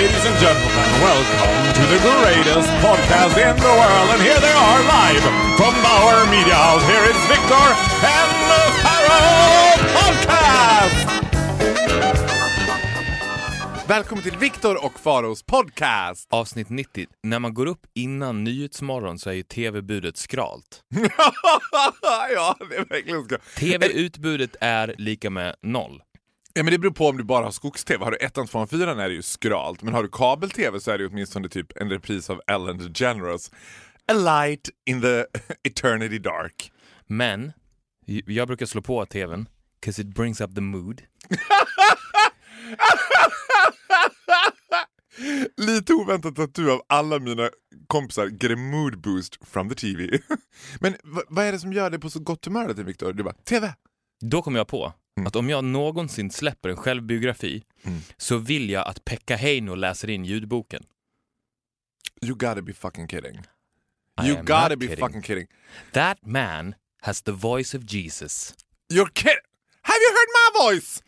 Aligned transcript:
Ladies 0.00 0.26
and 0.26 0.38
gentlemen, 0.38 0.88
welcome 1.02 1.72
to 1.74 1.82
the 1.92 1.98
greatest 2.08 2.70
podcast 2.84 3.36
in 3.36 3.56
the 3.56 3.72
world. 3.80 4.08
And 4.14 4.22
here 4.22 4.40
they 4.40 4.52
are 4.52 4.80
live 4.96 5.22
from 5.58 5.74
Bauer 5.82 6.26
Media 6.30 6.54
House. 6.54 6.84
Here 6.92 7.04
is 7.12 7.20
Victor 7.28 7.66
and 8.18 8.30
the 8.50 8.62
Pharaoh 8.82 9.76
Podcast! 9.96 11.08
Välkommen 13.88 14.24
till 14.24 14.36
Viktor 14.36 14.84
och 14.84 15.00
Faros 15.00 15.42
podcast! 15.42 16.28
Avsnitt 16.30 16.70
90. 16.70 17.06
När 17.22 17.38
man 17.38 17.54
går 17.54 17.66
upp 17.66 17.86
innan 17.94 18.44
Nyhetsmorgon 18.44 19.18
så 19.18 19.30
är 19.30 19.34
ju 19.34 19.42
tv-budet 19.42 20.16
skralt. 20.16 20.82
ja, 22.34 22.56
det 22.70 22.76
är 22.76 22.84
verkligen 22.84 23.24
ska. 23.24 23.38
TV-utbudet 23.58 24.56
är 24.60 24.94
lika 24.98 25.30
med 25.30 25.54
noll. 25.62 26.02
Ja, 26.54 26.62
men 26.62 26.72
det 26.72 26.78
beror 26.78 26.92
på 26.92 27.08
om 27.08 27.16
du 27.16 27.24
bara 27.24 27.44
har 27.44 27.50
skogs-tv. 27.50 28.04
Har 28.04 28.10
du 28.10 28.16
ettan, 28.16 28.46
tvåan, 28.46 28.68
fyran 28.68 28.98
är 28.98 29.08
det 29.08 29.14
ju 29.14 29.22
skralt. 29.22 29.82
Men 29.82 29.94
har 29.94 30.02
du 30.02 30.08
kabel-tv 30.08 30.80
så 30.80 30.90
är 30.90 30.98
det 30.98 31.06
åtminstone 31.06 31.48
typ 31.48 31.76
en 31.76 31.90
repris 31.90 32.30
av 32.30 32.40
Ellen 32.46 32.78
DeGeneres. 32.78 33.50
A 34.06 34.12
light 34.12 34.68
in 34.86 35.00
the 35.00 35.24
eternity 35.68 36.18
dark. 36.18 36.72
Men 37.06 37.52
jag 38.26 38.48
brukar 38.48 38.66
slå 38.66 38.82
på 38.82 39.06
tvn, 39.06 39.48
'cause 39.84 40.02
it 40.02 40.08
brings 40.14 40.40
up 40.40 40.54
the 40.54 40.60
mood. 40.60 41.02
Lite 45.56 45.92
oväntat 45.92 46.38
att 46.38 46.54
du 46.54 46.72
av 46.72 46.82
alla 46.86 47.18
mina 47.18 47.50
kompisar 47.86 48.26
get 48.26 48.52
a 48.52 48.56
mood 48.56 49.00
boost 49.00 49.48
from 49.48 49.68
the 49.68 49.74
TV. 49.74 50.18
Men 50.80 50.96
vad 51.28 51.44
är 51.44 51.52
det 51.52 51.58
som 51.58 51.72
gör 51.72 51.90
dig 51.90 52.00
på 52.00 52.10
så 52.10 52.20
gott 52.20 52.44
humör 52.44 52.74
Viktor? 52.74 53.12
Du 53.12 53.22
bara, 53.22 53.34
TV! 53.34 53.74
Då 54.20 54.42
kom 54.42 54.54
jag 54.54 54.68
på 54.68 54.92
att 55.26 55.36
om 55.36 55.50
jag 55.50 55.64
någonsin 55.64 56.30
släpper 56.30 56.68
en 56.68 56.76
självbiografi 56.76 57.62
så 58.16 58.36
vill 58.38 58.70
jag 58.70 58.88
att 58.88 59.04
Pekka 59.04 59.36
Heino 59.36 59.74
läser 59.74 60.10
in 60.10 60.24
ljudboken. 60.24 60.86
You 62.22 62.34
gotta 62.34 62.62
be 62.62 62.72
fucking 62.72 63.08
kidding. 63.08 63.38
I 64.22 64.26
You 64.28 64.36
gotta 64.36 64.76
be 64.76 64.86
kidding. 64.86 64.96
fucking 65.06 65.22
kidding. 65.22 65.46
That 65.92 66.18
man 66.26 66.74
has 67.00 67.22
the 67.22 67.32
voice 67.32 67.74
of 67.78 67.82
Jesus. 67.92 68.54
You're 68.92 69.10
kidding! 69.14 69.44
Have 69.82 69.98
you 70.00 70.10
heard 70.12 70.28
my 70.34 70.64
voice? 70.74 71.02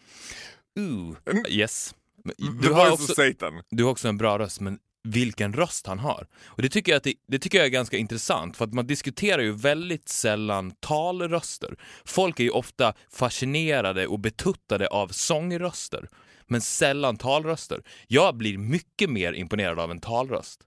Ooh, 0.78 1.16
yes. 1.48 1.94
Men 2.24 2.34
The 2.36 2.68
Du 2.68 2.72
har, 2.72 2.90
voice 2.90 2.92
också, 3.00 3.12
of 3.12 3.16
Satan. 3.16 3.62
du 3.70 3.84
har 3.84 3.90
också 3.90 4.08
en 4.08 4.16
bra 4.18 4.38
röst, 4.38 4.60
men 4.60 4.78
vilken 5.08 5.52
röst 5.52 5.86
han 5.86 5.98
har. 5.98 6.26
Och 6.44 6.62
det 6.62 6.68
tycker 6.68 6.92
jag, 6.92 6.96
att 6.96 7.04
det, 7.04 7.14
det 7.28 7.38
tycker 7.38 7.58
jag 7.58 7.64
är 7.66 7.70
ganska 7.70 7.96
intressant, 7.96 8.56
för 8.56 8.64
att 8.64 8.74
man 8.74 8.86
diskuterar 8.86 9.42
ju 9.42 9.52
väldigt 9.52 10.08
sällan 10.08 10.70
talröster. 10.80 11.76
Folk 12.04 12.40
är 12.40 12.44
ju 12.44 12.50
ofta 12.50 12.94
fascinerade 13.10 14.06
och 14.06 14.18
betuttade 14.20 14.86
av 14.86 15.08
sångröster, 15.08 16.08
men 16.46 16.60
sällan 16.60 17.16
talröster. 17.16 17.82
Jag 18.06 18.36
blir 18.36 18.58
mycket 18.58 19.10
mer 19.10 19.32
imponerad 19.32 19.78
av 19.78 19.90
en 19.90 20.00
talröst. 20.00 20.60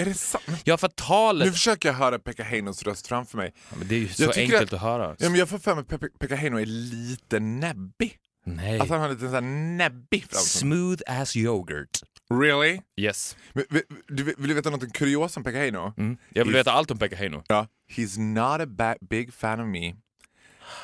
Är 0.00 0.04
det 0.04 0.14
sant? 0.14 0.60
Ja, 0.64 0.76
för 0.76 0.88
talet... 0.88 1.46
Nu 1.46 1.52
försöker 1.52 1.88
jag 1.88 1.94
höra 1.94 2.18
Pekka 2.18 2.42
Heinos 2.42 2.82
röst 2.82 3.06
framför 3.06 3.36
mig. 3.38 3.52
Ja, 3.70 3.76
men 3.78 3.88
det 3.88 3.94
är 3.94 3.98
ju 3.98 4.08
så 4.08 4.22
Jag 4.22 4.38
enkelt 4.38 4.72
att, 4.72 4.80
höra. 4.80 5.16
Ja, 5.18 5.30
men 5.30 5.38
jag 5.38 5.48
får 5.48 5.58
för 5.58 5.74
mig 5.74 5.84
att 5.88 6.00
Pe- 6.00 6.18
Pekka 6.18 6.36
Heino 6.36 6.58
är 6.60 6.66
lite 6.66 7.40
näbbig. 7.40 8.18
Nej. 8.46 8.80
Att 8.80 8.88
han 8.88 9.00
har 9.00 9.08
lite 9.08 9.20
sån 9.20 9.34
här 9.34 9.40
näbbig 9.76 10.24
framför 10.30 10.48
Smooth 10.58 11.02
as 11.06 11.36
yoghurt. 11.36 12.00
Really? 12.30 12.80
Yes. 12.96 13.36
Men, 13.52 13.64
vi- 13.70 13.82
du, 14.08 14.22
vill 14.24 14.48
du 14.48 14.54
veta 14.54 14.70
något 14.70 14.92
kuriosa 14.92 15.40
om 15.40 15.44
Pekka 15.44 15.58
Heino? 15.58 15.94
Mm. 15.96 16.16
Jag 16.32 16.44
vill 16.44 16.54
If- 16.54 16.58
veta 16.58 16.72
allt 16.72 16.90
om 16.90 16.98
Pekka 16.98 17.16
Heino. 17.16 17.42
Ja. 17.48 17.66
He's 17.90 18.18
not 18.18 18.60
a 18.60 18.66
ba- 18.66 18.96
big 19.10 19.32
fan 19.34 19.60
of 19.60 19.66
me. 19.66 19.94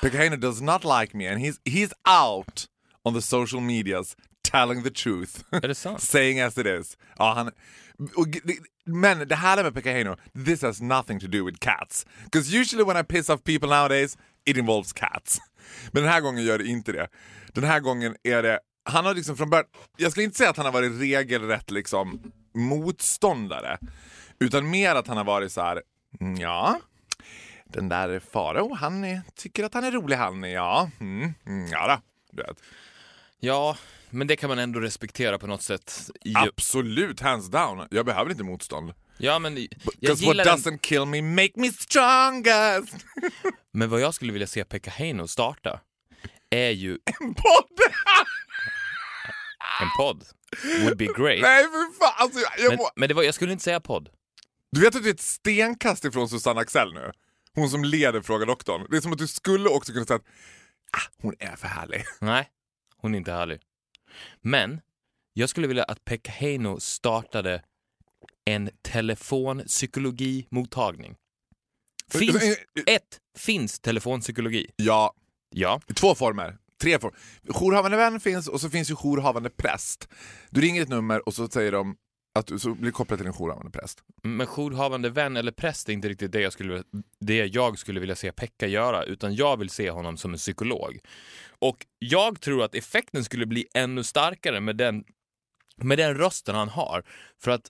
Pekka 0.01 0.19
Heino 0.19 0.37
does 0.37 0.61
not 0.61 0.85
like 0.85 1.17
me 1.17 1.29
and 1.33 1.41
he's, 1.41 1.57
he's 1.65 1.93
out 2.29 2.67
on 3.05 3.15
the 3.15 3.23
social 3.23 3.61
medias 3.61 4.17
telling 4.51 4.83
the 4.85 4.91
truth. 4.91 5.41
Är 5.53 5.69
det 5.69 5.75
sant? 5.75 6.01
Saying 6.03 6.41
as 6.41 6.59
it 6.59 6.67
is. 6.67 6.97
Ja, 7.19 7.35
han, 7.35 7.51
och, 8.17 8.27
men 8.87 9.29
det 9.29 9.35
här 9.37 9.63
med 9.65 9.75
Pekka 9.75 9.91
Heino, 9.93 10.17
this 10.45 10.63
has 10.63 10.81
nothing 10.81 11.21
to 11.21 11.27
do 11.27 11.45
with 11.45 11.59
cats. 11.61 12.07
Because 12.25 12.57
usually 12.61 12.85
when 12.85 12.97
I 12.97 13.03
piss 13.05 13.29
off 13.31 13.45
people 13.45 13.69
nowadays, 13.69 14.17
it 14.45 14.57
involves 14.57 14.93
cats. 14.93 15.39
Men 15.93 16.03
den 16.03 16.13
här 16.13 16.21
gången 16.21 16.45
gör 16.45 16.59
det 16.59 16.65
inte 16.67 16.93
det. 16.93 17.09
Den 17.53 17.65
här 17.65 17.81
gången 17.81 18.17
är 18.23 18.43
det, 18.43 18.61
han 18.85 19.05
har 19.07 19.15
liksom 19.15 19.37
från 19.37 19.51
början, 19.51 19.67
jag 19.97 20.11
skulle 20.11 20.25
inte 20.25 20.39
säga 20.39 20.51
att 20.51 20.57
han 20.57 20.67
har 20.67 20.73
varit 20.73 21.01
regelrätt 21.01 21.71
liksom 21.71 22.23
motståndare. 22.55 23.79
Utan 24.41 24.71
mer 24.71 24.95
att 24.95 25.07
han 25.07 25.17
har 25.17 25.25
varit 25.25 25.53
så 25.53 25.61
här, 25.61 25.83
"Mm, 26.21 26.37
ja, 26.37 26.81
den 27.65 27.89
där 27.89 28.21
Farao, 28.33 28.75
han 28.75 29.05
är, 29.05 29.21
tycker 29.35 29.65
att 29.65 29.75
han 29.75 29.85
är 29.85 29.91
rolig 29.91 30.17
han, 30.17 30.43
ja, 30.43 30.91
mm, 31.01 31.35
mm, 31.47 31.67
ja 31.73 31.87
då. 31.89 32.01
Du 32.37 32.43
vet. 32.43 32.57
Ja, 33.41 33.77
men 34.11 34.27
det 34.27 34.37
kan 34.37 34.49
man 34.49 34.59
ändå 34.59 34.81
respektera 34.81 35.39
på 35.39 35.47
något 35.47 35.63
sätt. 35.63 36.11
Absolut, 36.35 37.21
hands 37.21 37.51
down. 37.51 37.89
Jag 37.91 38.07
behöver 38.07 38.31
inte 38.31 38.43
motstånd. 38.45 38.93
ja, 39.19 39.39
men 39.39 39.55
Because 39.55 40.09
what 40.09 40.21
gillar 40.21 40.45
den, 40.45 40.59
doesn't 40.59 40.79
kill 40.79 41.05
me 41.05 41.23
make 41.23 41.53
me 41.57 41.71
strongest. 41.73 42.95
Men 43.73 43.91
vad 43.91 44.01
jag 44.01 44.15
skulle 44.15 44.33
vilja 44.33 44.47
se 44.47 44.65
Pekka 44.65 44.91
Heino 44.91 45.29
starta 45.29 45.81
är 46.51 46.71
ju 46.71 46.93
Podd! 47.19 47.79
en 49.83 49.89
podd. 49.97 50.25
Would 50.83 50.97
be 50.97 51.05
great. 51.05 51.41
Nej 51.41 51.65
för 51.65 51.99
fan, 51.99 52.13
alltså, 52.17 52.41
jag, 52.41 52.51
jag 52.59 52.69
Men, 52.69 52.79
må... 52.79 52.89
men 52.97 53.09
det 53.09 53.15
var, 53.15 53.23
jag 53.23 53.35
skulle 53.35 53.53
inte 53.53 53.65
säga 53.65 53.81
podd. 53.81 54.09
Du 54.73 54.81
vet 54.81 54.97
att 54.97 55.03
du 55.03 55.09
är 55.09 55.15
ett 55.15 55.21
stenkast 55.21 56.05
ifrån 56.05 56.29
Susanne 56.29 56.61
Axel 56.61 56.95
nu? 56.95 57.13
Hon 57.55 57.71
som 57.71 57.85
leder 57.85 58.21
Fråga 58.21 58.47
Doktorn. 58.47 58.87
Det 58.91 58.97
är 58.97 59.01
som 59.01 59.13
att 59.13 59.19
du 59.19 59.27
skulle 59.27 59.69
också 59.69 59.93
kunna 59.93 60.05
säga 60.05 60.17
att 60.17 60.27
ah, 60.93 61.11
hon 61.23 61.35
är 61.39 61.57
för 61.57 61.69
härlig. 61.69 62.05
Nej, 62.21 62.51
hon 62.97 63.15
är 63.15 63.19
inte 63.19 63.33
härlig. 63.33 63.61
Men 64.41 64.81
jag 65.33 65.49
skulle 65.49 65.67
vilja 65.67 65.85
att 65.85 66.05
Pekka 66.05 66.33
Heino 66.33 66.81
startade 66.81 67.63
en 68.45 68.71
telefonpsykologimottagning. 68.83 71.17
Finns, 72.19 72.57
ett, 72.87 73.19
finns 73.39 73.81
telefonpsykologi? 73.81 74.67
Ja, 74.77 75.15
Ja. 75.55 75.81
i 75.89 75.93
två 75.95 76.15
former. 76.15 76.57
Tre 76.81 76.99
former. 76.99 77.19
Jourhavande 77.43 77.97
vän 77.97 78.21
finns 78.21 78.49
och 78.49 78.61
så 78.61 78.71
finns 78.71 78.91
ju 78.91 78.95
jourhavande 78.95 79.51
präst. 79.51 80.09
Du 80.51 80.61
ringer 80.61 80.83
ett 80.83 80.89
nummer 80.89 81.29
och 81.29 81.35
så 81.35 81.49
säger 81.49 81.73
de 81.73 81.97
att 82.35 82.47
du 82.47 82.59
så 82.59 82.75
blir 82.75 82.91
kopplad 82.93 83.19
till 83.19 83.27
en 83.27 83.33
jourhavande 83.33 83.71
präst. 83.71 84.03
Men 84.23 84.47
jourhavande 84.47 85.11
vän 85.11 85.37
eller 85.37 85.53
präst 85.53 85.89
är 85.89 85.93
inte 85.93 86.09
riktigt 86.09 86.33
det 86.33 86.41
jag 86.41 86.53
skulle, 86.53 86.83
det 87.21 87.37
jag 87.47 87.79
skulle 87.79 88.01
vilja 88.01 88.17
se 88.17 88.33
Pekka 88.33 88.67
göra, 88.67 89.05
utan 89.05 89.35
jag 89.35 89.57
vill 89.57 89.71
se 89.71 89.91
honom 89.91 90.17
som 90.17 90.33
en 90.33 90.39
psykolog. 90.39 90.99
Och 91.59 91.87
jag 91.99 92.41
tror 92.41 92.65
att 92.65 92.75
effekten 92.75 93.25
skulle 93.25 93.47
bli 93.47 93.67
ännu 93.75 94.05
starkare 94.05 94.61
med 94.61 94.77
den, 94.77 95.05
med 95.77 95.99
den 95.99 96.15
rösten 96.15 96.55
han 96.55 96.69
har. 96.69 97.05
För 97.43 97.51
att 97.51 97.69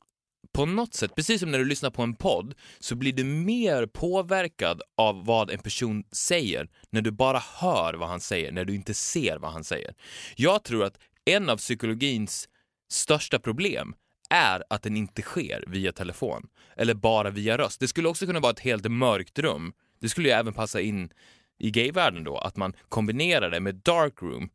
på 0.53 0.67
något 0.67 0.95
sätt, 0.95 1.15
precis 1.15 1.41
som 1.41 1.51
när 1.51 1.59
du 1.59 1.65
lyssnar 1.65 1.91
på 1.91 2.03
en 2.03 2.15
podd, 2.15 2.55
så 2.79 2.95
blir 2.95 3.13
du 3.13 3.25
mer 3.25 3.87
påverkad 3.87 4.83
av 4.97 5.25
vad 5.25 5.51
en 5.51 5.59
person 5.59 6.05
säger 6.13 6.69
när 6.91 7.01
du 7.01 7.11
bara 7.11 7.39
hör 7.39 7.95
vad 7.95 8.09
han 8.09 8.21
säger, 8.21 8.53
när 8.53 8.65
du 8.65 8.75
inte 8.75 8.95
ser 8.95 9.39
vad 9.39 9.53
han 9.53 9.65
säger. 9.65 9.95
Jag 10.37 10.65
tror 10.65 10.85
att 10.85 10.99
en 11.25 11.51
av 11.51 11.57
psykologins 11.57 12.49
största 12.91 13.39
problem 13.39 13.95
är 14.31 14.65
att 14.71 14.83
den 14.83 14.97
inte 14.97 15.23
sker 15.23 15.65
via 15.67 15.93
telefon 15.93 16.49
eller 16.77 16.95
bara 16.95 17.31
via 17.31 17.59
röst. 17.59 17.81
Det 17.81 17.89
skulle 17.89 18.09
också 18.09 18.27
kunna 18.27 18.41
vara 18.41 18.53
ett 18.53 18.61
helt 18.61 18.91
mörkt 18.91 19.39
rum. 19.39 19.73
Det 20.01 20.09
skulle 20.09 20.29
ju 20.29 20.35
även 20.35 20.55
passa 20.55 20.81
in 20.81 21.11
i 21.59 21.71
gayvärlden 21.71 22.25
då, 22.25 22.39
att 22.39 22.57
man 22.57 22.73
kombinerar 22.89 23.51
det 23.51 23.61
med 23.61 23.75
dark 23.75 24.23
room. 24.23 24.49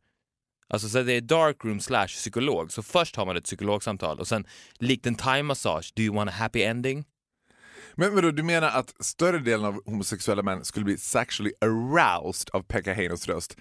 Alltså 0.68 0.88
så 0.88 1.02
det 1.02 1.12
är 1.12 1.20
dark 1.20 1.64
room 1.64 1.80
slash 1.80 2.06
psykolog. 2.06 2.72
Så 2.72 2.82
först 2.82 3.16
har 3.16 3.26
man 3.26 3.36
ett 3.36 3.44
psykologsamtal 3.44 4.18
och 4.20 4.28
sen 4.28 4.46
likt 4.78 5.06
en 5.06 5.14
thai-massage, 5.16 5.92
do 5.96 6.02
you 6.02 6.14
want 6.14 6.30
a 6.30 6.32
happy 6.36 6.62
ending? 6.62 7.04
Men 7.94 8.14
vadå, 8.14 8.30
du 8.30 8.42
menar 8.42 8.68
att 8.68 8.94
större 9.04 9.38
delen 9.38 9.66
av 9.66 9.82
homosexuella 9.84 10.42
män 10.42 10.64
skulle 10.64 10.84
bli 10.84 10.96
sexually 10.98 11.52
aroused 11.60 12.50
av 12.52 12.62
Pekka 12.62 12.92
Heinos 12.94 13.28
röst? 13.28 13.56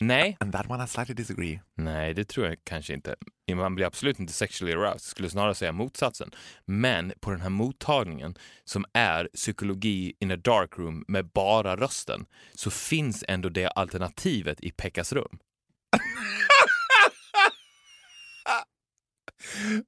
Nej, 0.00 0.36
And 0.40 0.52
that 0.52 0.70
one 0.70 0.84
I 0.84 0.88
slightly 0.88 1.14
disagree. 1.14 1.60
nej 1.74 2.14
det 2.14 2.24
tror 2.24 2.46
jag 2.46 2.56
kanske 2.64 2.94
inte. 2.94 3.16
Man 3.54 3.74
blir 3.74 3.86
absolut 3.86 4.18
inte 4.20 4.32
sexually 4.32 4.72
aroused, 4.72 4.94
jag 4.94 5.00
skulle 5.00 5.30
snarare 5.30 5.54
säga 5.54 5.72
motsatsen. 5.72 6.30
Men 6.64 7.12
på 7.20 7.30
den 7.30 7.40
här 7.40 7.48
mottagningen 7.50 8.34
som 8.64 8.84
är 8.92 9.28
psykologi 9.34 10.12
in 10.20 10.30
a 10.30 10.36
dark 10.36 10.78
room 10.78 11.04
med 11.08 11.26
bara 11.26 11.76
rösten 11.76 12.26
så 12.54 12.70
finns 12.70 13.24
ändå 13.28 13.48
det 13.48 13.66
alternativet 13.66 14.60
i 14.60 14.70
Pekkas 14.70 15.12
rum. 15.12 15.38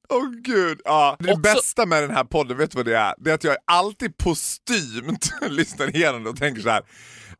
Åh 0.09 0.31
gud. 0.45 0.81
Ja. 0.85 1.17
Det 1.19 1.31
Också- 1.33 1.41
bästa 1.41 1.87
med 1.87 2.03
den 2.03 2.11
här 2.11 2.25
podden, 2.25 2.57
vet 2.57 2.71
du 2.71 2.77
vad 2.77 2.87
det 2.87 2.97
är? 2.97 3.15
Det 3.19 3.31
är 3.31 3.35
att 3.35 3.45
jag 3.45 3.57
alltid 3.65 4.17
postumt 4.19 5.31
lyssnar 5.49 5.97
igenom 5.97 6.25
det 6.25 6.31
och 6.31 6.37
tänker 6.37 6.63
så 6.63 6.69
här. 6.71 6.83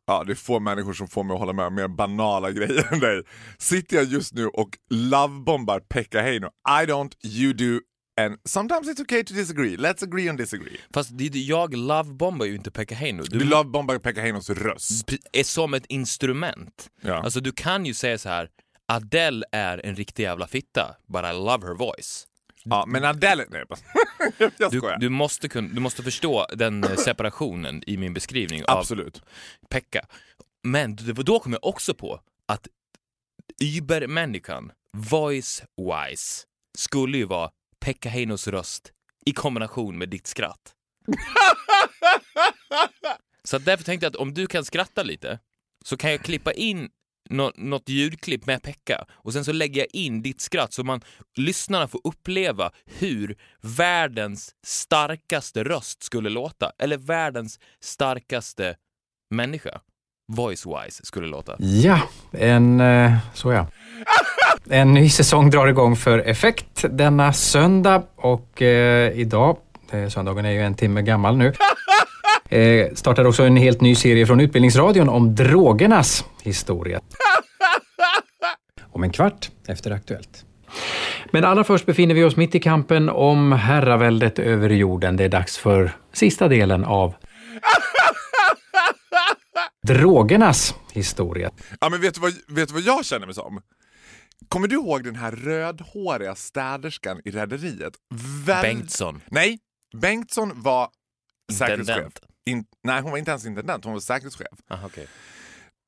Ja, 0.05 0.23
det 0.23 0.33
är 0.33 0.35
få 0.35 0.59
människor 0.59 0.93
som 0.93 1.07
får 1.07 1.23
mig 1.23 1.33
att 1.33 1.39
hålla 1.39 1.53
med 1.53 1.65
om 1.65 1.75
mer 1.75 1.87
banala 1.87 2.51
grejer 2.51 2.93
än 2.93 2.99
dig. 2.99 3.23
Sitter 3.57 3.95
jag 3.97 4.05
just 4.05 4.33
nu 4.33 4.47
och 4.47 4.69
lovebombar 4.89 5.79
Pekka 5.79 6.21
Heino. 6.21 6.47
I 6.81 6.85
don't, 6.85 7.11
you 7.25 7.53
do, 7.53 7.79
and 8.25 8.37
sometimes 8.45 8.87
it's 8.87 9.01
okay 9.01 9.23
to 9.23 9.33
disagree. 9.33 9.77
Let's 9.77 10.03
agree 10.03 10.29
on 10.29 10.35
disagree. 10.35 10.77
Fast 10.93 11.17
det, 11.17 11.35
jag 11.35 11.77
lovebombar 11.77 12.45
ju 12.45 12.55
inte 12.55 12.71
Pekka 12.71 12.95
Heino. 12.95 13.23
Du 13.23 13.43
lovebombar 13.43 13.97
Pekka 13.97 14.21
Heinos 14.21 14.49
röst. 14.49 15.11
är 15.31 15.43
som 15.43 15.73
ett 15.73 15.85
instrument. 15.85 16.89
Ja. 17.01 17.23
Alltså 17.23 17.39
du 17.39 17.51
kan 17.51 17.85
ju 17.85 17.93
säga 17.93 18.17
så 18.17 18.29
här. 18.29 18.49
Adele 18.85 19.45
är 19.51 19.85
en 19.85 19.95
riktig 19.95 20.23
jävla 20.23 20.47
fitta, 20.47 20.95
but 21.07 21.21
I 21.21 21.33
love 21.33 21.67
her 21.67 21.73
voice. 21.73 22.27
Ja, 22.63 22.85
men 22.87 23.05
Adele... 23.05 23.45
Nej, 23.49 23.63
jag 24.57 24.71
Du, 24.71 24.81
du, 24.99 25.09
måste 25.09 25.49
kun, 25.49 25.75
du 25.75 25.81
måste 25.81 26.03
förstå 26.03 26.45
den 26.53 26.83
eh, 26.83 26.95
separationen 26.95 27.83
i 27.87 27.97
min 27.97 28.13
beskrivning 28.13 28.65
av 28.65 28.77
Absolut. 28.77 29.21
Pekka. 29.69 30.05
Men 30.63 30.95
då 30.95 31.39
kom 31.39 31.51
jag 31.53 31.65
också 31.65 31.93
på 31.93 32.21
att 32.45 32.67
übermänniskan, 33.61 34.71
voice-wise, 34.97 36.43
skulle 36.77 37.17
ju 37.17 37.25
vara 37.25 37.49
Pekka 37.85 38.09
Heinos 38.09 38.47
röst 38.47 38.91
i 39.25 39.31
kombination 39.33 39.97
med 39.97 40.09
ditt 40.09 40.27
skratt. 40.27 40.73
Så 43.43 43.57
därför 43.57 43.83
tänkte 43.83 44.05
jag 44.05 44.09
att 44.11 44.15
om 44.15 44.33
du 44.33 44.47
kan 44.47 44.65
skratta 44.65 45.03
lite 45.03 45.39
så 45.85 45.97
kan 45.97 46.11
jag 46.11 46.21
klippa 46.21 46.51
in 46.53 46.89
nå- 47.29 47.51
något 47.55 47.89
ljudklipp 47.89 48.45
med 48.45 48.63
Pekka 48.63 49.05
och 49.11 49.33
sen 49.33 49.45
så 49.45 49.51
lägger 49.51 49.81
jag 49.81 49.87
in 49.93 50.21
ditt 50.21 50.41
skratt 50.41 50.73
så 50.73 50.83
man 50.83 51.01
lyssnarna 51.37 51.87
får 51.87 52.01
uppleva 52.03 52.71
hur 52.85 53.37
världens 53.61 54.55
starkaste 54.65 55.63
röst 55.63 56.03
skulle 56.03 56.29
låta. 56.29 56.71
Eller 56.79 56.97
världens 56.97 57.59
starkaste 57.79 58.75
människa, 59.29 59.81
voice-wise, 60.31 61.05
skulle 61.05 61.27
låta. 61.27 61.55
Ja, 61.59 62.01
en... 62.31 62.79
eh, 62.79 63.17
Så 63.33 63.51
ja. 63.51 63.67
En 64.69 64.93
ny 64.93 65.09
säsong 65.09 65.49
drar 65.49 65.67
igång 65.67 65.95
för 65.95 66.19
Effekt 66.19 66.85
denna 66.89 67.33
söndag 67.33 68.03
och 68.15 68.61
eh, 68.61 69.19
idag, 69.19 69.57
eh, 69.91 70.07
söndagen 70.07 70.45
är 70.45 70.51
ju 70.51 70.61
en 70.61 70.75
timme 70.75 71.01
gammal 71.01 71.37
nu, 71.37 71.53
eh, 72.49 72.93
startar 72.93 73.25
också 73.25 73.43
en 73.43 73.57
helt 73.57 73.81
ny 73.81 73.95
serie 73.95 74.25
från 74.25 74.39
Utbildningsradion 74.39 75.09
om 75.09 75.35
drogernas 75.35 76.25
historia. 76.43 76.99
Om 78.93 79.03
en 79.03 79.11
kvart 79.11 79.49
efter 79.67 79.91
Aktuellt. 79.91 80.45
Men 81.31 81.45
allra 81.45 81.63
först 81.63 81.85
befinner 81.85 82.15
vi 82.15 82.23
oss 82.23 82.35
mitt 82.35 82.55
i 82.55 82.59
kampen 82.59 83.09
om 83.09 83.51
herraväldet 83.51 84.39
över 84.39 84.69
jorden. 84.69 85.17
Det 85.17 85.23
är 85.23 85.29
dags 85.29 85.57
för 85.57 85.91
sista 86.13 86.47
delen 86.47 86.85
av 86.85 87.13
drogernas 89.87 90.75
historia. 90.93 91.51
Ja, 91.79 91.89
men 91.89 92.01
vet 92.01 92.15
du, 92.15 92.21
vad, 92.21 92.33
vet 92.47 92.67
du 92.67 92.73
vad 92.73 92.83
jag 92.83 93.05
känner 93.05 93.25
mig 93.25 93.35
som? 93.35 93.61
Kommer 94.47 94.67
du 94.67 94.75
ihåg 94.75 95.03
den 95.03 95.15
här 95.15 95.31
rödhåriga 95.31 96.35
städerskan 96.35 97.21
i 97.25 97.31
Rederiet? 97.31 97.93
Väl- 98.45 98.61
Bengtsson. 98.61 99.21
Nej, 99.27 99.59
Bengtsson 99.97 100.61
var 100.61 100.89
säkerhetschef. 101.53 102.13
In, 102.45 102.65
nej, 102.83 103.01
hon 103.01 103.11
var 103.11 103.17
inte 103.17 103.31
ens 103.31 103.45
intendent, 103.45 103.83
hon 103.83 103.93
var 103.93 103.99
säkerhetschef. 103.99 104.47
Aha, 104.69 104.85
okej. 104.87 105.07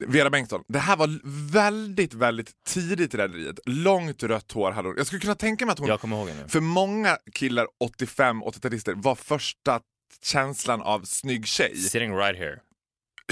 Vera 0.07 0.29
Bengtsson. 0.29 0.63
Det 0.67 0.79
här 0.79 0.95
var 0.97 1.19
väldigt, 1.51 2.13
väldigt 2.13 2.51
tidigt 2.67 3.13
i 3.13 3.17
Rederiet. 3.17 3.59
Långt 3.65 4.23
rött 4.23 4.51
hår 4.51 4.71
hade 4.71 4.87
hon. 4.87 4.97
Jag 4.97 5.07
skulle 5.07 5.19
kunna 5.19 5.35
tänka 5.35 5.65
mig 5.65 5.73
att 5.73 5.79
hon, 5.79 5.87
Jag 5.87 5.99
kommer 6.01 6.17
ihåg 6.17 6.29
henne. 6.29 6.47
för 6.47 6.59
många 6.59 7.17
killar 7.33 7.67
85 7.79 8.43
80-talister 8.43 8.93
var 8.97 9.15
första 9.15 9.79
känslan 10.23 10.81
av 10.81 11.01
snygg 11.03 11.47
tjej. 11.47 11.77
Sitting 11.77 12.15
right 12.17 12.37
here. 12.39 12.59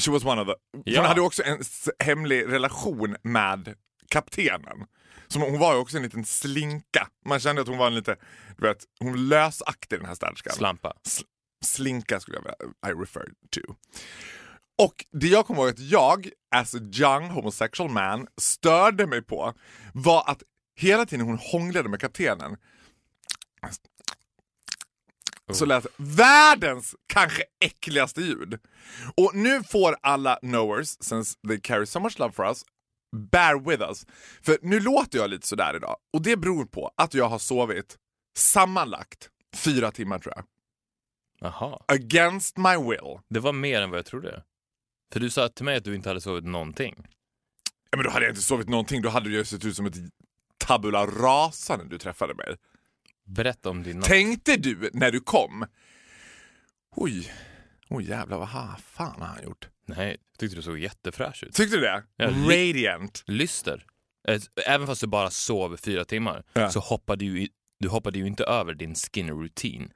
She 0.01 0.11
was 0.11 0.25
one 0.25 0.41
of 0.41 0.47
the... 0.47 0.53
Ja. 0.91 0.99
Hon 1.01 1.07
hade 1.07 1.21
också 1.21 1.43
en 1.43 1.59
hemlig 1.99 2.45
relation 2.51 3.15
med 3.23 3.73
kaptenen. 4.09 4.85
Som 5.31 5.41
hon 5.41 5.59
var 5.59 5.73
ju 5.73 5.79
också 5.79 5.97
en 5.97 6.03
liten 6.03 6.25
slinka. 6.25 7.07
Man 7.25 7.39
kände 7.39 7.61
att 7.61 7.67
hon 7.67 7.77
var 7.77 7.87
en 7.87 7.95
lite, 7.95 8.15
du 8.57 8.67
vet, 8.67 8.85
hon 8.99 9.29
lösaktig 9.29 9.99
den 9.99 10.05
här 10.05 10.15
städerskan. 10.15 10.53
Slampa. 10.53 10.93
Slinka 11.65 12.19
skulle 12.19 12.37
jag 12.37 12.43
vilja, 12.43 12.91
I 12.91 13.01
refer 13.01 13.25
to. 13.49 13.61
Och 14.77 15.05
det 15.11 15.27
jag 15.27 15.45
kommer 15.45 15.61
ihåg 15.61 15.69
att 15.69 15.79
jag, 15.79 16.29
as 16.55 16.75
a 16.75 16.79
young 16.93 17.29
homosexual 17.29 17.89
man, 17.89 18.27
störde 18.37 19.07
mig 19.07 19.21
på 19.21 19.53
var 19.93 20.23
att 20.27 20.43
hela 20.75 21.05
tiden 21.05 21.25
hon 21.25 21.37
hånglade 21.37 21.89
med 21.89 21.99
kaptenen 21.99 22.57
så 25.51 25.65
lät 25.65 25.85
världens 25.97 26.95
kanske 27.07 27.43
äckligaste 27.59 28.21
ljud. 28.21 28.59
Och 29.15 29.35
nu 29.35 29.63
får 29.63 29.97
alla 30.01 30.35
knowers, 30.35 31.03
since 31.03 31.37
they 31.47 31.59
carry 31.61 31.85
so 31.85 31.99
much 31.99 32.19
love 32.19 32.31
for 32.33 32.45
us, 32.45 32.65
bear 33.11 33.69
with 33.69 33.81
us. 33.81 34.05
För 34.41 34.57
nu 34.61 34.79
låter 34.79 35.19
jag 35.19 35.29
lite 35.29 35.47
sådär 35.47 35.75
idag 35.75 35.97
och 36.13 36.21
det 36.21 36.37
beror 36.37 36.65
på 36.65 36.91
att 36.97 37.13
jag 37.13 37.29
har 37.29 37.39
sovit 37.39 37.97
sammanlagt 38.37 39.29
fyra 39.55 39.91
timmar 39.91 40.19
tror 40.19 40.33
jag. 40.35 40.45
Jaha. 41.39 41.79
Against 41.87 42.57
my 42.57 42.89
will. 42.89 43.19
Det 43.29 43.39
var 43.39 43.53
mer 43.53 43.81
än 43.81 43.89
vad 43.89 43.99
jag 43.99 44.05
trodde. 44.05 44.43
För 45.13 45.19
du 45.19 45.29
sa 45.29 45.49
till 45.49 45.65
mig 45.65 45.77
att 45.77 45.83
du 45.83 45.95
inte 45.95 46.09
hade 46.09 46.21
sovit 46.21 46.45
någonting. 46.45 47.07
Ja, 47.91 47.97
men 47.97 48.05
då 48.05 48.09
hade 48.11 48.25
jag 48.25 48.31
inte 48.31 48.41
sovit 48.41 48.69
någonting, 48.69 49.01
då 49.01 49.09
hade 49.09 49.29
ju 49.29 49.45
sett 49.45 49.65
ut 49.65 49.75
som 49.75 49.85
ett 49.85 49.95
tabula 50.57 51.05
rasa 51.05 51.77
när 51.77 51.85
du 51.85 51.97
träffade 51.97 52.33
mig. 52.33 52.55
Berätta 53.25 53.69
om 53.69 53.83
din 53.83 53.97
natt. 53.97 54.05
Tänkte 54.05 54.57
du 54.57 54.89
när 54.93 55.11
du 55.11 55.19
kom, 55.19 55.65
oj, 56.95 57.33
oj 57.91 58.09
jävlar 58.09 58.37
vad 58.37 58.47
ha, 58.47 58.77
fan 58.83 59.21
har 59.21 59.27
han 59.27 59.43
gjort? 59.43 59.69
Nej, 59.85 60.07
jag 60.31 60.39
tyckte 60.39 60.55
du 60.55 60.61
såg 60.61 60.79
jättefräsch 60.79 61.43
ut. 61.43 61.53
Tyckte 61.55 61.75
du 61.75 61.81
det? 61.81 62.03
Ja, 62.15 62.27
Radiant. 62.29 63.23
Lyster. 63.27 63.85
Eh, 64.27 64.41
Även 64.67 64.87
fast 64.87 65.01
du 65.01 65.07
bara 65.07 65.29
sov 65.29 65.77
fyra 65.77 66.05
timmar 66.05 66.43
Ja. 66.53 66.69
så 66.69 66.79
hoppade 66.79 67.25
du, 67.25 67.41
i- 67.41 67.49
du 67.79 67.89
hoppade 67.89 68.19
ju 68.19 68.27
inte 68.27 68.43
över 68.43 68.73
din 68.73 68.95
skin 68.95 69.29
routine. 69.29 69.89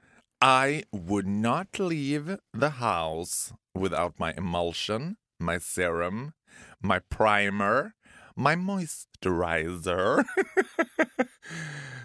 I 0.68 0.83
would 0.92 1.27
not 1.27 1.80
leave 1.80 2.38
the 2.62 2.68
house 2.68 3.53
without 3.80 4.19
my 4.19 4.31
emulsion, 4.38 5.15
my 5.44 5.59
serum, 5.59 6.31
my 6.80 7.00
primer, 7.18 7.92
my 8.36 8.56
moisturizer. 8.56 10.15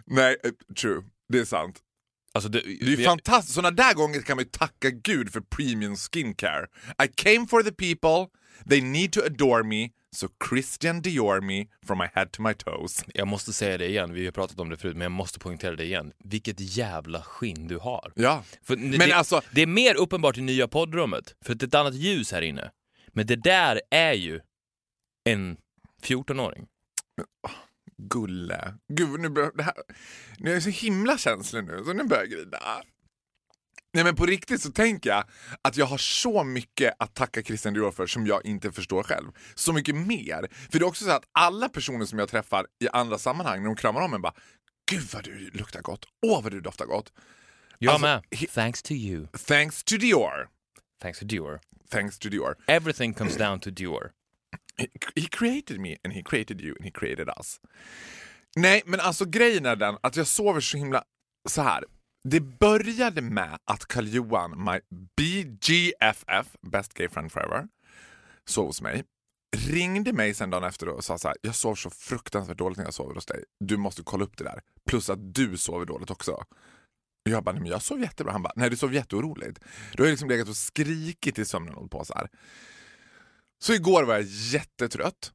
Nej, 0.07 0.37
eh, 0.45 0.51
true. 0.81 1.03
Det 1.29 1.39
är 1.39 1.45
sant. 1.45 1.81
Alltså 2.35 2.49
det, 2.51 2.61
Det 2.61 2.93
är 2.93 2.97
ju 2.97 3.05
fantastiskt. 3.05 3.55
Såna 3.55 3.71
där 3.71 3.95
gånger 3.95 4.23
kan 4.23 4.37
man 4.37 4.45
ju 4.45 4.51
tacka 4.51 4.91
gud 4.91 5.33
för 5.33 5.41
premium 5.41 5.97
skincare. 5.97 6.67
I 7.05 7.09
came 7.09 7.47
for 7.47 7.63
the 7.63 7.73
people, 7.73 8.39
they 8.69 8.81
need 8.81 9.13
to 9.13 9.21
adore 9.21 9.63
me, 9.65 9.89
so 10.17 10.29
Christian 10.49 11.03
Dior 11.03 11.41
me 11.41 11.67
from 11.87 11.99
my 11.99 12.07
head 12.15 12.27
to 12.33 12.43
my 12.43 12.55
toes. 12.55 13.05
Jag 13.15 13.29
måste 13.29 13.53
säga 13.53 13.79
det 13.79 13.89
igen, 13.89 14.13
vi 14.15 14.25
har 14.25 14.33
pratat 14.33 14.61
om 14.61 14.69
det 14.69 14.77
förut, 14.77 14.97
men 14.97 15.03
jag 15.03 15.13
måste 15.13 15.39
poängtera 15.39 15.77
det 15.77 15.85
igen. 15.85 16.13
Vilket 16.25 16.61
jävla 16.61 17.23
skinn 17.23 17.69
du 17.69 17.79
har. 17.79 18.13
Ja. 18.15 18.45
För 18.63 18.77
Men 18.77 18.99
det, 18.99 19.13
alltså- 19.13 19.41
det 19.53 19.63
är 19.63 19.67
mer 19.67 19.95
uppenbart 19.95 20.39
i 20.39 20.41
nya 20.41 20.69
poddrummet, 20.69 21.35
för 21.45 21.55
det 21.55 21.65
är 21.65 21.67
ett 21.67 21.75
annat 21.75 21.95
ljus 21.95 22.33
här 22.33 22.43
inne. 22.43 22.71
Men 23.13 23.27
det 23.27 23.37
där 23.37 23.81
är 23.91 24.13
ju 24.13 24.41
en 25.25 25.57
14-åring. 26.03 26.67
Gulle. 28.09 28.75
Gud, 28.93 29.21
nu 29.21 29.29
börjar 29.29 29.53
det 29.55 29.63
här... 29.63 29.75
Nu 30.39 30.51
är 30.51 30.55
jag 30.55 30.63
så 30.63 30.71
himla 30.71 31.19
känslig 31.19 31.65
nu, 31.65 31.83
så 31.85 31.93
nu 31.93 32.05
börjar 32.05 32.23
jag 32.23 32.31
grina. 32.31 32.59
Nej 33.93 34.05
men 34.05 34.17
på 34.17 34.27
riktigt 34.27 34.63
så 34.63 34.73
tänker 34.73 35.11
jag 35.11 35.25
att 35.63 35.77
jag 35.77 35.87
har 35.87 35.99
så 35.99 36.45
mycket 36.45 36.95
att 36.99 37.15
tacka 37.15 37.43
Christian 37.43 37.75
Dior 37.75 37.91
för 37.91 38.07
som 38.07 38.27
jag 38.27 38.47
inte 38.47 38.73
förstår 38.73 39.03
själv. 39.03 39.27
Så 39.55 39.73
mycket 39.73 39.95
mer. 39.95 40.49
För 40.71 40.79
det 40.79 40.85
är 40.85 40.89
också 40.89 41.05
så 41.05 41.11
att 41.11 41.25
alla 41.33 41.69
personer 41.69 42.05
som 42.05 42.19
jag 42.19 42.29
träffar 42.29 42.67
i 42.85 42.89
andra 42.89 43.19
sammanhang, 43.19 43.59
när 43.63 43.67
de 43.67 43.77
kramar 43.77 44.01
om 44.01 44.11
mig 44.11 44.21
bara 44.21 44.35
Gud 44.91 45.09
vad 45.13 45.25
du 45.25 45.51
luktar 45.53 45.81
gott, 45.81 46.05
åh 46.27 46.43
vad 46.43 46.53
du 46.53 46.61
doftar 46.61 46.87
gott. 46.87 47.13
Jag 47.79 47.93
Alltså, 47.93 48.07
med. 48.07 48.49
Thanks 48.51 48.83
to 48.83 48.93
you. 48.93 49.27
Thanks 49.47 49.85
to 49.85 49.97
Dior. 49.97 50.49
Thanks 51.03 51.19
to 51.19 51.25
Dior. 51.25 51.61
Thanks 51.91 52.19
to 52.19 52.29
Dior. 52.29 52.55
Everything 52.67 53.15
comes 53.15 53.37
down 53.37 53.61
to 53.61 53.71
Dior. 53.71 54.11
He, 55.17 55.29
created 55.31 55.81
me 55.81 55.97
and 56.05 56.13
he 56.13 56.23
created 56.23 56.61
you 56.61 56.75
and 56.77 56.85
he 56.85 56.91
created 56.91 57.29
us. 57.39 57.61
Nej, 58.57 58.83
men 58.87 59.01
alltså 59.01 59.25
grejen 59.25 59.67
är 59.67 59.77
den 59.77 59.99
att 60.01 60.17
jag 60.17 60.27
sover 60.27 60.61
så 60.61 60.77
himla 60.77 61.05
så 61.49 61.63
här. 61.63 61.85
Det 62.25 62.41
började 62.41 63.23
med 63.23 63.59
att 63.65 63.87
Karl-Johan, 63.87 64.65
my 64.65 64.81
BGFF, 65.17 66.57
best 66.73 66.95
gay 66.95 67.09
friend 67.09 67.33
forever, 67.33 67.69
sov 68.49 68.67
hos 68.67 68.83
mig. 68.83 69.05
Ringde 69.57 70.13
mig 70.13 70.35
sen 70.35 70.51
dagen 70.51 70.65
efter 70.65 70.89
och 70.89 71.05
sa 71.05 71.19
så 71.19 71.29
här, 71.29 71.37
jag 71.43 71.55
sov 71.55 71.75
så 71.75 71.91
fruktansvärt 71.91 72.59
dåligt 72.59 72.79
när 72.79 72.85
jag 72.85 72.95
sover 72.95 73.15
hos 73.15 73.27
dig. 73.27 73.45
Du 73.61 73.77
måste 73.77 74.03
kolla 74.03 74.25
upp 74.25 74.37
det 74.37 74.45
där. 74.45 74.61
Plus 74.87 75.11
att 75.11 75.35
du 75.35 75.57
sover 75.57 75.87
dåligt 75.87 76.11
också. 76.11 76.45
Jag 77.23 77.45
bara, 77.45 77.53
nej 77.53 77.61
men 77.63 77.71
jag 77.71 77.83
sov 77.83 78.01
jättebra. 78.01 78.33
Han 78.33 78.43
bara, 78.43 78.53
nej 78.57 78.71
du 78.71 78.77
sov 78.77 78.95
jätteoroligt. 78.95 79.61
Du 79.93 80.03
har 80.03 80.11
liksom 80.11 80.29
legat 80.29 80.49
och 80.49 80.57
skrikit 80.57 81.39
i 81.39 81.45
sömnen 81.45 81.75
och 81.75 81.91
på 81.91 82.05
så 82.05 82.15
här. 82.15 82.29
Så 83.63 83.73
igår 83.75 84.03
var 84.03 84.15
jag 84.15 84.23
jättetrött. 84.27 85.33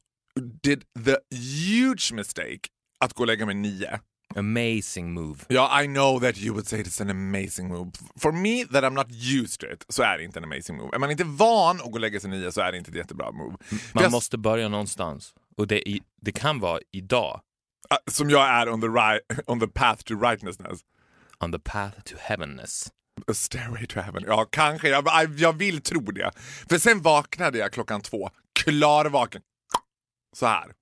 Did 0.63 0.83
the 1.05 1.17
huge 1.35 2.13
mistake 2.13 2.59
att 2.99 3.13
gå 3.13 3.23
och 3.23 3.27
lägga 3.27 3.45
mig 3.45 3.55
nio. 3.55 3.99
Amazing 4.35 5.13
move. 5.13 5.39
Ja, 5.47 5.81
I 5.83 5.85
know 5.87 6.19
that 6.19 6.37
you 6.37 6.53
would 6.53 6.67
say 6.67 6.81
it's 6.83 7.01
an 7.01 7.09
amazing 7.09 7.67
move. 7.67 7.91
For 8.19 8.31
me, 8.31 8.65
that 8.65 8.83
I'm 8.83 8.93
not 8.93 9.07
used 9.11 9.59
to 9.59 9.65
it, 9.73 9.85
så 9.89 10.03
är 10.03 10.17
det 10.17 10.23
inte 10.23 10.39
en 10.39 10.43
amazing 10.43 10.77
move. 10.77 10.95
Är 10.95 10.99
man 10.99 11.11
inte 11.11 11.23
van 11.23 11.75
att 11.75 11.85
gå 11.85 11.91
och 11.91 11.99
lägga 11.99 12.19
sig 12.19 12.29
nio 12.29 12.51
så 12.51 12.61
är 12.61 12.71
det 12.71 12.77
inte 12.77 12.91
ett 12.91 12.97
jättebra 12.97 13.31
move. 13.31 13.57
Man 13.93 14.03
jag- 14.03 14.11
måste 14.11 14.37
börja 14.37 14.69
någonstans. 14.69 15.33
Och 15.57 15.67
det, 15.67 15.89
i, 15.89 16.01
det 16.21 16.31
kan 16.31 16.59
vara 16.59 16.79
idag. 16.91 17.41
Ah, 17.89 17.97
Som 18.11 18.29
jag 18.29 18.47
är 18.49 18.69
on 18.69 18.81
the, 18.81 18.87
right, 18.87 19.21
on 19.47 19.59
the 19.59 19.67
path 19.67 20.03
to 20.03 20.13
rightnessness. 20.21 20.79
On 21.39 21.51
the 21.51 21.59
path 21.59 21.99
to 22.01 22.15
heavenness. 22.19 22.91
A 23.27 23.33
stairway 23.33 23.85
to 23.85 23.99
heaven. 23.99 24.23
Ja, 24.27 24.45
kanske. 24.45 24.89
Jag, 24.89 25.29
jag 25.37 25.53
vill 25.53 25.81
tro 25.81 25.99
det. 25.99 26.31
För 26.69 26.77
sen 26.77 27.01
vaknade 27.01 27.57
jag 27.57 27.71
klockan 27.73 28.01
två, 28.01 28.29
klarvaken. 28.53 29.41
Så 30.33 30.45
här. 30.45 30.73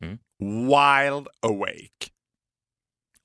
Mm. 0.00 0.18
Wild 0.38 1.28
awake. 1.40 2.10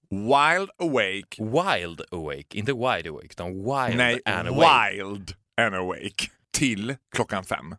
Wild 0.09 0.69
awake. 0.77 1.43
Wild 1.43 2.01
awake, 2.11 2.57
inte 2.57 2.73
wide 2.73 3.09
awake, 3.09 3.25
utan 3.25 3.53
wild 3.53 3.97
Nej, 3.97 4.21
and 4.25 4.47
awake. 4.47 4.93
wild 4.93 5.35
and 5.61 5.75
awake. 5.75 6.31
Till 6.51 6.95
klockan 7.11 7.43
fem. 7.43 7.75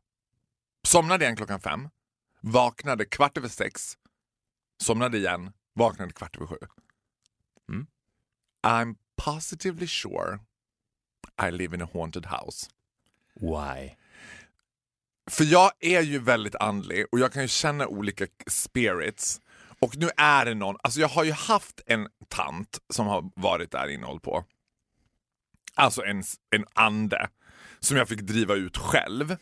Somnade 0.87 1.25
igen 1.25 1.37
klockan 1.37 1.61
fem. 1.61 1.88
Vaknade 2.41 3.05
kvart 3.05 3.38
över 3.38 3.49
sex. 3.49 3.99
Somnade 4.83 5.19
igen. 5.19 5.53
Vaknade 5.75 6.12
kvart 6.12 6.37
över 6.37 6.47
sju. 6.47 6.57
Mm. 7.69 7.87
I'm 8.67 8.97
positively 9.25 9.87
sure 9.87 10.38
I 11.42 11.50
live 11.50 11.75
in 11.75 11.83
a 11.83 11.88
haunted 11.92 12.26
house. 12.26 12.66
Why? 13.40 13.95
För 15.30 15.45
jag 15.45 15.71
är 15.80 16.00
ju 16.00 16.18
väldigt 16.18 16.54
andlig 16.54 17.04
och 17.12 17.18
jag 17.18 17.33
kan 17.33 17.42
ju 17.42 17.49
känna 17.49 17.87
olika 17.87 18.26
spirits. 18.47 19.40
Och 19.80 19.97
nu 19.97 20.11
är 20.16 20.45
det 20.45 20.54
någon, 20.54 20.76
alltså 20.83 21.00
jag 21.00 21.09
har 21.09 21.25
ju 21.25 21.33
haft 21.33 21.80
en 21.87 22.09
tant 22.28 22.78
som 22.90 23.07
har 23.07 23.30
varit 23.37 23.71
där 23.71 23.88
inne 23.88 24.02
och 24.02 24.09
hållit 24.09 24.23
på. 24.23 24.45
Alltså 25.75 26.04
en, 26.04 26.23
en 26.50 26.64
ande 26.75 27.28
som 27.80 27.97
jag 27.97 28.09
fick 28.09 28.21
driva 28.21 28.54
ut 28.54 28.76
själv. 28.76 29.37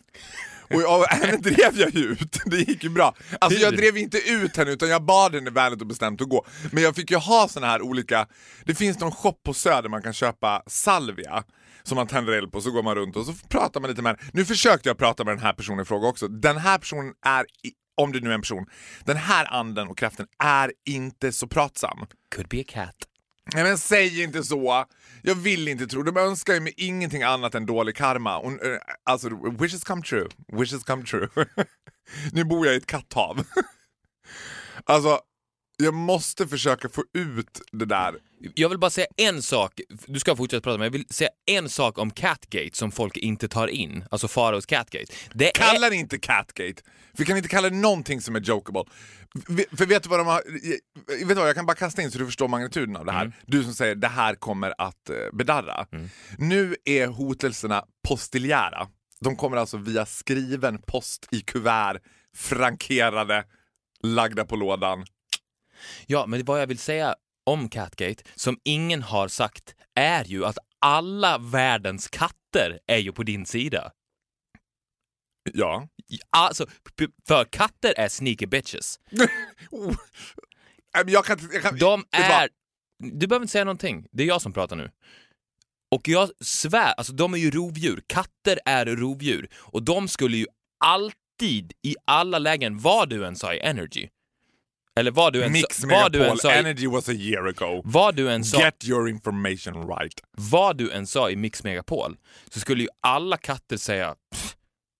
Och 0.70 0.82
jag, 0.82 1.04
henne 1.08 1.36
drev 1.36 1.78
jag 1.78 1.94
ju 1.94 2.00
ut, 2.04 2.38
det 2.46 2.56
gick 2.56 2.84
ju 2.84 2.90
bra. 2.90 3.14
Alltså 3.40 3.60
jag 3.60 3.76
drev 3.76 3.96
inte 3.96 4.18
ut 4.18 4.56
henne 4.56 4.70
utan 4.70 4.88
jag 4.88 5.04
bad 5.04 5.34
henne 5.34 5.50
vänligt 5.50 5.80
och 5.80 5.86
bestämt 5.86 6.20
att 6.22 6.28
gå. 6.28 6.46
Men 6.72 6.82
jag 6.82 6.96
fick 6.96 7.10
ju 7.10 7.16
ha 7.16 7.48
såna 7.48 7.66
här 7.66 7.82
olika, 7.82 8.26
det 8.64 8.74
finns 8.74 8.98
någon 9.00 9.12
shop 9.12 9.32
på 9.44 9.54
Söder 9.54 9.88
man 9.88 10.02
kan 10.02 10.12
köpa 10.12 10.62
salvia 10.66 11.44
som 11.82 11.96
man 11.96 12.06
tänder 12.06 12.32
eld 12.32 12.52
på, 12.52 12.60
så 12.60 12.70
går 12.70 12.82
man 12.82 12.94
runt 12.94 13.16
och 13.16 13.26
så 13.26 13.32
pratar 13.48 13.80
man 13.80 13.90
lite 13.90 14.02
med 14.02 14.16
henne. 14.16 14.30
Nu 14.32 14.44
försökte 14.44 14.88
jag 14.88 14.98
prata 14.98 15.24
med 15.24 15.32
den 15.36 15.42
här 15.42 15.52
personen 15.52 15.80
i 15.80 15.84
fråga 15.84 16.08
också. 16.08 16.28
Den 16.28 16.56
här 16.56 16.78
personen 16.78 17.12
är, 17.26 17.42
i- 17.44 17.72
om 17.96 18.12
det 18.12 18.20
nu 18.20 18.30
är 18.30 18.34
en 18.34 18.40
person, 18.40 18.66
den 19.04 19.16
här 19.16 19.52
anden 19.54 19.88
och 19.88 19.98
kraften 19.98 20.26
är 20.44 20.72
inte 20.88 21.32
så 21.32 21.46
pratsam. 21.46 21.98
Could 22.34 22.48
be 22.48 22.60
a 22.60 22.64
cat. 22.68 22.94
Nej 23.54 23.64
men 23.64 23.78
säg 23.78 24.22
inte 24.22 24.44
så! 24.44 24.84
Jag 25.22 25.34
vill 25.34 25.68
inte 25.68 25.86
tro. 25.86 26.02
De 26.02 26.16
önskar 26.16 26.54
ju 26.54 26.60
mig 26.60 26.74
ingenting 26.76 27.22
annat 27.22 27.54
än 27.54 27.66
dålig 27.66 27.96
karma. 27.96 28.38
Och, 28.38 28.64
eh, 28.64 28.78
alltså, 29.04 29.28
wishes 29.58 29.84
come 29.84 30.02
true. 30.02 30.28
Wishes 30.52 30.84
come 30.84 31.04
true. 31.04 31.28
nu 32.32 32.44
bor 32.44 32.66
jag 32.66 32.74
i 32.74 32.78
ett 32.78 32.86
katthav. 32.86 33.44
alltså, 34.84 35.20
jag 35.76 35.94
måste 35.94 36.46
försöka 36.46 36.88
få 36.88 37.04
ut 37.14 37.60
det 37.72 37.84
där. 37.84 38.14
Jag 38.54 38.68
vill 38.68 38.78
bara 38.78 38.90
säga 38.90 39.06
en 39.16 39.42
sak, 39.42 39.80
du 40.06 40.20
ska 40.20 40.36
fortsätta 40.36 40.60
prata, 40.60 40.78
men 40.78 40.84
jag 40.84 40.92
vill 40.92 41.06
säga 41.10 41.30
en 41.46 41.68
sak 41.68 41.98
om 41.98 42.10
Catgate 42.10 42.70
som 42.76 42.92
folk 42.92 43.16
inte 43.16 43.48
tar 43.48 43.68
in. 43.68 44.04
Alltså 44.10 44.28
Faraos 44.28 44.66
Catgate. 44.66 45.12
Det 45.32 45.46
är... 45.46 45.52
Kalla 45.52 45.90
det 45.90 45.96
inte 45.96 46.18
Catgate. 46.18 46.82
Vi 47.18 47.24
kan 47.24 47.36
inte 47.36 47.48
kalla 47.48 47.70
det 47.70 47.76
någonting 47.76 48.20
som 48.20 48.36
är 48.36 48.40
jokeable. 48.40 48.84
För 49.76 49.86
vet 49.86 50.02
du 50.02 50.08
vad 50.08 50.20
de 50.20 50.26
har... 50.26 50.42
Vet 51.18 51.28
du 51.28 51.34
vad, 51.34 51.48
jag 51.48 51.54
kan 51.54 51.66
bara 51.66 51.76
kasta 51.76 52.02
in 52.02 52.10
så 52.10 52.18
du 52.18 52.26
förstår 52.26 52.48
magnituden 52.48 52.96
av 52.96 53.04
det 53.06 53.12
här. 53.12 53.32
Du 53.46 53.62
som 53.64 53.74
säger 53.74 53.94
det 53.94 54.08
här 54.08 54.34
kommer 54.34 54.74
att 54.78 55.10
eh, 55.10 55.16
bedarra. 55.32 55.86
Nu 56.38 56.76
är 56.84 57.06
hotelserna 57.06 57.84
postiljära. 58.08 58.88
De 59.20 59.36
kommer 59.36 59.56
alltså 59.56 59.76
via 59.76 60.06
skriven 60.06 60.78
post 60.86 61.28
i 61.30 61.40
kuvert, 61.40 62.00
frankerade, 62.36 63.44
lagda 64.02 64.44
på 64.44 64.56
lådan. 64.56 65.04
Ja, 66.06 66.26
men 66.26 66.44
vad 66.44 66.60
jag 66.60 66.66
vill 66.66 66.78
säga 66.78 67.14
om 67.46 67.68
Catgate, 67.68 68.22
som 68.34 68.58
ingen 68.64 69.02
har 69.02 69.28
sagt, 69.28 69.74
är 69.94 70.24
ju 70.24 70.44
att 70.44 70.58
alla 70.78 71.38
världens 71.38 72.08
katter 72.08 72.78
är 72.86 72.98
ju 72.98 73.12
på 73.12 73.22
din 73.22 73.46
sida. 73.46 73.92
Ja. 75.52 75.88
Alltså, 76.30 76.66
för 77.28 77.44
katter 77.44 77.94
är 77.96 78.08
sneaky 78.08 78.46
bitches. 78.46 79.00
Oh. 79.70 79.96
Jag 81.06 81.24
kan, 81.24 81.38
jag 81.52 81.62
kan, 81.62 81.78
De 81.78 82.04
är... 82.10 82.48
Du 82.98 83.26
behöver 83.26 83.44
inte 83.44 83.52
säga 83.52 83.64
någonting, 83.64 84.06
det 84.12 84.22
är 84.22 84.26
jag 84.26 84.42
som 84.42 84.52
pratar 84.52 84.76
nu. 84.76 84.90
Och 85.90 86.08
jag 86.08 86.30
svär, 86.40 86.92
alltså 86.96 87.12
de 87.12 87.34
är 87.34 87.38
ju 87.38 87.50
rovdjur. 87.50 88.02
Katter 88.06 88.58
är 88.64 88.86
rovdjur. 88.86 89.48
Och 89.54 89.82
de 89.82 90.08
skulle 90.08 90.36
ju 90.36 90.46
alltid, 90.84 91.72
i 91.82 91.96
alla 92.04 92.38
lägen, 92.38 92.78
vad 92.78 93.08
du 93.08 93.26
än 93.26 93.36
sa 93.36 93.54
i 93.54 93.60
Energy, 93.60 94.08
eller 94.96 95.10
vad 95.10 95.32
du 95.32 95.44
än, 95.44 95.52
Mix 95.52 95.76
sa, 95.76 95.86
vad 95.88 96.12
du 96.12 96.26
än 96.26 96.38
sa 96.38 96.52
Energy 96.52 96.86
was 96.86 97.08
a 97.08 97.12
year 97.12 97.46
ago. 97.46 97.82
vad 97.84 98.16
du 98.16 98.30
än 98.30 98.44
sa, 98.44 98.60
Get 98.60 98.84
your 98.84 99.08
information 99.08 99.88
right. 99.88 100.20
vad 100.30 100.76
du 100.78 100.90
än 100.90 101.06
sa 101.06 101.30
i 101.30 101.36
Mix 101.36 101.64
Megapol, 101.64 102.16
så 102.50 102.60
skulle 102.60 102.82
ju 102.82 102.88
alla 103.00 103.36
katter 103.36 103.76
säga 103.76 104.14
"Pff, 104.30 104.56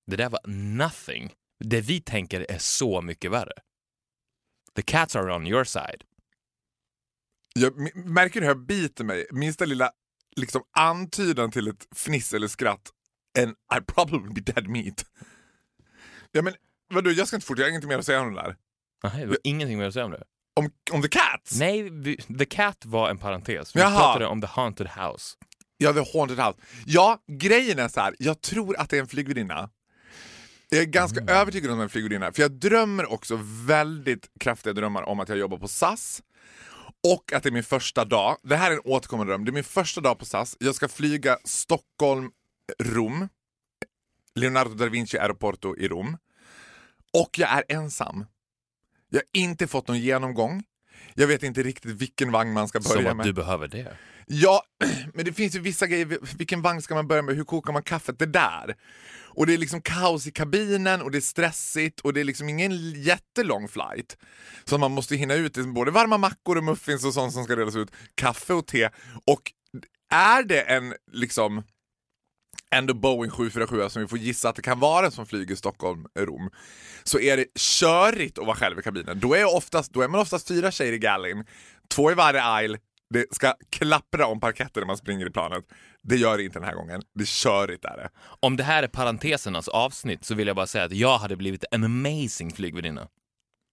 det 0.07 0.17
där 0.17 0.29
var 0.29 0.41
nothing. 0.77 1.33
Det 1.65 1.81
vi 1.81 2.01
tänker 2.01 2.47
är 2.51 2.59
så 2.59 3.01
mycket 3.03 3.31
värre. 3.31 3.53
The 4.77 4.83
cats 4.83 5.17
are 5.17 5.35
on 5.35 5.47
your 5.47 5.65
side. 5.65 6.03
Jag 7.55 7.97
märker 8.07 8.41
hur 8.41 8.47
jag 8.47 8.67
biter 8.67 9.05
mig. 9.05 9.27
Minsta 9.31 9.65
lilla 9.65 9.91
liksom, 10.37 10.63
antydan 10.79 11.51
till 11.51 11.69
ett 11.69 11.87
fniss 11.97 12.35
eller 12.35 12.49
skratt. 12.49 12.91
And 13.39 13.51
I 13.51 13.85
probably 13.95 14.35
be 14.35 14.53
dead 14.53 14.69
meat. 14.69 15.05
Ja, 16.33 16.43
men, 16.43 16.55
vadå, 16.95 17.11
jag 17.11 17.27
ska 17.29 17.37
inte 17.37 17.47
fortsätta, 17.47 17.67
jag 17.67 17.73
har 17.73 17.79
inget 17.79 17.89
mer 17.89 17.99
att 17.99 18.07
säga 18.07 18.21
om 18.21 18.35
det 18.35 18.43
där. 18.43 18.57
Aha, 19.07 19.19
du 19.19 19.29
har 19.29 19.39
ingenting 19.45 19.79
mer 19.79 19.87
att 19.87 19.95
säga 19.95 20.05
om 20.05 20.11
det? 20.11 20.25
Om, 20.55 20.71
om 20.93 21.03
the 21.03 21.09
cats? 21.09 21.59
Nej, 21.59 21.91
vi, 21.91 22.17
The 22.17 22.45
Cat 22.45 22.85
var 22.85 23.11
en 23.11 23.19
parentes. 23.19 23.77
Vi 23.77 23.81
Jaha. 23.81 23.99
pratade 23.99 24.27
om 24.27 24.41
The 24.41 24.47
Haunted 24.47 24.87
House. 24.87 25.37
Ja, 25.79 25.93
the 25.93 26.19
haunted 26.19 26.39
house. 26.39 26.59
Ja, 26.87 27.19
grejen 27.27 27.79
är 27.79 27.89
så 27.89 28.01
här. 28.01 28.15
jag 28.19 28.41
tror 28.41 28.77
att 28.77 28.91
det 28.91 28.97
är 28.97 29.01
en 29.01 29.07
flygvärdinna. 29.07 29.71
Jag 30.69 30.81
är 30.81 30.85
ganska 30.85 31.21
övertygad 31.21 31.71
om 31.71 31.79
det 31.79 31.85
en 31.85 31.89
flygvärdinna, 31.91 32.33
för 32.33 32.43
jag 32.43 32.53
drömmer 32.53 33.13
också 33.13 33.39
väldigt 33.67 34.31
kraftiga 34.41 34.73
drömmar 34.73 35.03
om 35.03 35.21
att 35.21 35.29
jag 35.29 35.39
jobbar 35.39 35.59
på 35.59 35.69
SAS. 35.69 36.23
Och 37.09 37.33
att 37.33 37.43
det 37.43 37.49
är 37.49 37.53
min 37.53 37.63
första 37.63 38.05
dag, 38.05 38.37
det 38.43 38.57
här 38.57 38.71
är 38.71 38.75
en 38.75 38.81
återkommande 38.85 39.33
dröm, 39.33 39.45
det 39.45 39.51
är 39.51 39.53
min 39.53 39.65
första 39.65 40.01
dag 40.01 40.19
på 40.19 40.25
SAS. 40.25 40.57
Jag 40.61 40.75
ska 40.75 40.89
flyga 40.89 41.39
Stockholm-Rom, 41.45 43.29
Leonardo 44.35 44.75
da 44.75 44.87
Vinci 44.87 45.19
Aeroporto 45.19 45.77
i 45.77 45.89
Rom. 45.89 46.19
Och 47.13 47.39
jag 47.39 47.51
är 47.51 47.65
ensam. 47.69 48.25
Jag 49.11 49.19
har 49.19 49.25
inte 49.43 49.67
fått 49.67 49.89
någon 49.89 49.99
genomgång. 49.99 50.63
Jag 51.15 51.27
vet 51.27 51.43
inte 51.43 51.63
riktigt 51.63 51.91
vilken 51.91 52.33
vagn 52.33 52.53
man 52.53 52.69
ska 52.69 52.81
börja 52.81 53.03
Som 53.03 53.07
att 53.07 53.17
med. 53.17 53.27
du 53.27 53.33
behöver 53.33 53.69
det. 53.69 53.97
Ja, 54.27 54.63
men 55.15 55.25
det 55.25 55.33
finns 55.33 55.55
ju 55.55 55.59
vissa 55.61 55.87
grejer. 55.87 56.19
Vilken 56.39 56.63
vagn 56.63 56.83
ska 56.83 56.95
man 56.95 57.09
börja 57.09 57.23
med? 57.23 57.37
Hur 57.37 57.45
kokar 57.45 57.73
man 57.73 57.83
kaffet? 57.83 58.19
Det 58.19 58.27
där. 58.27 58.77
Och 59.37 59.47
det 59.47 59.55
är 59.55 59.59
liksom 59.59 59.83
kaos 59.83 60.27
i 60.27 60.31
kabinen 60.31 61.03
och 61.03 61.11
det 61.11 61.19
är 61.19 61.21
stressigt 61.21 62.01
och 62.01 62.13
det 62.13 62.21
är 62.21 62.25
liksom 62.25 62.49
ingen 62.49 63.03
jättelång 63.03 63.69
flight. 63.69 64.17
Så 64.65 64.79
man 64.79 64.93
måste 64.93 65.17
hinna 65.17 65.35
ut 65.35 65.57
både 65.75 65.91
varma 65.91 66.19
mackor 66.19 66.57
och 66.59 66.65
muffins 66.65 67.05
och 67.05 67.15
sånt 67.15 67.33
som 67.33 67.45
ska 67.45 67.57
delas 67.57 67.77
ut. 67.77 67.91
Kaffe 68.15 68.53
och 68.53 68.67
te. 68.67 68.89
Och 69.27 69.53
är 70.11 70.43
det 70.43 70.61
en 70.61 70.95
liksom 71.13 71.63
ändå 72.77 72.95
Boeing 72.95 73.31
747 73.31 73.89
som 73.89 74.03
vi 74.03 74.09
får 74.09 74.19
gissa 74.19 74.49
att 74.49 74.57
det 74.57 74.63
kan 74.63 74.81
vara 74.81 75.11
som 75.11 75.27
flyger 75.27 75.55
Stockholm-Rom 75.55 76.51
så 77.05 77.21
är 77.21 77.37
det 77.37 77.47
körigt 77.59 78.39
att 78.39 78.47
vara 78.47 78.57
själv 78.57 78.79
i 78.79 78.83
kabinen. 78.83 79.21
Då 79.21 79.35
är, 79.35 79.57
oftast, 79.57 79.93
då 79.93 80.03
är 80.03 80.09
man 80.09 80.21
oftast 80.21 80.49
fyra 80.49 80.71
tjejer 80.71 80.93
i 80.93 80.99
gallin, 80.99 81.45
två 81.89 82.11
i 82.11 82.15
varje 82.15 82.45
aisle, 82.45 82.79
det 83.11 83.35
ska 83.35 83.55
klappra 83.71 84.27
om 84.27 84.41
parketten 84.41 84.81
när 84.81 84.87
man 84.87 84.97
springer 84.97 85.27
i 85.27 85.31
planet. 85.31 85.65
Det 86.03 86.17
gör 86.17 86.37
det 86.37 86.45
inte 86.45 86.59
den 86.59 86.69
här 86.69 86.75
gången. 86.75 87.03
Det 87.15 87.23
är 87.23 87.27
körigt 87.27 87.85
är 87.85 87.97
det. 87.97 88.11
Om 88.41 88.57
det 88.57 88.65
här 88.65 88.83
är 88.83 88.89
parentesernas 88.89 89.69
avsnitt 89.69 90.25
så 90.25 90.35
vill 90.35 90.47
jag 90.47 90.57
bara 90.57 90.67
säga 90.67 90.85
att 90.85 90.93
jag 90.93 91.19
hade 91.19 91.37
blivit 91.37 91.65
en 91.71 91.85
amazing 91.85 92.53
flygvärdinna. 92.53 93.09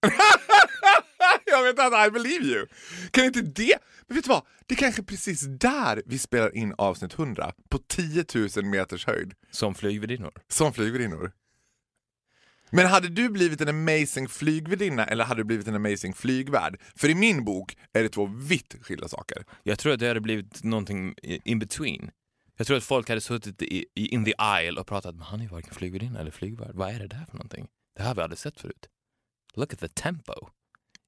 jag 1.53 1.63
vet 1.63 1.79
att 1.79 2.07
I 2.07 2.11
believe 2.11 2.45
you! 2.45 2.67
Kan 3.11 3.25
inte 3.25 3.41
det... 3.41 3.77
Men 4.07 4.15
vet 4.15 4.25
du 4.25 4.29
vad? 4.29 4.45
Det 4.67 4.73
är 4.75 4.77
kanske 4.77 5.03
precis 5.03 5.41
där 5.41 6.01
vi 6.05 6.19
spelar 6.19 6.55
in 6.55 6.73
avsnitt 6.77 7.13
100, 7.13 7.53
på 7.69 7.77
10 7.77 8.25
000 8.55 8.65
meters 8.65 9.05
höjd, 9.05 9.33
Som 9.51 9.75
flygvärdinnor. 9.75 10.31
som 10.47 10.73
flygvärdinnor. 10.73 11.31
Men 12.71 12.85
hade 12.85 13.09
du 13.09 13.29
blivit 13.29 13.61
en 13.61 13.67
amazing 13.69 14.27
flygvärdinna 14.27 15.05
eller 15.05 15.23
hade 15.23 15.39
du 15.39 15.43
blivit 15.43 15.67
en 15.67 15.75
amazing 15.75 16.13
flygvärd? 16.13 16.81
För 16.95 17.09
i 17.09 17.15
min 17.15 17.45
bok 17.45 17.77
är 17.93 18.03
det 18.03 18.09
två 18.09 18.25
vitt 18.25 18.75
skilda 18.81 19.07
saker. 19.07 19.45
Jag 19.63 19.79
tror 19.79 19.93
att 19.93 19.99
det 19.99 20.07
hade 20.07 20.21
blivit 20.21 20.63
någonting 20.63 21.15
in 21.23 21.59
between. 21.59 22.11
Jag 22.57 22.67
tror 22.67 22.77
att 22.77 22.83
folk 22.83 23.09
hade 23.09 23.21
suttit 23.21 23.61
i, 23.61 23.85
i 23.95 24.07
in 24.07 24.25
the 24.25 24.33
aisle 24.37 24.79
och 24.81 24.87
pratat 24.87 25.15
men 25.15 25.23
han 25.23 25.39
är 25.39 25.43
ju 25.43 25.49
varken 25.49 25.73
flygvärdinna 25.73 26.19
eller 26.19 26.31
flygvärd. 26.31 26.71
Vad 26.75 26.89
är 26.95 26.99
det 26.99 27.07
där 27.07 27.25
för 27.29 27.33
någonting? 27.37 27.67
Det 27.95 28.01
här 28.01 28.07
har 28.07 28.15
vi 28.15 28.21
aldrig 28.21 28.39
sett 28.39 28.59
förut. 28.59 28.87
Look 29.55 29.73
at 29.73 29.79
the 29.79 29.87
tempo. 29.87 30.33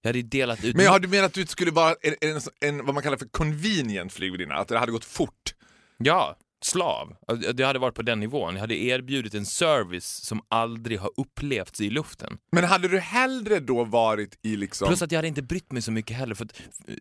Jag 0.05 0.09
hade 0.09 0.21
delat 0.21 0.63
ut... 0.63 0.75
Men 0.75 0.87
har 0.87 0.99
du 0.99 1.07
menat 1.07 1.25
att 1.25 1.33
du 1.33 1.45
skulle 1.45 1.71
vara 1.71 1.95
en, 2.01 2.15
en, 2.21 2.41
en, 2.59 2.85
vad 2.85 2.93
man 2.93 3.03
kallar 3.03 3.17
för 3.17 3.25
convenient 3.25 4.13
flygvärdinna? 4.13 4.55
Att 4.55 4.67
det 4.67 4.79
hade 4.79 4.91
gått 4.91 5.05
fort? 5.05 5.55
Ja, 5.97 6.37
slav. 6.63 7.15
Det 7.53 7.63
hade 7.63 7.79
varit 7.79 7.95
på 7.95 8.01
den 8.01 8.19
nivån. 8.19 8.53
Jag 8.53 8.61
hade 8.61 8.75
erbjudit 8.75 9.33
en 9.33 9.45
service 9.45 10.25
som 10.25 10.41
aldrig 10.49 10.99
har 10.99 11.11
upplevts 11.17 11.81
i 11.81 11.89
luften. 11.89 12.37
Men 12.51 12.63
hade 12.63 12.87
du 12.87 12.99
hellre 12.99 13.59
då 13.59 13.83
varit 13.83 14.39
i 14.41 14.55
liksom... 14.55 14.87
Plus 14.87 15.01
att 15.01 15.11
jag 15.11 15.17
hade 15.17 15.27
inte 15.27 15.41
brytt 15.41 15.71
mig 15.71 15.81
så 15.81 15.91
mycket 15.91 16.17
heller. 16.17 16.35
För 16.35 16.45
att 16.45 16.61
eh, 16.87 16.95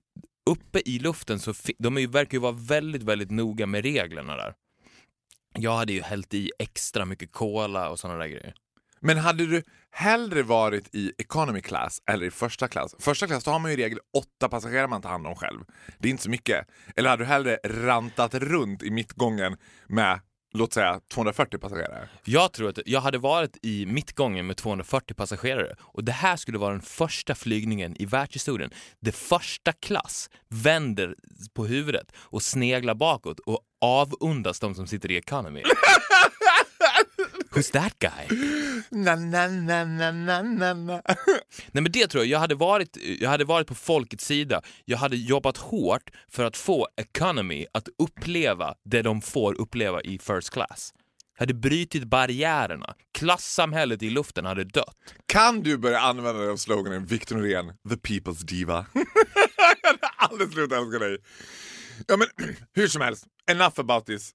uppe 0.50 0.82
i 0.84 0.98
luften 0.98 1.38
så 1.40 1.54
de 1.78 1.96
är 1.96 2.00
ju, 2.00 2.06
verkar 2.06 2.32
ju 2.32 2.42
vara 2.42 2.52
väldigt, 2.52 3.02
väldigt 3.02 3.30
noga 3.30 3.66
med 3.66 3.82
reglerna 3.82 4.36
där. 4.36 4.54
Jag 5.58 5.76
hade 5.76 5.92
ju 5.92 6.02
hällt 6.02 6.34
i 6.34 6.50
extra 6.58 7.04
mycket 7.04 7.32
cola 7.32 7.90
och 7.90 7.98
sådana 7.98 8.18
där 8.18 8.26
grejer. 8.26 8.54
Men 9.06 9.18
hade 9.18 9.46
du 9.46 9.62
hellre 9.90 10.42
varit 10.42 10.94
i 10.94 11.12
economy 11.18 11.60
class 11.60 12.02
eller 12.10 12.26
i 12.26 12.30
första 12.30 12.68
klass? 12.68 12.94
Första 12.98 13.26
klass 13.26 13.44
då 13.44 13.50
har 13.50 13.58
man 13.58 13.70
ju 13.70 13.76
i 13.78 13.84
regel 13.84 13.98
åtta 14.16 14.48
passagerare 14.48 14.88
man 14.88 15.02
tar 15.02 15.08
hand 15.10 15.26
om 15.26 15.34
själv. 15.34 15.60
Det 15.98 16.08
är 16.08 16.10
inte 16.10 16.22
så 16.22 16.30
mycket. 16.30 16.66
Eller 16.96 17.10
hade 17.10 17.22
du 17.22 17.26
hellre 17.26 17.58
rantat 17.64 18.34
runt 18.34 18.82
i 18.82 18.90
mittgången 18.90 19.56
med, 19.86 20.20
låt 20.54 20.72
säga, 20.72 21.00
240 21.14 21.58
passagerare? 21.58 22.08
Jag 22.24 22.52
tror 22.52 22.68
att 22.68 22.78
jag 22.86 23.00
hade 23.00 23.18
varit 23.18 23.58
i 23.62 23.86
mittgången 23.86 24.46
med 24.46 24.56
240 24.56 25.14
passagerare 25.14 25.74
och 25.80 26.04
det 26.04 26.12
här 26.12 26.36
skulle 26.36 26.58
vara 26.58 26.72
den 26.72 26.82
första 26.82 27.34
flygningen 27.34 27.96
i 28.02 28.06
världshistorien. 28.06 28.70
Det 29.00 29.12
första 29.12 29.72
klass 29.72 30.30
vänder 30.48 31.14
på 31.54 31.66
huvudet 31.66 32.12
och 32.16 32.42
sneglar 32.42 32.94
bakåt 32.94 33.40
och 33.40 33.60
avundas 33.80 34.60
de 34.60 34.74
som 34.74 34.86
sitter 34.86 35.10
i 35.10 35.16
economy. 35.16 35.62
Who's 37.54 37.70
that 37.72 37.98
guy? 37.98 38.28
Na, 38.90 39.16
na, 39.16 39.48
na, 39.48 39.84
na, 39.84 40.12
na, 40.12 40.42
na, 40.42 40.74
na. 40.74 41.02
Nej 41.72 41.82
men 41.82 41.92
det 41.92 42.06
tror 42.06 42.24
jag, 42.24 42.30
jag 42.30 42.38
hade, 42.38 42.54
varit, 42.54 42.96
jag 43.20 43.30
hade 43.30 43.44
varit 43.44 43.66
på 43.66 43.74
folkets 43.74 44.24
sida. 44.24 44.62
Jag 44.84 44.98
hade 44.98 45.16
jobbat 45.16 45.56
hårt 45.56 46.10
för 46.28 46.44
att 46.44 46.56
få 46.56 46.88
economy 46.96 47.66
att 47.72 47.88
uppleva 47.98 48.74
det 48.84 49.02
de 49.02 49.20
får 49.22 49.60
uppleva 49.60 50.00
i 50.00 50.18
first 50.18 50.50
class. 50.50 50.92
Jag 51.36 51.42
hade 51.42 51.54
brutit 51.54 52.04
barriärerna. 52.04 52.94
Klassamhället 53.18 54.02
i 54.02 54.10
luften 54.10 54.44
hade 54.44 54.64
dött. 54.64 54.96
Kan 55.26 55.62
du 55.62 55.78
börja 55.78 56.00
använda 56.00 56.40
dig 56.40 56.50
av 56.50 56.56
sloganen 56.56 57.06
Victor 57.06 57.36
Norén, 57.36 57.66
the 57.88 57.94
people's 57.94 58.44
diva? 58.44 58.86
jag 59.82 59.88
hade 59.88 60.06
aldrig 60.16 60.52
slutat 60.52 60.78
älska 60.78 60.98
dig. 60.98 61.18
Ja 62.08 62.16
men 62.16 62.28
hur 62.74 62.88
som 62.88 63.02
helst, 63.02 63.24
enough 63.50 63.80
about 63.80 64.06
this 64.06 64.30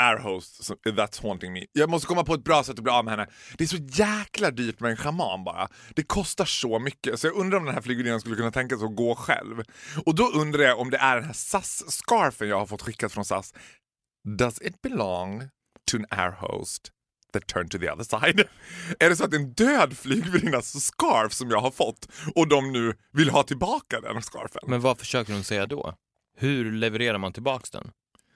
air 0.00 0.16
host 0.18 0.70
so- 0.70 0.76
that's 0.84 1.22
haunting 1.22 1.52
me. 1.52 1.66
Jag 1.72 1.90
måste 1.90 2.06
komma 2.06 2.24
på 2.24 2.34
ett 2.34 2.44
bra 2.44 2.64
sätt 2.64 2.78
att 2.78 2.84
bli 2.84 2.92
av 2.92 3.04
med 3.04 3.12
henne. 3.12 3.26
Det 3.58 3.64
är 3.64 3.68
så 3.68 3.76
jäkla 3.76 4.50
dyrt 4.50 4.80
med 4.80 4.90
en 4.90 4.96
schaman 4.96 5.44
bara. 5.44 5.68
Det 5.94 6.02
kostar 6.02 6.44
så 6.44 6.78
mycket 6.78 7.20
så 7.20 7.26
jag 7.26 7.36
undrar 7.36 7.58
om 7.58 7.64
den 7.64 7.74
här 7.74 7.82
flygvärdinnan 7.82 8.20
skulle 8.20 8.36
kunna 8.36 8.50
tänka 8.50 8.76
sig 8.76 8.86
att 8.86 8.96
gå 8.96 9.14
själv. 9.14 9.62
Och 10.06 10.14
då 10.14 10.30
undrar 10.30 10.62
jag 10.62 10.78
om 10.78 10.90
det 10.90 10.96
är 10.96 11.16
den 11.16 11.24
här 11.24 11.32
SAS-scarfen 11.32 12.48
jag 12.48 12.58
har 12.58 12.66
fått 12.66 12.82
skickat 12.82 13.12
från 13.12 13.24
SAS. 13.24 13.54
Does 14.38 14.62
it 14.62 14.82
belong 14.82 15.48
to 15.90 15.96
an 15.96 16.06
air 16.10 16.30
host 16.30 16.90
that 17.32 17.46
turned 17.46 17.70
to 17.70 17.78
the 17.78 17.90
other 17.90 18.04
side? 18.04 18.40
Är 18.98 19.08
det 19.10 19.16
så 19.16 19.24
att 19.24 19.30
det 19.30 19.36
är 19.36 19.40
en 19.40 19.52
död 19.52 19.96
flygvärdinnas 19.96 20.84
scarf 20.84 21.32
som 21.32 21.50
jag 21.50 21.60
har 21.60 21.70
fått 21.70 22.08
och 22.34 22.48
de 22.48 22.72
nu 22.72 22.94
vill 23.12 23.30
ha 23.30 23.42
tillbaka 23.42 24.00
den 24.00 24.22
scarfen? 24.22 24.62
Men 24.66 24.80
vad 24.80 24.98
försöker 24.98 25.32
hon 25.32 25.44
säga 25.44 25.66
då? 25.66 25.94
Hur 26.36 26.72
levererar 26.72 27.18
man 27.18 27.32
tillbaks 27.32 27.70
den? 27.70 27.90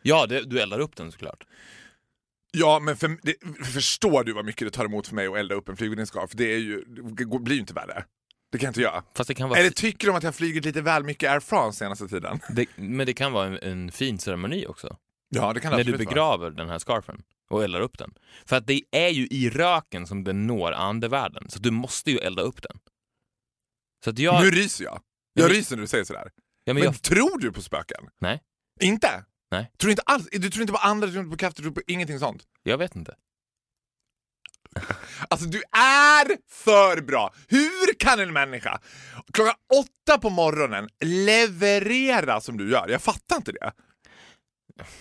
Ja, 0.06 0.26
det, 0.26 0.40
du 0.44 0.60
eldar 0.60 0.78
upp 0.80 0.96
den 0.96 1.12
såklart. 1.12 1.44
Ja, 2.52 2.78
men 2.80 2.96
för, 2.96 3.16
det, 3.22 3.34
förstår 3.66 4.24
du 4.24 4.32
vad 4.32 4.44
mycket 4.44 4.66
det 4.66 4.70
tar 4.70 4.84
emot 4.84 5.06
för 5.08 5.14
mig 5.14 5.26
att 5.26 5.36
elda 5.36 5.54
upp 5.54 5.68
en 5.68 5.76
flygvärdinnescarf? 5.76 6.30
Det, 6.34 6.44
är 6.54 6.58
ju, 6.58 6.84
det 6.84 7.24
blir 7.40 7.54
ju 7.54 7.60
inte 7.60 7.74
värre. 7.74 8.04
Det 8.52 8.58
kan 8.58 8.66
jag 8.66 8.70
inte 8.70 8.80
göra. 8.80 9.02
Fast 9.14 9.28
det 9.28 9.34
kan 9.34 9.48
vara, 9.48 9.58
Eller 9.60 9.70
tycker 9.70 10.06
de 10.06 10.16
att 10.16 10.22
jag 10.22 10.28
har 10.28 10.32
flugit 10.32 10.64
lite 10.64 10.80
väl 10.82 11.04
mycket 11.04 11.30
Air 11.30 11.40
France 11.40 11.78
senaste 11.78 12.08
tiden? 12.08 12.40
det, 12.50 12.66
men 12.76 13.06
det 13.06 13.12
kan 13.14 13.32
vara 13.32 13.46
en, 13.46 13.58
en 13.62 13.92
fin 13.92 14.18
ceremoni 14.18 14.66
också. 14.66 14.96
Ja, 15.28 15.52
det 15.52 15.60
kan 15.60 15.70
det 15.70 15.76
när 15.76 15.84
du 15.84 15.90
absolut 15.92 16.06
vara. 16.06 16.14
begraver 16.14 16.50
den 16.50 16.68
här 16.68 16.78
scarfen 16.78 17.22
och 17.50 17.64
eldar 17.64 17.80
upp 17.80 17.98
den. 17.98 18.14
För 18.46 18.56
att 18.56 18.66
det 18.66 18.80
är 18.90 19.08
ju 19.08 19.26
i 19.26 19.50
röken 19.50 20.06
som 20.06 20.24
den 20.24 20.46
når 20.46 20.72
andevärlden, 20.72 21.50
så 21.50 21.58
du 21.58 21.70
måste 21.70 22.10
ju 22.10 22.18
elda 22.18 22.42
upp 22.42 22.62
den. 22.62 22.78
Så 24.04 24.10
att 24.10 24.18
jag... 24.18 24.42
Nu 24.44 24.50
ryser 24.50 24.84
jag. 24.84 24.94
Ja, 24.94 25.00
Jag 25.32 25.48
men- 25.48 25.56
ryser 25.56 25.76
när 25.76 25.80
du 25.80 25.86
säger 25.86 26.04
sådär. 26.04 26.30
ja, 26.34 26.40
men 26.64 26.74
Men 26.74 26.82
jag 26.84 27.02
tror 27.02 27.38
du 27.38 27.52
på 27.52 27.62
spöken? 27.62 28.08
Nej. 28.20 28.42
Inte? 28.80 29.24
Nej. 29.54 29.70
Tror 29.78 29.88
du 29.88 29.92
inte 29.92 30.02
alls? 30.06 30.28
Du 30.32 30.50
tror 30.50 30.62
inte 30.62 30.72
på 30.72 30.78
andra, 30.78 31.06
du 31.06 31.12
tror 31.12 31.24
inte 31.24 31.34
på 31.36 31.38
krafter, 31.38 31.62
du 31.62 31.68
tror 31.68 31.74
på 31.74 31.82
ingenting 31.86 32.18
sånt? 32.18 32.42
jag 32.62 32.78
vet 32.78 32.96
inte. 32.96 33.14
Alltså 35.30 35.46
du 35.46 35.58
är 35.76 36.38
för 36.50 37.00
bra! 37.02 37.34
Hur 37.48 37.94
kan 37.98 38.20
en 38.20 38.32
människa 38.32 38.80
klockan 39.32 39.54
åtta 39.80 40.18
på 40.20 40.30
morgonen 40.30 40.88
leverera 41.00 42.40
som 42.40 42.56
du 42.56 42.70
gör? 42.70 42.88
Jag 42.88 43.02
fattar 43.02 43.36
inte 43.36 43.52
det. 43.52 43.72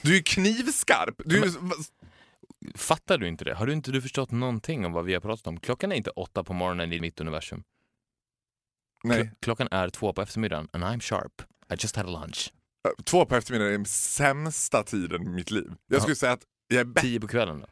Du 0.01 0.17
är 0.17 0.21
knivskarp. 0.21 1.15
Du 1.25 1.43
är, 1.43 1.51
Fattar 2.77 3.17
du 3.17 3.27
inte 3.27 3.45
det? 3.45 3.53
Har 3.55 3.65
du 3.67 3.73
inte 3.73 3.91
du 3.91 4.01
förstått 4.01 4.31
någonting 4.31 4.85
om 4.85 4.91
vad 4.91 5.05
vi 5.05 5.13
har 5.13 5.21
pratat 5.21 5.47
om? 5.47 5.59
Klockan 5.59 5.91
är 5.91 5.95
inte 5.95 6.09
åtta 6.09 6.43
på 6.43 6.53
morgonen 6.53 6.93
i 6.93 6.99
mitt 6.99 7.21
universum. 7.21 7.63
nej, 9.03 9.21
Kl- 9.23 9.35
klockan 9.41 9.67
är 9.71 9.89
två 9.89 10.13
på 10.13 10.21
eftermiddagen 10.21 10.67
and 10.73 10.83
I'm 10.83 10.99
sharp. 10.99 11.41
I 11.69 11.75
just 11.79 11.95
had 11.95 12.05
a 12.05 12.09
lunch. 12.09 12.53
Två 13.03 13.25
på 13.25 13.35
eftermiddagen 13.35 13.73
är 13.73 13.77
den 13.77 13.85
sämsta 13.85 14.83
tiden 14.83 15.23
i 15.23 15.29
mitt 15.29 15.51
liv. 15.51 15.73
Jag 15.87 16.01
skulle 16.01 16.15
säga 16.15 16.31
att 16.31 16.43
jag 16.67 16.79
är 16.79 16.85
bättre. 16.85 17.07
Tio 17.07 17.19
på 17.19 17.27
kvällen 17.27 17.59
då? 17.59 17.67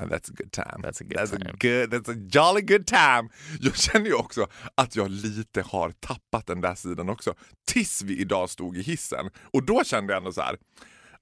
That's 0.00 0.30
a 0.30 0.34
good 0.36 0.52
time. 0.52 0.88
That's 0.88 1.02
a 1.02 1.04
good 1.04 1.18
that's 1.18 1.30
time. 1.38 1.50
A 1.50 1.54
good, 1.60 1.94
that's 1.94 2.10
a 2.10 2.28
jolly 2.32 2.60
good 2.62 2.86
time. 2.86 3.28
Jag 3.60 3.76
känner 3.76 4.06
ju 4.06 4.14
också 4.14 4.46
att 4.74 4.96
jag 4.96 5.10
lite 5.10 5.62
har 5.62 5.90
tappat 5.90 6.46
den 6.46 6.60
där 6.60 6.74
sidan 6.74 7.08
också. 7.08 7.34
Tills 7.68 8.02
vi 8.02 8.18
idag 8.18 8.50
stod 8.50 8.76
i 8.76 8.82
hissen. 8.82 9.30
Och 9.52 9.62
då 9.62 9.84
kände 9.84 10.12
jag 10.12 10.18
ändå 10.18 10.32
så 10.32 10.40
här. 10.40 10.56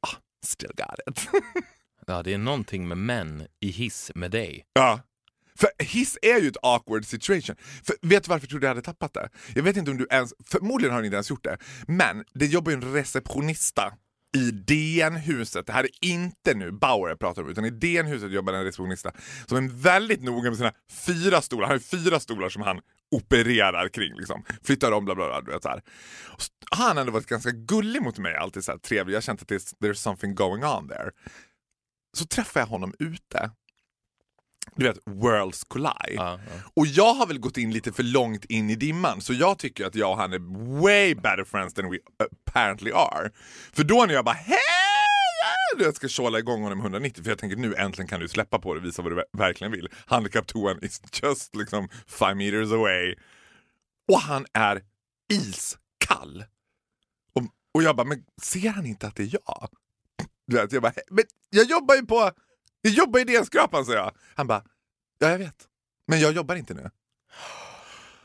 Ah, 0.01 0.17
still 0.47 0.71
got 0.77 1.17
it. 1.17 1.29
Ja, 2.07 2.23
det 2.23 2.35
är 2.35 2.39
någonting 2.39 2.89
med 2.89 2.99
män 2.99 3.47
i 3.61 3.71
hiss 3.71 4.13
med 4.15 4.31
dig. 4.31 4.65
ja. 4.73 5.01
För 5.59 5.71
hiss 5.79 6.19
är 6.23 6.41
ju 6.41 6.49
ett 6.49 6.57
awkward 6.63 7.05
situation. 7.05 7.57
För 7.83 7.97
vet 8.03 8.25
du 8.25 8.29
varför 8.29 8.45
jag 8.45 8.51
trodde 8.51 8.67
jag 8.67 8.71
hade 8.71 8.83
tappat 8.83 9.15
det? 9.15 9.29
Jag 9.55 9.63
vet 9.63 9.77
inte 9.77 9.91
om 9.91 9.97
du 9.97 10.07
ens, 10.11 10.35
förmodligen 10.45 10.95
har 10.95 11.01
du 11.01 11.07
inte 11.07 11.17
ens 11.17 11.31
gjort 11.31 11.45
det. 11.45 11.59
Men 11.87 12.25
det 12.35 12.47
jobbar 12.47 12.73
ju 12.73 12.75
en 12.75 12.93
receptionista 12.93 13.93
i 14.37 14.51
DN-huset. 14.51 15.67
Det 15.67 15.73
här 15.73 15.85
är 15.85 15.91
inte 16.01 16.55
nu 16.55 16.73
Bauer 16.73 17.09
jag 17.09 17.19
pratar 17.19 17.43
om, 17.43 17.49
utan 17.49 17.65
i 17.65 17.71
DN-huset 17.71 18.33
jobbar 18.33 18.53
en 18.53 18.65
receptionista 18.65 19.13
som 19.47 19.57
är 19.57 19.83
väldigt 19.83 20.23
noga 20.23 20.51
med 20.51 20.57
sina 20.57 20.73
fyra 20.93 21.43
stolar. 21.43 21.67
Han 21.67 21.75
har 21.75 21.79
fyra 21.79 22.21
stolar 22.21 22.49
som 22.49 22.63
han 22.63 22.81
opererar 23.11 23.89
kring. 23.89 24.15
Liksom. 24.15 24.45
Flyttar 24.63 24.93
om, 24.93 25.05
bla 25.05 25.15
bla 25.15 25.27
bla. 25.27 25.41
Du 25.41 25.51
vet, 25.53 25.63
så 25.63 25.69
här. 25.69 25.83
Han 26.71 26.97
har 26.97 27.01
ändå 27.01 27.13
varit 27.13 27.27
ganska 27.27 27.51
gullig 27.51 28.03
mot 28.03 28.19
mig, 28.19 28.37
alltid 28.37 28.65
så 28.65 28.73
här 28.73 28.79
trevlig. 28.79 29.15
Jag 29.15 29.17
har 29.17 29.23
känt 29.23 29.43
att 29.43 29.51
there's 29.51 29.95
something 29.95 30.35
going 30.35 30.65
on 30.65 30.89
there. 30.89 31.11
Så 32.17 32.27
träffar 32.27 32.61
jag 32.61 32.67
honom 32.67 32.95
ute. 32.99 33.51
Du 34.77 34.87
vet, 34.89 34.99
worlds 35.07 35.65
collide. 35.65 35.95
Ja, 36.15 36.41
ja. 36.47 36.71
Och 36.77 36.87
jag 36.87 37.15
har 37.15 37.27
väl 37.27 37.39
gått 37.39 37.57
in 37.57 37.73
lite 37.73 37.93
för 37.93 38.03
långt 38.03 38.45
in 38.45 38.71
i 38.71 38.75
dimman 38.75 39.21
så 39.21 39.33
jag 39.35 39.59
tycker 39.59 39.87
att 39.87 39.95
jag 39.95 40.11
och 40.11 40.17
han 40.17 40.33
är 40.33 40.81
way 40.83 41.15
better 41.15 41.45
friends 41.45 41.75
than 41.75 41.91
we 41.91 41.99
apparently 42.19 42.91
are. 42.93 43.31
För 43.73 43.85
då 43.85 44.05
när 44.07 44.15
jag 44.15 44.25
bara 44.25 44.35
hej! 44.35 44.59
Jag 45.79 45.97
ska 45.97 46.09
tjåla 46.09 46.39
igång 46.39 46.63
honom 46.63 46.79
med 46.79 46.85
190 46.85 47.23
för 47.25 47.31
jag 47.31 47.39
tänker 47.39 47.57
nu 47.57 47.75
äntligen 47.75 48.09
kan 48.09 48.21
du 48.21 48.29
släppa 48.29 48.59
på 48.59 48.75
det 48.75 48.81
och 48.81 48.87
visa 48.87 49.03
vad 49.03 49.13
du 49.13 49.17
ver- 49.17 49.39
verkligen 49.39 49.73
vill. 49.73 49.89
Handikapptoan 50.07 50.79
is 50.85 51.03
just 51.23 51.57
liksom 51.57 51.89
five 52.07 52.35
meters 52.35 52.73
away. 52.73 53.15
Och 54.13 54.21
han 54.21 54.47
är 54.53 54.83
iskall. 55.33 56.45
Och, 57.35 57.43
och 57.75 57.83
jag 57.83 57.97
bara, 57.97 58.07
men 58.07 58.25
ser 58.43 58.69
han 58.69 58.87
inte 58.87 59.07
att 59.07 59.17
det 59.17 59.23
är 59.23 59.31
jag? 59.33 59.69
Du 60.47 60.57
vet, 60.57 60.73
jag 60.73 60.83
bara, 60.83 60.93
men 61.11 61.25
jag 61.51 61.67
jobbar 61.71 61.95
ju 61.95 62.07
på, 62.07 62.31
jag 62.85 62.93
jobbar 62.93 63.21
i 63.21 63.25
DN-skrapan, 63.25 63.85
sa 63.85 63.93
jag. 63.93 64.15
Han 64.35 64.47
bara, 64.47 64.65
ja 65.19 65.31
jag 65.31 65.39
vet. 65.39 65.69
Men 66.07 66.21
jag 66.21 66.33
jobbar 66.33 66.57
inte 66.57 66.75
nu. 66.75 66.91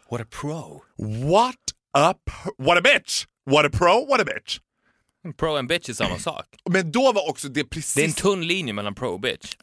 What 0.09 0.21
a 0.21 0.25
pro. 0.41 0.83
What 1.29 1.55
a, 1.93 2.13
what 2.57 2.77
a 2.77 2.81
bitch! 2.81 3.25
What 3.45 3.65
a 3.65 3.69
pro, 3.69 4.05
what 4.05 4.21
a 4.21 4.23
bitch! 4.23 4.59
Pro 5.37 5.55
and 5.55 5.69
bitch 5.69 5.89
är 5.89 5.93
samma 5.93 6.19
sak. 6.19 6.45
Men 6.69 6.91
då 6.91 7.11
var 7.11 7.29
också 7.29 7.49
det 7.49 7.63
precis... 7.63 7.93
Det 7.93 8.01
är 8.01 8.07
en 8.07 8.13
tunn 8.13 8.47
linje 8.47 8.73
mellan 8.73 8.95
pro 8.95 9.09
och 9.09 9.19
bitch. 9.19 9.55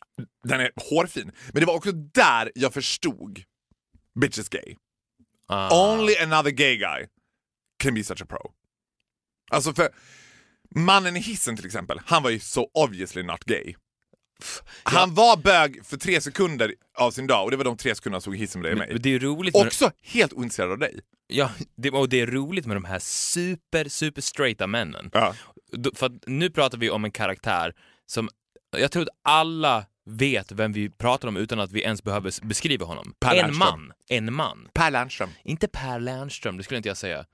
Den 0.48 0.60
är 0.60 0.70
hårfin. 0.90 1.32
Men 1.52 1.60
det 1.60 1.66
var 1.66 1.74
också 1.74 1.92
där 1.92 2.52
jag 2.54 2.74
förstod 2.74 3.42
bitch 4.20 4.38
is 4.38 4.48
gay. 4.48 4.76
Ah. 5.46 5.92
Only 5.92 6.16
another 6.16 6.50
gay 6.50 6.76
guy 6.76 7.06
can 7.78 7.94
be 7.94 8.04
such 8.04 8.22
a 8.22 8.26
pro. 8.28 8.52
Alltså 9.50 9.74
för 9.74 9.88
mannen 10.74 11.16
i 11.16 11.20
hissen 11.20 11.56
till 11.56 11.66
exempel, 11.66 12.00
han 12.06 12.22
var 12.22 12.30
ju 12.30 12.40
so 12.40 12.70
obviously 12.74 13.22
not 13.22 13.44
gay. 13.44 13.74
Han 14.82 15.14
var 15.14 15.36
bög 15.36 15.86
för 15.86 15.96
tre 15.96 16.20
sekunder 16.20 16.74
av 16.98 17.10
sin 17.10 17.26
dag 17.26 17.44
och 17.44 17.50
det 17.50 17.56
var 17.56 17.64
de 17.64 17.76
tre 17.76 17.94
sekunderna 17.94 18.14
han 18.14 18.22
såg 18.22 18.36
hissen 18.36 18.60
med 18.62 18.66
dig 18.70 18.72
och 18.72 18.78
mig. 18.78 18.98
det 19.00 19.14
är 19.14 19.18
roligt 19.18 19.54
med, 19.54 19.66
Också 19.66 19.90
helt 20.02 20.32
ointresserad 20.32 20.70
av 20.72 20.78
dig. 20.78 21.00
ja, 21.26 21.50
det, 21.76 21.90
och 21.90 22.08
det 22.08 22.20
är 22.20 22.26
roligt 22.26 22.66
med 22.66 22.76
de 22.76 22.84
här 22.84 22.98
super, 22.98 23.88
super 23.88 24.22
straighta 24.22 24.66
männen. 24.66 25.10
Ja. 25.12 25.34
För 25.94 26.06
att 26.06 26.12
nu 26.26 26.50
pratar 26.50 26.78
vi 26.78 26.90
om 26.90 27.04
en 27.04 27.10
karaktär 27.10 27.74
som 28.06 28.28
jag 28.76 28.90
tror 28.92 29.02
att 29.02 29.08
alla 29.22 29.86
vet 30.10 30.52
vem 30.52 30.72
vi 30.72 30.90
pratar 30.90 31.28
om 31.28 31.36
utan 31.36 31.60
att 31.60 31.72
vi 31.72 31.82
ens 31.82 32.02
behöver 32.02 32.46
beskriva 32.46 32.86
honom. 32.86 33.14
Per 33.20 33.30
en 33.30 33.36
Lernström. 33.36 33.58
man. 33.58 33.92
En 34.08 34.32
man. 34.34 34.68
Per 34.74 34.90
Lernström. 34.90 35.30
Inte 35.44 35.68
Per 35.68 36.00
Lernström, 36.00 36.56
det 36.56 36.62
skulle 36.62 36.76
inte 36.76 36.88
jag 36.88 36.96
säga. 36.96 37.24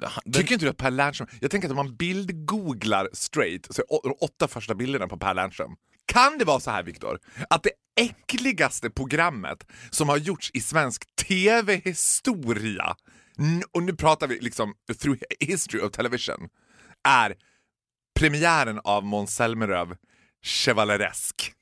Den, 0.00 0.32
Tycker 0.32 0.52
inte 0.52 0.66
du 0.66 0.70
att 0.70 0.76
Per 0.76 0.90
Lernström, 0.90 1.28
jag 1.40 1.50
tänker 1.50 1.68
att 1.68 1.70
om 1.70 1.76
man 1.76 1.96
bildgooglar 1.96 3.08
straight, 3.12 3.66
så 3.70 3.82
är 3.82 4.08
de 4.08 4.16
åtta 4.20 4.48
första 4.48 4.74
bilderna 4.74 5.08
på 5.08 5.16
Per 5.16 5.34
Lernström. 5.34 5.76
Kan 6.06 6.38
det 6.38 6.44
vara 6.44 6.60
så 6.60 6.70
här 6.70 6.82
Viktor, 6.82 7.18
att 7.50 7.62
det 7.62 7.70
äckligaste 8.00 8.90
programmet 8.90 9.66
som 9.90 10.08
har 10.08 10.16
gjorts 10.16 10.50
i 10.54 10.60
svensk 10.60 11.16
TV-historia, 11.28 12.96
och 13.72 13.82
nu 13.82 13.96
pratar 13.96 14.26
vi 14.26 14.40
liksom 14.40 14.74
through 15.00 15.18
history 15.40 15.82
of 15.82 15.92
television, 15.92 16.48
är 17.08 17.34
premiären 18.18 18.80
av 18.84 19.04
Måns 19.04 19.34
Zelmerlöw 19.34 19.96
Chevaleresk. 20.42 21.52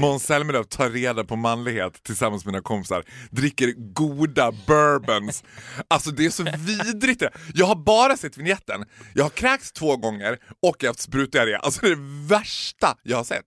Måns 0.00 0.26
Zelmerlöw 0.26 0.64
tar 0.64 0.90
reda 0.90 1.24
på 1.24 1.36
manlighet 1.36 2.02
tillsammans 2.02 2.44
med 2.44 2.52
mina 2.52 2.62
kompisar, 2.62 3.04
dricker 3.30 3.72
goda 3.76 4.52
bourbons. 4.52 5.44
Alltså 5.88 6.10
det 6.10 6.26
är 6.26 6.30
så 6.30 6.42
vidrigt 6.42 7.20
det. 7.20 7.30
Jag 7.54 7.66
har 7.66 7.76
bara 7.76 8.16
sett 8.16 8.36
vignetten. 8.36 8.84
Jag 9.14 9.24
har 9.24 9.30
kräkts 9.30 9.72
två 9.72 9.96
gånger 9.96 10.38
och 10.62 10.76
jag 10.78 10.88
har 10.88 10.90
haft 10.90 11.00
sprutdiarré. 11.00 11.54
Alltså 11.56 11.80
det 11.80 11.86
är 11.86 11.96
det 11.96 12.28
värsta 12.28 12.98
jag 13.02 13.16
har 13.16 13.24
sett. 13.24 13.46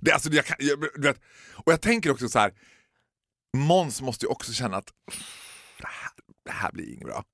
Det, 0.00 0.12
alltså, 0.12 0.30
jag 0.30 0.44
jag, 0.58 0.80
du 0.80 1.02
vet, 1.02 1.20
och 1.54 1.72
jag 1.72 1.80
tänker 1.80 2.10
också 2.10 2.28
så 2.28 2.38
här. 2.38 2.52
Måns 3.56 4.02
måste 4.02 4.26
ju 4.26 4.30
också 4.30 4.52
känna 4.52 4.76
att 4.76 4.92
det 5.78 5.86
här, 5.86 6.10
det 6.44 6.52
här 6.52 6.72
blir 6.72 6.92
inget 6.92 7.06
bra. 7.06 7.24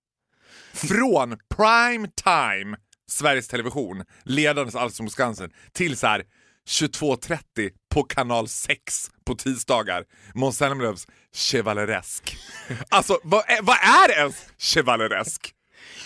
Från 0.72 1.38
prime 1.57 2.09
time 2.09 2.77
Sveriges 3.07 3.48
Television, 3.48 4.05
ledandes 4.25 4.75
Allsång 4.75 5.07
på 5.07 5.11
Skansen, 5.11 5.51
till 5.72 5.96
så 5.96 6.07
här 6.07 6.25
22.30 6.68 7.70
på 7.94 8.03
kanal 8.03 8.48
6 8.48 9.11
på 9.25 9.35
tisdagar. 9.35 10.05
Måns 10.35 10.57
Zelmerlöws 10.57 11.07
Chevaleresk. 11.35 12.37
Alltså 12.88 13.18
vad 13.22 13.44
är, 13.51 13.62
vad 13.62 13.77
är 13.77 14.18
ens 14.18 14.46
Chevaleresk? 14.59 15.55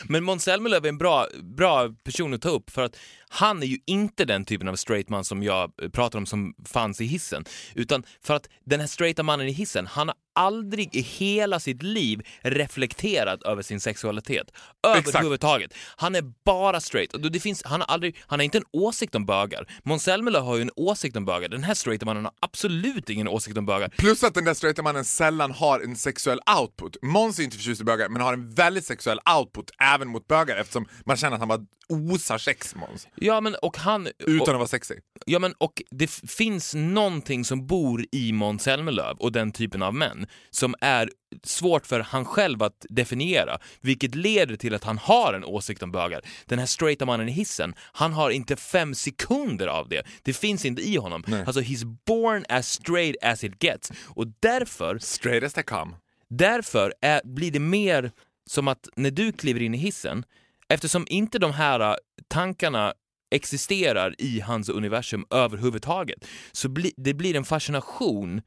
Men 0.04 0.24
Måns 0.24 0.44
Zelmerlöw 0.44 0.84
är 0.84 0.88
en 0.88 0.98
bra, 0.98 1.26
bra 1.42 1.88
person 2.04 2.34
att 2.34 2.42
ta 2.42 2.48
upp 2.48 2.70
för 2.70 2.84
att 2.84 2.96
han 3.28 3.62
är 3.62 3.66
ju 3.66 3.78
inte 3.86 4.24
den 4.24 4.44
typen 4.44 4.68
av 4.68 4.76
straight 4.76 5.08
man 5.08 5.24
som 5.24 5.42
jag 5.42 5.72
pratar 5.92 6.18
om 6.18 6.26
som 6.26 6.54
fanns 6.64 7.00
i 7.00 7.04
hissen. 7.04 7.44
Utan 7.74 8.04
för 8.22 8.34
att 8.34 8.48
den 8.64 8.80
här 8.80 8.86
straighta 8.86 9.22
mannen 9.22 9.48
i 9.48 9.52
hissen, 9.52 9.86
han 9.86 10.08
har 10.08 10.16
aldrig 10.36 10.94
i 10.94 11.00
hela 11.00 11.60
sitt 11.60 11.82
liv 11.82 12.26
reflekterat 12.42 13.42
över 13.42 13.62
sin 13.62 13.80
sexualitet. 13.80 14.52
Överhuvudtaget. 14.86 15.74
Han 15.96 16.14
är 16.14 16.22
bara 16.44 16.80
straight. 16.80 17.14
Och 17.14 17.32
det 17.32 17.40
finns, 17.40 17.62
han, 17.64 17.80
har 17.80 17.88
aldrig, 17.88 18.16
han 18.26 18.38
har 18.38 18.44
inte 18.44 18.58
en 18.58 18.64
åsikt 18.72 19.14
om 19.14 19.26
bögar. 19.26 19.66
Måns 19.82 20.02
Zelmerlöw 20.02 20.44
har 20.44 20.56
ju 20.56 20.62
en 20.62 20.70
åsikt 20.76 21.16
om 21.16 21.24
bögar. 21.24 21.48
Den 21.48 21.64
här 21.64 21.74
straighta 21.74 22.06
mannen 22.06 22.24
har 22.24 22.34
absolut 22.40 23.10
ingen 23.10 23.28
åsikt 23.28 23.58
om 23.58 23.66
bögar. 23.66 23.88
Plus 23.88 24.24
att 24.24 24.34
den 24.34 24.44
där 24.44 24.54
straighta 24.54 24.82
mannen 24.82 25.04
sällan 25.04 25.50
har 25.50 25.80
en 25.80 25.96
sexuell 25.96 26.40
output. 26.60 26.96
Måns 27.02 27.38
är 27.38 27.42
inte 27.42 27.56
förtjust 27.56 27.80
i 27.80 27.84
bögar 27.84 28.08
men 28.08 28.22
har 28.22 28.32
en 28.32 28.50
väldigt 28.50 28.86
sexuell 28.86 29.18
output 29.38 29.70
även 29.78 30.08
mot 30.08 30.26
bögar 30.26 30.56
eftersom 30.56 30.88
man 31.04 31.16
känner 31.16 31.34
att 31.34 31.40
han 31.40 31.48
bara 31.48 31.66
osar 31.88 32.38
sex 32.38 32.74
Måns. 32.74 33.08
Ja, 33.14 33.40
men 33.40 33.54
och 33.54 33.76
han... 33.76 34.08
Utan 34.18 34.40
och, 34.40 34.48
att 34.48 34.54
vara 34.54 34.66
sexig. 34.66 34.98
Ja, 35.26 35.38
men 35.38 35.52
och 35.52 35.82
det 35.90 36.10
finns 36.10 36.74
någonting 36.74 37.44
som 37.44 37.66
bor 37.66 38.04
i 38.12 38.32
Måns 38.32 38.62
Zelmerlöw 38.62 39.16
och 39.18 39.32
den 39.32 39.52
typen 39.52 39.82
av 39.82 39.94
män 39.94 40.25
som 40.50 40.74
är 40.80 41.10
svårt 41.42 41.86
för 41.86 42.00
han 42.00 42.24
själv 42.24 42.62
att 42.62 42.86
definiera, 42.88 43.58
vilket 43.80 44.14
leder 44.14 44.56
till 44.56 44.74
att 44.74 44.84
han 44.84 44.98
har 44.98 45.34
en 45.34 45.44
åsikt 45.44 45.82
om 45.82 45.92
bögar. 45.92 46.20
Den 46.46 46.58
här 46.58 46.66
straighta 46.66 47.06
mannen 47.06 47.28
i 47.28 47.32
hissen, 47.32 47.74
han 47.92 48.12
har 48.12 48.30
inte 48.30 48.56
fem 48.56 48.94
sekunder 48.94 49.66
av 49.66 49.88
det. 49.88 50.02
Det 50.22 50.32
finns 50.32 50.64
inte 50.64 50.82
i 50.82 50.96
honom. 50.96 51.24
Alltså, 51.46 51.60
he's 51.60 51.98
born 52.06 52.44
as 52.48 52.68
straight 52.68 53.16
as 53.22 53.44
it 53.44 53.62
gets. 53.62 53.92
Och 54.04 54.26
därför 54.40 54.98
Straight 54.98 55.44
as 55.44 55.52
they 55.52 55.62
come. 55.62 55.96
Därför 56.28 56.94
är, 57.00 57.20
blir 57.24 57.50
det 57.50 57.60
mer 57.60 58.12
som 58.46 58.68
att 58.68 58.88
när 58.96 59.10
du 59.10 59.32
kliver 59.32 59.62
in 59.62 59.74
i 59.74 59.78
hissen, 59.78 60.24
eftersom 60.68 61.06
inte 61.08 61.38
de 61.38 61.52
här 61.52 61.80
äh, 61.80 61.94
tankarna 62.28 62.94
existerar 63.30 64.14
i 64.18 64.40
hans 64.40 64.68
universum 64.68 65.26
överhuvudtaget, 65.30 66.24
så 66.52 66.68
bli, 66.68 66.92
det 66.96 67.14
blir 67.14 67.36
en 67.36 67.44
fascination 67.44 68.42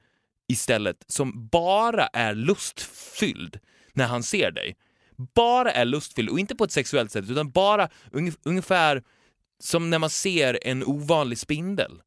istället 0.50 0.98
som 1.08 1.48
bara 1.48 2.08
är 2.08 2.36
lustfylld 2.36 3.60
när 3.94 4.08
han 4.08 4.24
ser 4.24 4.52
dig. 4.52 4.78
Bara 5.36 5.72
är 5.72 5.86
lustfylld 5.86 6.30
och 6.30 6.40
inte 6.40 6.56
på 6.56 6.64
ett 6.64 6.72
sexuellt 6.72 7.12
sätt 7.12 7.26
utan 7.30 7.52
bara 7.52 7.90
ungefär 8.44 9.04
som 9.60 9.90
när 9.90 10.00
man 10.00 10.10
ser 10.10 10.60
en 10.62 10.84
ovanlig 10.84 11.38
spindel. 11.38 12.02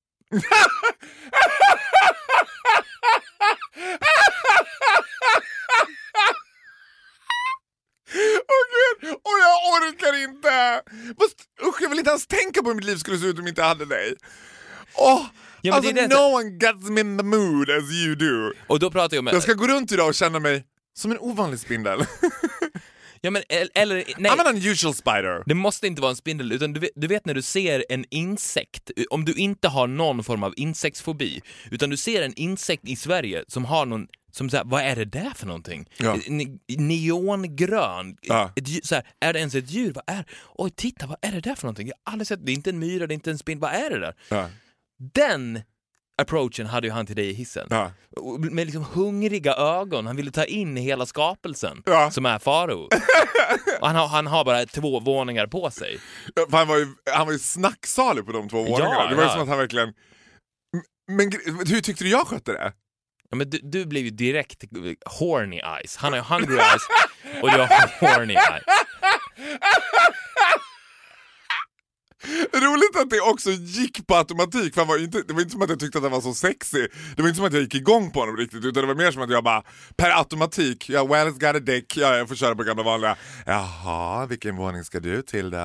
Åh 8.54 8.64
gud, 8.72 9.10
oh, 9.10 9.38
jag 9.40 9.56
orkar 9.72 10.22
inte! 10.22 10.82
Fast, 11.20 11.36
usch, 11.66 11.82
jag 11.82 11.88
vill 11.88 11.98
inte 11.98 12.10
ens 12.10 12.26
tänka 12.26 12.62
på 12.62 12.68
hur 12.68 12.76
mitt 12.76 12.84
liv 12.84 12.96
skulle 12.96 13.18
se 13.18 13.26
ut 13.26 13.38
om 13.38 13.44
jag 13.44 13.50
inte 13.50 13.62
hade 13.62 13.84
dig. 13.84 14.14
Åh, 14.94 15.26
men 15.62 15.72
alltså 15.72 15.92
det 15.92 16.00
det- 16.06 16.14
no 16.14 16.34
one 16.36 16.50
gets 16.60 16.88
me 16.90 17.00
in 17.00 17.18
the 17.18 17.24
mood 17.24 17.70
as 17.70 17.90
you 17.92 18.14
do. 18.14 18.52
Och 18.66 18.78
då 18.78 18.90
pratar 18.90 19.16
jag 19.16 19.22
om... 19.22 19.26
Jag 19.32 19.42
ska 19.42 19.52
gå 19.52 19.66
runt 19.66 19.92
idag 19.92 20.08
och 20.08 20.14
känna 20.14 20.38
mig 20.38 20.64
som 20.94 21.10
en 21.10 21.18
ovanlig 21.18 21.60
spindel. 21.60 22.04
Ja, 23.24 23.30
men, 23.30 23.42
el- 23.48 23.70
eller, 23.74 24.04
nej. 24.18 24.30
I'm 24.32 24.40
an 24.40 24.46
unusual 24.56 24.94
spider. 24.94 25.42
Det 25.46 25.54
måste 25.54 25.86
inte 25.86 26.02
vara 26.02 26.10
en 26.10 26.16
spindel, 26.16 26.52
utan 26.52 26.72
du 26.72 26.80
vet, 26.80 26.90
du 26.96 27.06
vet 27.06 27.26
när 27.26 27.34
du 27.34 27.42
ser 27.42 27.84
en 27.88 28.04
insekt, 28.10 28.90
om 29.10 29.24
du 29.24 29.32
inte 29.32 29.68
har 29.68 29.86
någon 29.86 30.24
form 30.24 30.42
av 30.42 30.54
insektsfobi, 30.56 31.42
utan 31.70 31.90
du 31.90 31.96
ser 31.96 32.22
en 32.22 32.34
insekt 32.36 32.82
i 32.88 32.96
Sverige 32.96 33.44
som 33.48 33.64
har 33.64 33.86
någon 33.86 34.06
som 34.32 34.50
säger, 34.50 34.64
vad 34.64 34.82
är 34.82 34.96
det 34.96 35.04
där 35.04 35.30
för 35.36 35.46
någonting? 35.46 35.88
Ja. 35.96 36.14
Ne- 36.26 36.58
neongrön. 36.78 38.16
Ja. 38.22 38.52
Ett, 38.56 38.86
så 38.86 38.94
här, 38.94 39.04
är 39.20 39.32
det 39.32 39.38
ens 39.38 39.54
ett 39.54 39.70
djur? 39.70 39.92
Vad 39.94 40.04
är, 40.06 40.24
oj, 40.54 40.70
titta, 40.76 41.06
vad 41.06 41.16
är 41.22 41.32
det 41.32 41.40
där 41.40 41.54
för 41.54 41.62
någonting? 41.64 41.86
Jag 41.88 41.94
har 42.04 42.12
aldrig 42.12 42.26
sett, 42.28 42.46
det 42.46 42.52
är 42.52 42.54
inte 42.54 42.70
en 42.70 42.78
myra, 42.78 43.06
det 43.06 43.12
är 43.12 43.14
inte 43.14 43.30
en 43.30 43.38
spindel, 43.38 43.60
vad 43.60 43.72
är 43.86 43.90
det 43.90 43.98
där? 44.00 44.14
Ja. 44.28 44.48
Den 45.14 45.62
approachen 46.22 46.66
hade 46.66 46.86
ju 46.86 46.92
han 46.92 47.06
till 47.06 47.16
dig 47.16 47.30
i 47.30 47.32
hissen. 47.32 47.66
Ja. 47.70 47.90
Med 48.38 48.66
liksom 48.66 48.84
hungriga 48.84 49.54
ögon, 49.54 50.06
han 50.06 50.16
ville 50.16 50.30
ta 50.30 50.44
in 50.44 50.76
hela 50.76 51.06
skapelsen 51.06 51.82
Ja. 51.86 52.10
som 52.10 52.26
är 52.26 52.38
Faro. 52.38 52.88
Han, 53.80 53.96
har, 53.96 54.08
han 54.08 54.26
har 54.26 54.44
bara 54.44 54.66
två 54.66 55.00
våningar 55.00 55.46
på 55.46 55.70
sig. 55.70 55.98
För 56.50 56.56
han, 56.56 56.68
var 56.68 56.76
ju, 56.76 56.86
han 57.14 57.26
var 57.26 57.32
ju 57.32 57.38
snacksalig 57.38 58.26
på 58.26 58.32
de 58.32 58.48
två 58.48 58.58
våningarna. 58.58 59.08
Det 59.08 59.14
var 59.14 59.22
ju 59.22 59.28
ja. 59.28 59.32
som 59.32 59.42
att 59.42 59.48
han 59.48 59.58
verkligen... 59.58 59.92
Men 61.08 61.32
hur 61.68 61.80
tyckte 61.80 62.04
du 62.04 62.10
jag 62.10 62.26
skötte 62.26 62.52
det? 62.52 62.72
Ja, 63.30 63.36
men 63.36 63.50
du, 63.50 63.58
du 63.62 63.86
blev 63.86 64.04
ju 64.04 64.10
direkt 64.10 64.64
horny 65.06 65.56
eyes. 65.56 65.96
Han 65.96 66.12
har 66.12 66.18
ju 66.18 66.24
hungry 66.24 66.58
eyes 66.58 66.82
och 67.42 67.50
du 67.50 67.58
har 67.58 67.68
horny 68.00 68.34
eyes. 68.34 68.64
Roligt 72.52 72.96
att 72.96 73.10
det 73.10 73.20
också 73.20 73.50
gick 73.50 74.06
på 74.06 74.14
automatik, 74.14 74.74
för 74.74 74.84
var 74.84 74.98
inte, 74.98 75.22
det 75.22 75.32
var 75.32 75.40
inte 75.40 75.52
som 75.52 75.62
att 75.62 75.70
jag 75.70 75.80
tyckte 75.80 75.98
att 75.98 76.04
han 76.04 76.12
var 76.12 76.20
så 76.20 76.34
sexig. 76.34 76.86
Det 77.16 77.22
var 77.22 77.28
inte 77.28 77.36
som 77.36 77.46
att 77.46 77.52
jag 77.52 77.62
gick 77.62 77.74
igång 77.74 78.10
på 78.10 78.20
honom 78.20 78.36
riktigt, 78.36 78.64
utan 78.64 78.82
det 78.82 78.86
var 78.86 78.94
mer 78.94 79.10
som 79.10 79.22
att 79.22 79.30
jag 79.30 79.44
bara 79.44 79.62
per 79.96 80.10
automatik, 80.18 80.88
ja 80.88 81.04
well 81.04 81.28
it's 81.28 81.38
got 81.38 81.56
a 81.56 81.60
dick, 81.60 81.96
ja 81.96 82.16
jag 82.16 82.28
får 82.28 82.34
köra 82.34 82.54
på 82.54 82.62
gamla 82.62 82.82
vanliga. 82.82 83.16
Jaha, 83.46 84.26
vilken 84.26 84.56
våning 84.56 84.84
ska 84.84 85.00
du 85.00 85.22
till 85.22 85.50
då? 85.50 85.56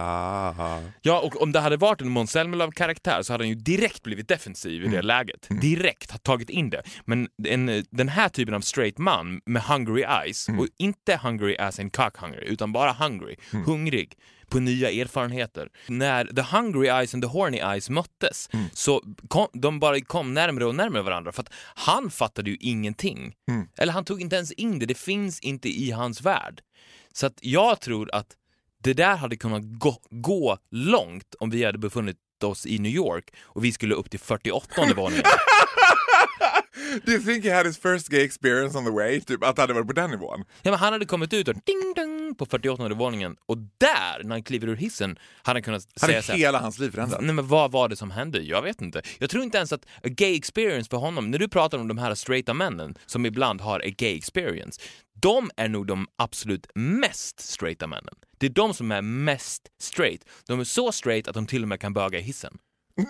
Ja, 1.02 1.20
och 1.24 1.41
om 1.41 1.52
det 1.52 1.60
hade 1.60 1.78
varit 1.78 2.02
en 2.02 2.10
Måns 2.10 2.32
Zelmerlöw-karaktär 2.32 3.22
så 3.24 3.34
hade 3.34 3.43
han 3.43 3.50
ju 3.50 3.56
direkt 3.56 4.04
blivit 4.04 4.28
defensiv 4.28 4.84
i 4.84 4.88
det 4.88 5.02
läget. 5.02 5.48
Direkt 5.62 6.12
ha 6.12 6.17
tagit 6.17 6.50
in 6.50 6.70
det. 6.70 6.84
Men 7.06 7.28
en, 7.43 7.86
den 7.89 8.10
här 8.10 8.30
typen 8.30 8.54
av 8.54 8.62
straight 8.62 8.98
man 8.98 9.41
med 9.46 9.62
hungry 9.62 10.02
eyes, 10.02 10.50
och 10.50 10.67
inte 10.78 11.20
hungry 11.24 11.56
as 11.58 11.80
in 11.80 11.89
cock 11.89 12.17
hungry, 12.17 12.46
utan 12.46 12.72
bara 12.72 12.91
hungry, 12.93 13.36
hungrig 13.65 14.13
på 14.51 14.60
nya 14.60 14.91
erfarenheter. 14.91 15.69
När 15.88 16.25
the 16.25 16.41
hungry 16.41 16.88
eyes 16.88 17.13
and 17.13 17.23
the 17.23 17.29
horny 17.29 17.57
eyes 17.57 17.89
möttes 17.89 18.49
så 18.73 19.03
kom, 19.27 19.47
de 19.53 19.79
bara 19.79 20.01
kom 20.01 20.33
närmare 20.33 20.65
och 20.65 20.75
närmare 20.75 21.01
varandra 21.01 21.31
för 21.31 21.41
att 21.41 21.53
han 21.75 22.10
fattade 22.12 22.49
ju 22.49 22.57
ingenting. 22.60 23.33
Eller 23.77 23.93
han 23.93 24.05
tog 24.05 24.21
inte 24.21 24.36
ens 24.36 24.51
in 24.51 24.79
det, 24.79 24.86
det 24.86 24.97
finns 24.97 25.39
inte 25.39 25.69
i 25.69 25.91
hans 25.91 26.21
värld. 26.21 26.62
Så 27.13 27.25
att 27.25 27.39
jag 27.41 27.79
tror 27.79 28.10
att 28.15 28.27
det 28.83 28.93
där 28.93 29.15
hade 29.15 29.36
kunnat 29.36 29.62
gå, 29.63 29.97
gå 30.10 30.57
långt 30.71 31.36
om 31.39 31.49
vi 31.49 31.63
hade 31.63 31.77
befunnit 31.77 32.17
oss 32.43 32.65
i 32.65 32.79
New 32.79 32.91
York 32.91 33.33
och 33.41 33.65
vi 33.65 33.71
skulle 33.71 33.95
upp 33.95 34.10
till 34.10 34.19
48 34.19 34.93
våningen. 34.95 35.23
Do 37.05 37.12
you 37.12 37.21
think 37.21 37.43
he 37.45 37.51
had 37.51 37.65
his 37.65 37.77
first 37.77 38.10
gay 38.10 38.21
experience 38.23 38.77
on 38.77 38.86
the 38.86 38.91
way? 38.91 39.21
Typ 39.21 39.43
att 39.43 39.55
det 39.55 39.62
hade 39.62 39.73
varit 39.73 39.88
på 39.88 39.93
den 39.93 40.10
nivån? 40.12 40.43
Ja, 40.62 40.71
men 40.71 40.79
han 40.79 40.93
hade 40.93 41.05
kommit 41.05 41.33
ut 41.33 41.47
och 41.47 41.53
ding 41.53 41.93
dong 41.95 42.16
på 42.35 42.45
48 42.45 42.93
våningen 42.93 43.35
och 43.45 43.57
där, 43.57 44.23
när 44.23 44.29
han 44.31 44.43
kliver 44.43 44.67
ur 44.67 44.75
hissen, 44.75 45.19
hade 45.43 45.57
han 45.57 45.63
kunnat 45.63 45.87
Hade 46.01 46.13
säga 46.13 46.21
så 46.21 46.31
här, 46.31 46.39
hela 46.39 46.59
hans 46.59 46.79
liv 46.79 46.91
förändrats? 46.91 47.23
Nej 47.23 47.35
men 47.35 47.47
vad 47.47 47.71
var 47.71 47.89
det 47.89 47.95
som 47.95 48.11
hände? 48.11 48.39
Jag 48.39 48.61
vet 48.61 48.81
inte. 48.81 49.01
Jag 49.19 49.29
tror 49.29 49.43
inte 49.43 49.57
ens 49.57 49.73
att 49.73 49.85
a 49.85 50.09
gay 50.09 50.35
experience 50.35 50.89
för 50.89 50.97
honom, 50.97 51.31
när 51.31 51.39
du 51.39 51.47
pratar 51.47 51.77
om 51.77 51.87
de 51.87 51.97
här 51.97 52.15
straighta 52.15 52.53
männen 52.53 52.97
som 53.05 53.25
ibland 53.25 53.61
har 53.61 53.79
a 53.79 53.89
gay 53.97 54.17
experience, 54.17 54.81
de 55.21 55.51
är 55.57 55.67
nog 55.67 55.87
de 55.87 56.07
absolut 56.15 56.67
mest 56.75 57.39
straighta 57.39 57.87
männen. 57.87 58.13
Det 58.37 58.45
är 58.45 58.49
de 58.49 58.73
som 58.73 58.91
är 58.91 59.01
mest 59.01 59.67
straight. 59.81 60.21
De 60.47 60.59
är 60.59 60.63
så 60.63 60.91
straight 60.91 61.27
att 61.27 61.33
de 61.33 61.47
till 61.47 61.61
och 61.61 61.67
med 61.67 61.79
kan 61.81 61.93
böga 61.93 62.19
i 62.19 62.21
hissen. 62.21 62.57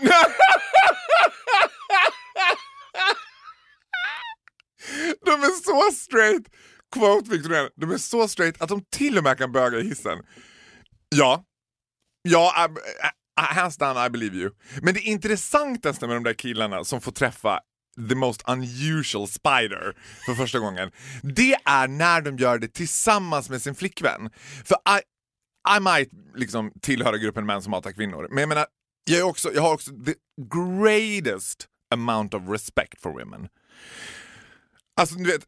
De 5.25 5.31
är 5.31 5.63
så 5.63 5.95
straight! 5.95 6.47
Quote 6.95 7.31
Victor 7.31 7.69
de 7.79 7.91
är 7.91 7.97
så 7.97 8.27
straight 8.27 8.61
att 8.61 8.69
de 8.69 8.83
till 8.89 9.17
och 9.17 9.23
med 9.23 9.37
kan 9.37 9.51
böga 9.51 9.79
i 9.79 9.83
hissen. 9.83 10.19
Ja, 11.15 11.43
ja, 12.21 12.67
I, 12.67 13.41
I, 13.41 13.55
hands 13.55 13.77
down 13.77 14.05
I 14.05 14.09
believe 14.09 14.37
you. 14.37 14.51
Men 14.81 14.93
det 14.93 15.01
intressantaste 15.01 16.07
med 16.07 16.15
de 16.15 16.23
där 16.23 16.33
killarna 16.33 16.83
som 16.83 17.01
får 17.01 17.11
träffa 17.11 17.59
the 18.09 18.15
most 18.15 18.43
unusual 18.47 19.27
spider 19.27 19.95
för 20.25 20.33
första 20.33 20.59
gången, 20.59 20.91
det 21.23 21.55
är 21.65 21.87
när 21.87 22.21
de 22.21 22.37
gör 22.37 22.57
det 22.57 22.67
tillsammans 22.67 23.49
med 23.49 23.61
sin 23.61 23.75
flickvän. 23.75 24.29
För 24.65 24.75
I, 24.75 25.01
I 25.77 25.79
might 25.79 26.09
liksom 26.35 26.71
tillhöra 26.81 27.17
gruppen 27.17 27.45
män 27.45 27.61
som 27.61 27.73
hatar 27.73 27.91
kvinnor, 27.91 28.27
men 28.29 28.37
jag 28.37 28.49
menar, 28.49 28.65
jag, 29.09 29.19
är 29.19 29.23
också, 29.23 29.53
jag 29.53 29.61
har 29.61 29.73
också 29.73 29.91
the 29.91 30.13
greatest 30.81 31.67
amount 31.93 32.37
of 32.37 32.49
respect 32.49 33.01
for 33.01 33.11
women. 33.11 33.47
Alltså, 34.99 35.15
du 35.15 35.23
vet, 35.23 35.47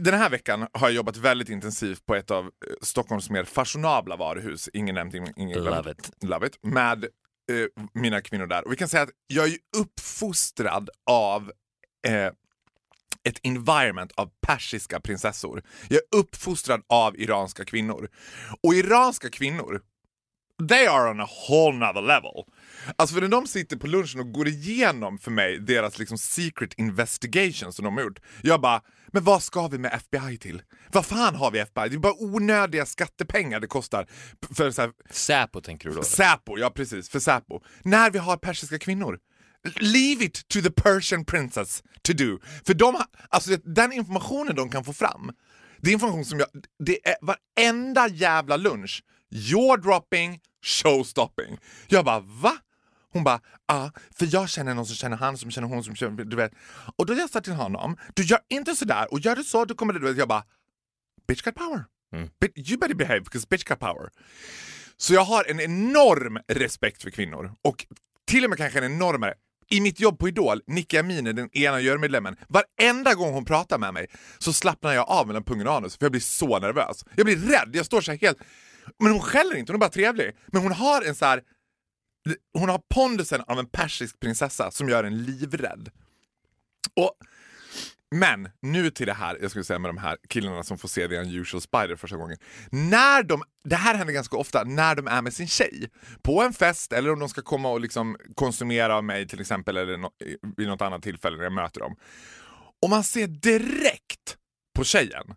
den 0.00 0.14
här 0.14 0.30
veckan 0.30 0.60
har 0.72 0.88
jag 0.88 0.92
jobbat 0.92 1.16
väldigt 1.16 1.48
intensivt 1.48 2.06
på 2.06 2.14
ett 2.14 2.30
av 2.30 2.44
eh, 2.44 2.50
Stockholms 2.82 3.30
mer 3.30 3.44
fashionabla 3.44 4.16
varuhus, 4.16 4.68
ingen 4.72 4.94
nämnt, 4.94 5.14
ingen. 5.36 5.64
Love 5.64 5.90
it. 5.90 6.10
Love 6.22 6.46
it. 6.46 6.58
Med 6.62 7.04
eh, 7.04 7.84
mina 7.92 8.20
kvinnor 8.20 8.46
där. 8.46 8.64
Och 8.64 8.72
vi 8.72 8.76
kan 8.76 8.88
säga 8.88 9.02
att 9.02 9.10
jag 9.26 9.48
är 9.48 9.56
uppfostrad 9.76 10.90
av 11.10 11.52
eh, 12.06 12.32
ett 13.28 13.40
environment 13.42 14.12
av 14.14 14.30
persiska 14.46 15.00
prinsessor. 15.00 15.62
Jag 15.88 15.96
är 15.96 16.18
uppfostrad 16.18 16.82
av 16.86 17.20
iranska 17.20 17.64
kvinnor. 17.64 18.08
Och 18.62 18.74
iranska 18.74 19.30
kvinnor, 19.30 19.80
they 20.68 20.86
are 20.86 21.10
on 21.10 21.20
a 21.20 21.28
whole 21.48 21.78
nother 21.78 22.02
level. 22.02 22.44
Alltså 22.96 23.14
för 23.14 23.22
när 23.22 23.28
de 23.28 23.46
sitter 23.46 23.76
på 23.76 23.86
lunchen 23.86 24.20
och 24.20 24.32
går 24.32 24.48
igenom 24.48 25.18
för 25.18 25.30
mig 25.30 25.58
deras 25.58 25.98
liksom 25.98 26.18
secret 26.18 26.74
investigation 26.76 27.72
som 27.72 27.84
de 27.84 27.96
har 27.96 28.04
gjort. 28.04 28.20
Jag 28.42 28.60
bara, 28.60 28.82
men 29.16 29.24
vad 29.24 29.42
ska 29.42 29.68
vi 29.68 29.78
med 29.78 29.92
FBI 29.94 30.38
till? 30.38 30.62
Vad 30.92 31.06
fan 31.06 31.34
har 31.34 31.50
vi 31.50 31.58
FBI? 31.58 31.88
Det 31.88 31.94
är 31.94 31.98
bara 31.98 32.22
onödiga 32.22 32.86
skattepengar 32.86 33.60
det 33.60 33.66
kostar. 33.66 34.06
För 34.56 34.70
så 34.70 34.82
här, 34.82 34.90
Säpo 35.10 35.60
tänker 35.60 35.88
du 35.88 35.94
då? 35.94 36.02
Säpo, 36.02 36.58
ja 36.58 36.70
precis, 36.70 37.08
för 37.08 37.20
Säpo. 37.20 37.60
När 37.82 38.10
vi 38.10 38.18
har 38.18 38.36
persiska 38.36 38.78
kvinnor. 38.78 39.18
Leave 39.80 40.24
it 40.24 40.48
to 40.48 40.60
the 40.60 40.70
Persian 40.70 41.24
princess 41.24 41.82
to 42.02 42.12
do. 42.12 42.38
För 42.66 42.74
de, 42.74 42.94
har- 42.94 43.06
alltså 43.28 43.56
den 43.64 43.92
informationen 43.92 44.56
de 44.56 44.70
kan 44.70 44.84
få 44.84 44.92
fram, 44.92 45.30
det 45.80 45.90
är 45.90 45.92
information 45.92 46.24
som 46.24 46.38
jag, 46.38 46.48
det 46.84 47.08
är 47.08 47.16
varenda 47.22 48.08
jävla 48.08 48.56
lunch, 48.56 49.02
jaw 49.30 49.82
dropping, 49.82 50.40
showstopping. 50.64 51.58
Jag 51.88 52.04
bara 52.04 52.20
va? 52.20 52.56
Hon 53.16 53.24
bara, 53.24 53.40
ja, 53.68 53.90
för 54.18 54.28
jag 54.30 54.48
känner 54.48 54.74
någon 54.74 54.86
som 54.86 54.96
känner 54.96 55.16
han 55.16 55.38
som 55.38 55.50
känner 55.50 55.68
hon 55.68 55.84
som 55.84 55.94
känner, 55.96 56.24
du 56.24 56.36
vet. 56.36 56.52
Och 56.96 57.06
då 57.06 57.14
jag 57.14 57.30
sa 57.30 57.40
till 57.40 57.52
honom, 57.52 57.96
du 58.14 58.22
gör 58.22 58.40
inte 58.48 58.76
sådär 58.76 59.06
och 59.12 59.20
gör 59.20 59.36
du 59.36 59.44
så 59.44 59.64
då 59.64 59.74
kommer 59.74 59.92
det, 59.92 59.98
du 59.98 60.06
vet. 60.06 60.16
Jag 60.16 60.28
bara, 60.28 60.44
bitch 61.28 61.42
got 61.42 61.54
power. 61.54 61.84
Bit- 62.40 62.68
You 62.70 62.78
better 62.78 62.94
behave 62.94 63.20
because 63.20 63.46
bitch 63.50 63.64
got 63.64 63.78
power. 63.78 64.10
Så 64.96 65.14
jag 65.14 65.24
har 65.24 65.44
en 65.50 65.60
enorm 65.60 66.38
respekt 66.48 67.02
för 67.02 67.10
kvinnor 67.10 67.52
och 67.64 67.86
till 68.26 68.44
och 68.44 68.50
med 68.50 68.58
kanske 68.58 68.78
en 68.78 68.84
enormare 68.92 69.34
i 69.68 69.80
mitt 69.80 70.00
jobb 70.00 70.18
på 70.18 70.28
Idol, 70.28 70.60
Nicki 70.66 70.98
Amine, 70.98 71.32
den 71.32 71.56
ena 71.56 71.80
jurymedlemmen, 71.80 72.36
varenda 72.48 73.14
gång 73.14 73.32
hon 73.32 73.44
pratar 73.44 73.78
med 73.78 73.94
mig 73.94 74.06
så 74.38 74.52
slappnar 74.52 74.92
jag 74.92 75.08
av 75.08 75.26
mellan 75.26 75.44
pungen 75.44 75.66
och 75.66 75.74
anus 75.74 75.96
för 75.98 76.04
jag 76.04 76.12
blir 76.12 76.20
så 76.20 76.58
nervös. 76.58 77.04
Jag 77.14 77.26
blir 77.26 77.36
rädd, 77.36 77.70
jag 77.72 77.86
står 77.86 78.00
så 78.00 78.10
här 78.10 78.18
helt... 78.18 78.38
Men 78.98 79.12
hon 79.12 79.20
skäller 79.20 79.56
inte, 79.56 79.72
hon 79.72 79.76
är 79.76 79.80
bara 79.86 79.90
trevlig. 79.90 80.36
Men 80.46 80.62
hon 80.62 80.72
har 80.72 81.02
en 81.02 81.14
så 81.14 81.24
här... 81.24 81.42
Hon 82.58 82.68
har 82.68 82.80
pondusen 82.94 83.40
av 83.46 83.58
en 83.58 83.66
persisk 83.66 84.20
prinsessa 84.20 84.70
som 84.70 84.88
gör 84.88 85.04
en 85.04 85.24
livrädd. 85.24 85.90
Och, 86.96 87.12
men 88.14 88.48
nu 88.62 88.90
till 88.90 89.06
det 89.06 89.12
här, 89.12 89.38
jag 89.40 89.50
skulle 89.50 89.64
säga 89.64 89.78
med 89.78 89.88
de 89.88 89.98
här 89.98 90.18
killarna 90.28 90.62
som 90.62 90.78
får 90.78 90.88
se 90.88 91.08
The 91.08 91.16
Unusual 91.16 91.60
Spider 91.60 91.96
första 91.96 92.16
gången. 92.16 92.38
När 92.70 93.22
de, 93.22 93.42
det 93.64 93.76
här 93.76 93.94
händer 93.94 94.14
ganska 94.14 94.36
ofta 94.36 94.64
när 94.64 94.94
de 94.94 95.06
är 95.06 95.22
med 95.22 95.34
sin 95.34 95.48
tjej. 95.48 95.90
På 96.22 96.42
en 96.42 96.52
fest 96.52 96.92
eller 96.92 97.12
om 97.12 97.18
de 97.18 97.28
ska 97.28 97.42
komma 97.42 97.68
och 97.70 97.80
liksom 97.80 98.16
konsumera 98.34 98.96
av 98.96 99.04
mig 99.04 99.28
till 99.28 99.40
exempel 99.40 99.76
eller 99.76 99.96
nå- 99.96 100.12
vid 100.56 100.68
något 100.68 100.82
annat 100.82 101.02
tillfälle 101.02 101.36
när 101.36 101.44
jag 101.44 101.52
möter 101.52 101.80
dem. 101.80 101.96
Och 102.82 102.90
man 102.90 103.04
ser 103.04 103.26
direkt 103.26 104.36
på 104.76 104.84
tjejen 104.84 105.34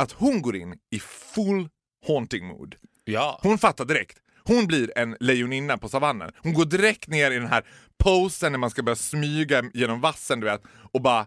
att 0.00 0.12
hon 0.12 0.42
går 0.42 0.56
in 0.56 0.78
i 0.90 1.00
full 1.00 1.68
haunting 2.06 2.46
mood. 2.46 2.76
Ja. 3.04 3.40
Hon 3.42 3.58
fattar 3.58 3.84
direkt. 3.84 4.18
Hon 4.46 4.66
blir 4.66 4.98
en 4.98 5.16
lejoninna 5.20 5.78
på 5.78 5.88
savannen. 5.88 6.32
Hon 6.38 6.54
går 6.54 6.64
direkt 6.64 7.08
ner 7.08 7.30
i 7.30 7.34
den 7.34 7.48
här 7.48 7.66
posen 7.98 8.52
när 8.52 8.58
man 8.58 8.70
ska 8.70 8.82
börja 8.82 8.96
smyga 8.96 9.62
genom 9.74 10.00
vassen 10.00 10.40
du 10.40 10.46
vet 10.46 10.62
och 10.92 11.02
bara... 11.02 11.26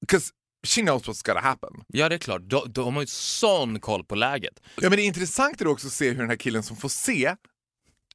Because 0.00 0.30
she 0.66 0.82
knows 0.82 1.08
what's 1.08 1.26
gonna 1.26 1.40
happen. 1.40 1.70
ja, 1.86 2.08
det 2.08 2.14
är 2.14 2.18
klart. 2.18 2.42
De, 2.44 2.72
de 2.72 2.94
har 2.94 3.02
ju 3.02 3.06
sån 3.06 3.80
koll 3.80 4.04
på 4.04 4.14
läget. 4.14 4.60
Ja, 4.76 4.88
men 4.88 4.90
det 4.90 5.02
är 5.02 5.06
intressant 5.06 5.60
är 5.60 5.66
också 5.66 5.86
att 5.86 5.92
se 5.92 6.10
hur 6.10 6.18
den 6.18 6.28
här 6.28 6.36
killen 6.36 6.62
som 6.62 6.76
får 6.76 6.88
se 6.88 7.36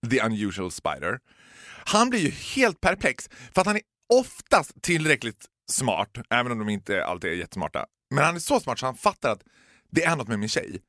The 0.09 0.21
Unusual 0.21 0.71
Spider, 0.71 1.19
han 1.85 2.09
blir 2.09 2.19
ju 2.19 2.29
helt 2.29 2.81
perplex 2.81 3.29
för 3.53 3.61
att 3.61 3.67
han 3.67 3.75
är 3.75 3.81
oftast 4.13 4.81
tillräckligt 4.81 5.45
smart, 5.71 6.17
även 6.29 6.51
om 6.51 6.59
de 6.59 6.69
inte 6.69 7.05
alltid 7.05 7.31
är 7.31 7.35
jättesmarta. 7.35 7.85
Men 8.15 8.23
han 8.23 8.35
är 8.35 8.39
så 8.39 8.59
smart 8.59 8.79
så 8.79 8.85
han 8.85 8.97
fattar 8.97 9.31
att 9.31 9.43
det 9.91 10.03
är 10.03 10.15
något 10.15 10.27
med 10.27 10.39
min 10.39 10.49
tjej. 10.49 10.81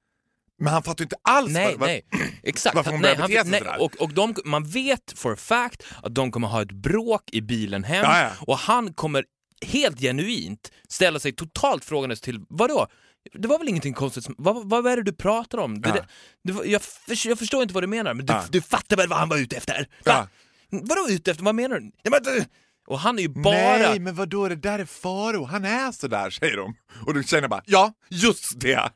Men 0.59 0.73
han 0.73 0.83
fattar 0.83 1.03
ju 1.03 1.05
inte 1.05 1.17
alls 1.23 1.53
Nej, 1.53 1.77
vad, 1.79 1.88
nej. 1.88 2.03
Exakt. 2.43 2.77
varför 2.77 2.90
hon 2.90 3.01
börjar 3.01 3.17
bete 3.17 3.40
sig 3.43 3.51
nej, 3.51 3.61
sådär. 3.61 3.81
och, 3.83 3.97
och 4.03 4.14
de, 4.14 4.35
man 4.45 4.64
vet 4.64 5.12
for 5.17 5.33
a 5.33 5.37
fact 5.37 5.83
att 6.03 6.14
de 6.14 6.31
kommer 6.33 6.49
ha 6.49 6.62
ett 6.62 6.73
bråk 6.73 7.23
i 7.33 7.40
bilen 7.40 7.85
hem 7.85 8.05
Ja, 8.05 8.21
ja. 8.21 8.31
och 8.40 8.59
han 8.59 8.95
kommer 8.95 9.25
helt 9.67 10.01
genuint 10.01 10.71
ställa 10.88 11.19
sig 11.19 11.33
totalt 11.33 11.85
frågandes 11.85 12.21
till 12.21 12.40
vadå? 12.49 12.87
Det 13.33 13.49
var 13.49 13.59
väl 13.59 13.69
ingenting 13.69 13.95
konstigt, 13.95 14.27
vad, 14.38 14.69
vad 14.69 14.87
är 14.87 14.97
det 14.97 15.03
du 15.03 15.12
pratar 15.12 15.59
om? 15.59 15.81
Det, 15.81 15.88
Ja. 15.88 15.95
det, 15.95 16.07
det, 16.45 16.53
var- 16.53 16.64
jag, 16.64 16.83
för, 16.83 17.29
jag 17.29 17.38
förstår 17.38 17.62
inte 17.62 17.75
vad 17.75 17.83
du 17.83 17.87
menar, 17.87 18.14
men 18.14 18.27
du, 18.27 18.35
du 18.51 18.62
fattar 18.62 18.97
väl 18.97 19.09
vad 19.09 19.19
han 19.19 19.29
var 19.29 19.37
ute 19.38 19.57
efter? 19.57 19.88
Va? 20.05 20.29
Vadå 20.71 21.07
ute 21.11 21.31
efter? 21.31 21.45
Vad 21.45 21.55
menar 21.55 21.79
du? 21.81 21.90
Ja, 22.03 22.11
men, 22.11 22.23
du- 22.23 22.45
och 22.87 22.99
han 22.99 23.19
är 23.19 23.23
ju 23.23 23.29
bara... 23.29 23.55
Nej, 23.55 23.99
men 23.99 24.14
vadå, 24.14 24.49
det 24.49 24.57
där 24.57 24.79
är 24.79 24.85
Faro, 24.85 25.45
han 25.45 25.64
är 25.64 25.93
sådär 25.93 26.31
säger 26.31 26.57
de. 26.57 26.75
Och 27.07 27.14
du 27.14 27.23
känner 27.25 27.49
bara, 27.49 27.62
ja, 27.67 27.93
just 28.11 28.61
det. 28.61 28.90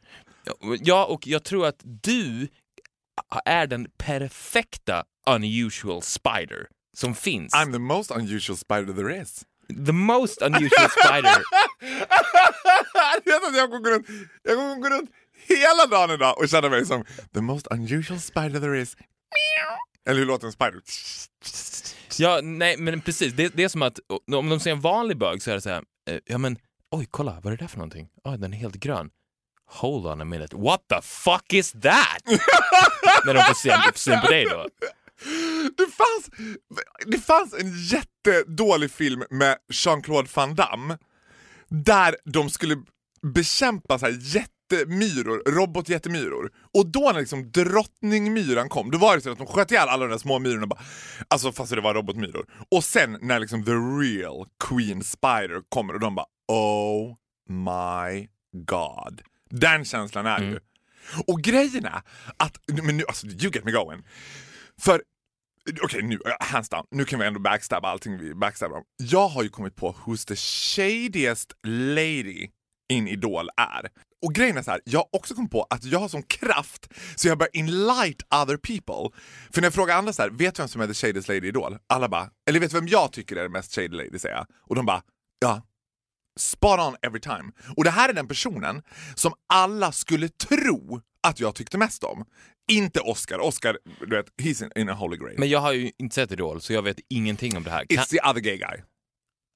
Ja, 0.81 1.05
och 1.05 1.27
jag 1.27 1.45
tror 1.45 1.67
att 1.67 1.81
du 1.85 2.49
är 3.45 3.67
den 3.67 3.87
perfekta 3.99 5.05
unusual 5.27 6.03
spider 6.03 6.67
som 6.97 7.15
finns. 7.15 7.55
I'm 7.55 7.73
the 7.73 7.79
most 7.79 8.11
unusual 8.11 8.57
spider 8.57 8.93
there 8.93 9.23
is. 9.23 9.45
The 9.87 9.93
most 9.93 10.43
unusual 10.43 10.89
spider. 10.91 11.43
Jag 13.25 13.71
kommer 13.71 13.79
gå 13.79 13.91
runt, 13.91 14.07
jag 14.43 14.57
kommer 14.57 14.77
gå 14.77 14.89
runt 14.89 15.11
hela 15.49 15.87
dagen 15.87 16.11
idag 16.11 16.39
och 16.39 16.49
känna 16.49 16.69
mig 16.69 16.87
som 16.87 17.05
the 17.35 17.41
most 17.41 17.67
unusual 17.67 18.21
spider 18.21 18.61
there 18.61 18.81
is. 18.81 18.97
Eller 20.09 20.19
hur 20.19 20.27
låter 20.27 20.47
en 20.47 20.53
spider? 20.53 20.81
Ja, 22.19 22.41
nej 22.43 22.77
men 22.77 23.01
precis. 23.01 23.33
Det, 23.33 23.49
det 23.57 23.65
är 23.65 23.69
som 23.69 23.83
att 23.83 23.99
om 24.33 24.49
de 24.49 24.61
ser 24.61 24.71
en 24.71 24.81
vanlig 24.81 25.19
bög 25.19 25.43
så 25.43 25.51
är 25.51 25.55
det 25.55 25.61
så 25.61 25.71
här, 25.71 25.83
eh, 26.11 26.19
ja 26.25 26.39
men 26.39 26.59
oj 26.91 27.07
kolla, 27.11 27.41
vad 27.43 27.53
är 27.53 27.57
det 27.57 27.63
där 27.63 27.69
för 27.69 27.79
någonting? 27.79 28.09
Oj, 28.25 28.39
den 28.39 28.55
är 28.55 28.59
helt 28.59 28.77
grön. 28.77 29.11
Hold 29.71 30.07
on 30.07 30.21
a 30.21 30.25
minute, 30.25 30.57
what 30.57 30.81
the 30.89 31.01
fuck 31.03 31.53
is 31.53 31.73
that? 31.73 32.19
När 33.25 33.35
de 33.35 33.43
får 33.43 33.55
se 33.55 33.77
syn 33.95 34.21
på 34.21 34.27
dig 34.27 34.45
då. 34.45 34.67
Det 35.77 35.87
fanns, 35.87 36.31
det 37.07 37.19
fanns 37.19 37.55
en 37.55 37.73
jättedålig 37.83 38.91
film 38.91 39.25
med 39.31 39.57
Jean-Claude 39.73 40.29
Van 40.35 40.55
Damme 40.55 40.99
där 41.69 42.17
de 42.25 42.51
skulle 42.51 42.77
bekämpa 43.23 43.99
så 43.99 44.07
här 44.07 44.19
jättemyror, 44.21 45.43
robotjättemyror. 45.51 46.51
Och 46.75 46.87
då 46.87 47.11
när 47.13 47.21
liksom 47.21 47.51
drottningmyran 47.51 48.69
kom, 48.69 48.91
då 48.91 48.99
var 48.99 49.17
det 49.17 49.23
så 49.23 49.33
att 49.33 49.39
de 49.39 49.47
sköt 49.47 49.71
ihjäl 49.71 49.89
alla 49.89 50.05
de 50.05 50.11
där 50.11 50.19
små 50.19 50.39
myrorna. 50.39 50.67
Bara, 50.67 50.81
alltså 51.29 51.53
fast 51.53 51.75
det 51.75 51.81
var 51.81 51.95
robotmyror. 51.95 52.47
Och 52.71 52.85
sen 52.85 53.19
när 53.23 53.39
liksom 53.41 53.65
the 53.65 53.73
real 53.73 54.47
Queen 54.69 55.05
Spider 55.05 55.63
kommer 55.69 55.95
och 55.95 56.01
de 56.01 56.15
bara 56.15 56.27
oh 56.49 57.15
my 57.49 58.29
god. 58.53 59.23
Den 59.51 59.85
känslan 59.85 60.27
är 60.27 60.39
det 60.39 60.47
ju. 60.47 60.61
Och 61.27 61.41
grejen 61.41 61.85
är 61.85 62.03
att, 62.37 62.59
men 62.83 62.97
nu, 62.97 63.05
alltså 63.09 63.27
you 63.27 63.51
get 63.55 63.65
me 63.65 63.73
going. 63.73 64.03
För, 64.81 65.03
okej 65.83 66.03
nu, 66.03 66.15
uh, 66.15 66.21
hands 66.41 66.69
down, 66.69 66.85
nu 66.91 67.05
kan 67.05 67.19
vi 67.19 67.27
ändå 67.27 67.41
backstabba 67.41 67.89
allting 67.89 68.19
vi 68.19 68.35
backstabbar 68.35 68.77
om. 68.77 68.85
Jag 68.97 69.29
har 69.29 69.43
ju 69.43 69.49
kommit 69.49 69.77
på 69.77 69.93
who's 69.93 70.27
the 70.27 70.37
shadiest 70.37 71.53
lady 71.67 72.49
in 72.89 73.09
Idol 73.09 73.49
är. 73.57 73.89
Och 74.27 74.35
grejen 74.35 74.57
är 74.57 74.63
så 74.63 74.71
här, 74.71 74.81
jag 74.85 74.99
har 74.99 75.09
också 75.13 75.35
kommit 75.35 75.51
på 75.51 75.67
att 75.71 75.85
jag 75.85 75.99
har 75.99 76.09
sån 76.09 76.23
kraft 76.23 76.89
så 77.17 77.29
jag 77.29 77.39
börjar 77.39 77.51
enlight 77.55 78.23
other 78.31 78.57
people. 78.57 79.19
För 79.53 79.61
när 79.61 79.67
jag 79.67 79.75
frågar 79.75 79.97
andra 79.97 80.13
så 80.13 80.23
här, 80.23 80.31
vet 80.31 80.55
du 80.55 80.63
vem 80.63 80.69
som 80.69 80.81
är 80.81 80.87
the 80.87 80.95
shadiest 80.95 81.29
lady 81.29 81.47
i 81.47 81.49
Idol? 81.49 81.79
Alla 81.87 82.09
bara, 82.09 82.31
eller 82.49 82.61
vet 82.61 82.71
du 82.71 82.77
vem 82.77 82.89
jag 82.89 83.13
tycker 83.13 83.37
är 83.37 83.43
den 83.43 83.53
mest 83.53 83.75
shady 83.75 83.89
lady 83.89 84.19
säger 84.19 84.35
jag. 84.35 84.47
Och 84.61 84.75
de 84.75 84.87
bara, 84.87 85.03
ja, 85.39 85.63
spot 86.39 86.81
on 86.81 86.97
every 87.03 87.21
time. 87.21 87.53
Och 87.77 87.85
det 87.85 87.91
här 87.91 88.09
är 88.09 88.13
den 88.13 88.29
personen 88.29 88.83
som 89.15 89.33
alla 89.53 89.93
skulle 89.93 90.29
tro 90.29 91.01
att 91.23 91.41
jag 91.41 91.55
tyckte 91.55 91.79
mest 91.79 92.05
om. 92.05 92.25
Inte 92.73 93.01
Oscar. 93.01 93.39
Oscar, 93.39 93.79
du 94.01 94.17
vet, 94.17 94.27
he's 94.43 94.65
in, 94.65 94.83
in 94.83 94.89
a 94.89 94.95
holy 94.95 95.17
grail. 95.17 95.39
Men 95.39 95.49
jag 95.49 95.59
har 95.59 95.73
ju 95.73 95.91
inte 95.99 96.15
sett 96.15 96.33
Idol 96.33 96.61
så 96.61 96.73
jag 96.73 96.83
vet 96.83 96.97
ingenting 97.11 97.57
om 97.57 97.63
det 97.63 97.71
här. 97.71 97.85
Kan, 97.85 97.99
It's 97.99 98.11
the 98.11 98.21
other 98.31 98.41
gay 98.41 98.57
guy. 98.57 98.83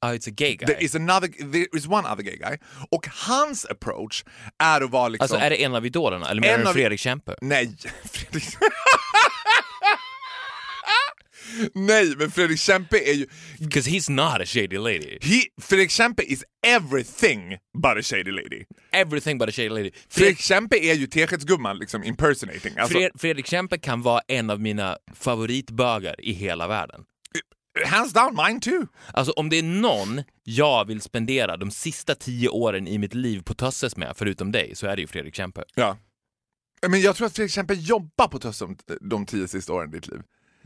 Ah, 0.04 0.14
it's 0.14 0.28
a 0.28 0.34
gay 0.36 0.56
guy. 0.56 0.66
There 0.66 0.84
is, 0.84 0.94
another, 0.94 1.28
there 1.28 1.66
is 1.72 1.86
one 1.86 2.08
other 2.12 2.22
gay 2.22 2.36
guy. 2.36 2.58
Och 2.90 3.08
hans 3.12 3.64
approach 3.64 4.24
är 4.58 4.80
att 4.80 4.90
vara 4.90 5.08
liksom... 5.08 5.24
Alltså 5.24 5.36
är 5.36 5.50
det 5.50 5.64
en 5.64 5.74
av 5.74 5.86
idolerna 5.86 6.30
eller 6.30 6.40
menar 6.40 6.58
En 6.58 6.64
du 6.64 6.72
Fredrik 6.72 7.00
Kempe? 7.00 7.36
Nej, 7.40 7.76
Fredrik... 8.04 8.44
Nej, 11.74 12.14
men 12.16 12.30
Fredrik 12.30 12.58
Kempe 12.58 12.98
är 12.98 13.12
ju... 13.12 13.26
Because 13.58 13.90
he's 13.90 14.10
not 14.10 14.40
a 14.40 14.46
shady 14.46 14.78
lady. 14.78 15.18
He, 15.20 15.42
Fredrik 15.60 15.90
Kempe 15.90 16.22
is 16.22 16.44
everything 16.66 17.58
but 17.82 17.98
a 17.98 18.02
shady 18.02 18.30
lady. 18.30 18.64
Everything 18.92 19.38
but 19.38 19.48
a 19.48 19.52
shady 19.52 19.68
lady. 19.68 19.90
Fred, 19.90 20.02
Fredrik 20.10 20.40
Kempe 20.40 20.76
är 20.76 20.94
ju 20.94 21.06
Teskedsgumman 21.06 21.78
liksom 21.78 22.04
impersonating. 22.04 22.78
Alltså, 22.78 22.98
Fred, 22.98 23.10
Fredrik 23.18 23.46
Kempe 23.46 23.78
kan 23.78 24.02
vara 24.02 24.20
en 24.28 24.50
av 24.50 24.60
mina 24.60 24.96
favoritbögar 25.14 26.14
i 26.18 26.32
hela 26.32 26.68
världen. 26.68 27.04
hands 27.86 28.12
down, 28.12 28.36
mine 28.46 28.60
too. 28.60 28.86
Alltså 29.12 29.32
om 29.32 29.48
det 29.48 29.58
är 29.58 29.62
någon 29.62 30.22
jag 30.44 30.84
vill 30.84 31.00
spendera 31.00 31.56
de 31.56 31.70
sista 31.70 32.14
tio 32.14 32.48
åren 32.48 32.88
i 32.88 32.98
mitt 32.98 33.14
liv 33.14 33.42
på 33.42 33.54
Tösses 33.54 33.96
med, 33.96 34.12
förutom 34.16 34.52
dig, 34.52 34.76
så 34.76 34.86
är 34.86 34.96
det 34.96 35.02
ju 35.02 35.08
Fredrik 35.08 35.34
Kempe. 35.34 35.64
Ja. 35.74 35.96
Men 36.88 37.00
jag 37.00 37.16
tror 37.16 37.26
att 37.26 37.36
Fredrik 37.36 37.52
Kempe 37.52 37.74
jobbar 37.74 38.28
på 38.28 38.38
Tössum 38.38 38.76
de 39.00 39.26
tio 39.26 39.48
sista 39.48 39.72
åren 39.72 39.90
i 39.90 39.92
ditt 39.92 40.06
liv. 40.08 40.22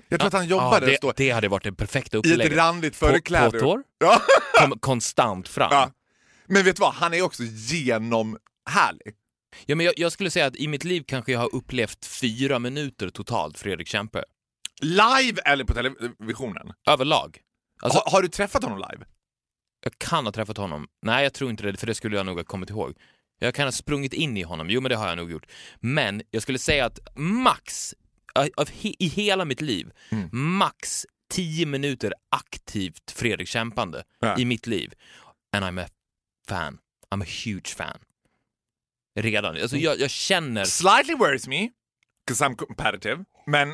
Jag 0.09 0.21
tror 0.21 0.27
att 0.27 0.33
han 0.33 0.47
jobbar 0.49 0.81
Ja, 0.81 0.99
det, 1.01 1.12
det 1.16 1.31
hade 1.31 1.49
varit 1.49 1.64
det 1.64 1.73
perfekta 1.73 2.16
i 2.16 2.21
ett 2.21 2.27
upplägget. 2.27 2.59
randigt 2.59 2.97
förkläde. 2.97 3.51
Påtår, 3.59 3.83
Ja. 3.99 4.23
kom 4.61 4.79
konstant 4.79 5.49
fram. 5.49 5.69
ja. 5.73 5.90
Men 6.47 6.64
vet 6.64 6.77
du 6.77 6.81
vad, 6.81 6.95
han 6.95 7.14
är 7.14 7.23
också 7.23 7.42
genomhärlig. 7.42 9.14
Ja, 9.66 9.77
men 9.77 9.87
jag, 9.87 9.95
jag 9.97 10.12
skulle 10.12 10.31
säga 10.31 10.47
att 10.47 10.57
i 10.57 10.69
mitt 10.69 10.85
liv 10.85 11.05
kanske 11.07 11.33
jag 11.33 11.38
har 11.40 11.55
upplevt 11.55 12.07
fyra 12.07 12.59
minuter 12.59 13.09
totalt 13.11 13.59
Fredrik 13.59 13.88
Kempe. 13.88 14.25
Live 14.83 15.40
eller 15.45 15.64
på 15.64 15.75
televisionen. 15.75 16.73
Överlag. 16.88 17.38
Alltså, 17.83 17.99
har, 18.05 18.11
har 18.12 18.23
du 18.23 18.29
träffat 18.29 18.62
honom 18.64 18.79
live? 18.79 19.05
Jag 19.85 19.92
kan 19.99 20.25
ha 20.25 20.33
träffat 20.33 20.57
honom. 20.57 20.87
Nej, 21.03 21.23
jag 21.23 21.33
tror 21.35 21.51
inte 21.51 21.62
det, 21.62 21.77
för 21.81 21.87
det 21.87 21.95
skulle 21.95 22.16
jag 22.16 22.27
nog 22.27 22.37
ha 22.37 22.45
kommit 22.45 22.71
ihåg. 22.71 22.95
Jag 23.38 23.55
kan 23.55 23.64
ha 23.66 23.73
sprungit 23.73 24.12
in 24.12 24.37
i 24.37 24.42
honom, 24.42 24.71
jo 24.71 24.81
men 24.81 24.90
det 24.90 24.97
har 24.97 25.09
jag 25.09 25.16
nog 25.16 25.31
gjort. 25.31 25.47
Men 25.81 26.23
jag 26.31 26.42
skulle 26.42 26.59
säga 26.59 26.85
att 26.87 26.99
max, 27.16 27.95
av- 28.37 28.70
he, 28.70 28.94
i 28.99 29.07
hela 29.09 29.44
mitt 29.44 29.61
liv, 29.61 29.90
Mm. 30.11 30.29
max 30.33 31.07
10 31.31 31.66
minuter 31.66 32.12
aktivt 32.31 33.11
Fredrik 33.11 33.49
kämpande 33.49 34.05
Ja. 34.20 34.38
i 34.38 34.44
mitt 34.44 34.66
liv. 34.66 34.92
And 35.57 35.64
I'm 35.64 35.85
a 35.85 35.88
fan. 36.49 36.79
I'm 37.14 37.22
a 37.22 37.27
huge 37.44 37.75
fan. 37.77 37.99
Redan. 39.20 39.57
Alltså 39.57 39.77
jag, 39.77 40.01
jag 40.01 40.11
känner... 40.11 40.64
Slightly 40.64 41.14
worries 41.14 41.49
me, 41.49 41.70
because 42.27 42.44
I'm 42.44 42.55
competitive, 42.57 43.25
men 43.46 43.68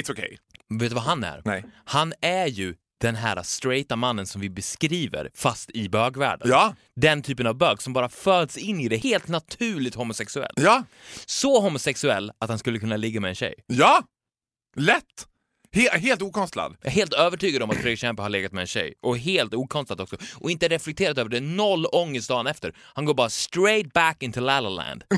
it's 0.00 0.10
okay. 0.10 0.36
Vet 0.68 0.88
du 0.90 0.94
vad 0.94 1.04
han 1.04 1.24
är? 1.24 1.42
Nej. 1.44 1.64
Han 1.84 2.12
är 2.20 2.46
ju 2.46 2.74
den 3.00 3.14
här 3.16 3.42
straighta 3.42 3.96
mannen 3.96 4.26
som 4.26 4.40
vi 4.40 4.50
beskriver, 4.50 5.30
fast 5.34 5.70
i 5.70 5.88
bögvärlden. 5.88 6.48
Ja, 6.50 6.74
Den 6.96 7.22
typen 7.22 7.46
av 7.46 7.54
bög 7.54 7.82
som 7.82 7.92
bara 7.92 8.08
föds 8.08 8.56
in 8.56 8.80
i 8.80 8.88
det, 8.88 8.96
helt 8.96 9.28
naturligt 9.28 9.94
homosexuell. 9.94 10.52
ja, 10.56 10.84
Så 11.26 11.60
homosexuell 11.60 12.32
att 12.38 12.48
han 12.50 12.58
skulle 12.58 12.78
kunna 12.78 12.96
ligga 12.96 13.20
med 13.20 13.28
en 13.28 13.34
tjej. 13.34 13.54
ja! 13.66 14.02
Lätt! 14.76 15.26
He 15.72 15.98
helt 15.98 16.22
okonstlad. 16.22 16.76
Jag 16.82 16.86
är 16.86 16.94
helt 16.94 17.12
övertygad 17.14 17.62
om 17.62 17.70
att 17.70 17.76
Fredrik 17.76 17.98
Kempe 17.98 18.22
har 18.22 18.28
legat 18.28 18.52
med 18.52 18.60
en 18.60 18.66
tjej. 18.66 18.94
Och 19.02 19.18
helt 19.18 19.54
okonstlat 19.54 20.00
också. 20.00 20.16
Och 20.34 20.50
inte 20.50 20.68
reflekterat 20.68 21.18
över 21.18 21.30
det. 21.30 21.40
Noll 21.40 21.86
ångest 21.86 22.28
dagen 22.28 22.46
efter. 22.46 22.72
Han 22.78 23.04
går 23.04 23.14
bara 23.14 23.30
straight 23.30 23.92
back 23.92 24.22
into 24.22 24.40
La 24.40 24.60
La 24.60 24.68
Land. 24.68 25.04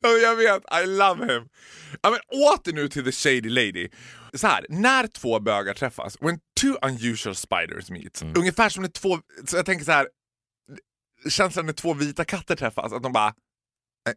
Ja, 0.00 0.08
Jag 0.08 0.36
vet, 0.36 0.62
I 0.82 0.86
love 0.86 1.34
him. 1.34 1.48
Ja, 2.02 2.10
men 2.10 2.20
åter 2.28 2.72
nu 2.72 2.88
till 2.88 3.04
the 3.04 3.12
shady 3.12 3.48
lady. 3.48 3.88
Så 4.36 4.46
här, 4.46 4.66
när 4.68 5.06
två 5.06 5.40
bögar 5.40 5.74
träffas, 5.74 6.16
when 6.20 6.38
two 6.60 6.76
unusual 6.82 7.34
spiders 7.34 7.90
meet, 7.90 8.22
ungefär 8.36 8.68
som 8.68 8.82
när 8.82 8.90
två, 8.90 9.18
så 9.46 9.56
jag 9.56 9.66
tänker 9.66 9.84
så 9.84 9.92
här, 9.92 10.08
känslan 11.28 11.66
när 11.66 11.72
två 11.72 11.94
vita 11.94 12.24
katter 12.24 12.56
träffas, 12.56 12.92
att 12.92 13.02
de 13.02 13.12
bara 13.12 13.28
eh, 13.28 14.14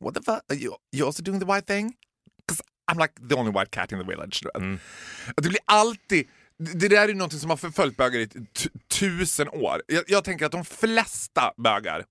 What 0.00 0.14
the 0.14 0.22
fuck, 0.22 0.40
are 0.52 0.56
you, 0.58 0.74
you 0.96 1.06
also 1.06 1.22
doing 1.22 1.40
the 1.40 1.46
white 1.46 1.66
thing? 1.74 1.92
'Cause 2.48 2.62
I'm 2.92 3.02
like 3.02 3.28
the 3.28 3.34
only 3.34 3.52
white 3.52 3.70
cat 3.70 3.92
in 3.92 3.98
the 3.98 4.04
village. 4.06 4.42
vet. 4.44 4.54
Att 5.36 5.42
det 5.42 5.48
blir 5.48 5.60
alltid, 5.64 6.28
det 6.58 6.88
där 6.88 7.08
är 7.08 7.14
något 7.14 7.32
som 7.40 7.50
har 7.50 7.56
förföljt 7.56 7.96
bögar 7.96 8.20
i 8.20 8.28
tusen 8.90 9.48
år. 9.48 9.82
Jag, 9.86 10.04
jag 10.08 10.24
tänker 10.24 10.46
att 10.46 10.52
de 10.52 10.64
flesta 10.64 11.52
bögar 11.56 12.04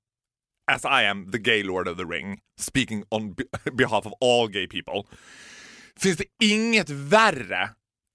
as 0.72 0.86
I 0.86 1.06
am 1.08 1.32
the 1.32 1.38
gay 1.38 1.64
lord 1.64 1.88
of 1.88 1.98
the 1.98 2.04
ring, 2.04 2.40
speaking 2.60 3.04
on 3.10 3.34
be- 3.34 3.44
behalf 3.72 4.06
of 4.06 4.14
all 4.22 4.48
gay 4.48 4.68
people, 4.68 5.04
finns 6.00 6.18
det 6.18 6.26
inget 6.44 6.90
värre 6.90 7.70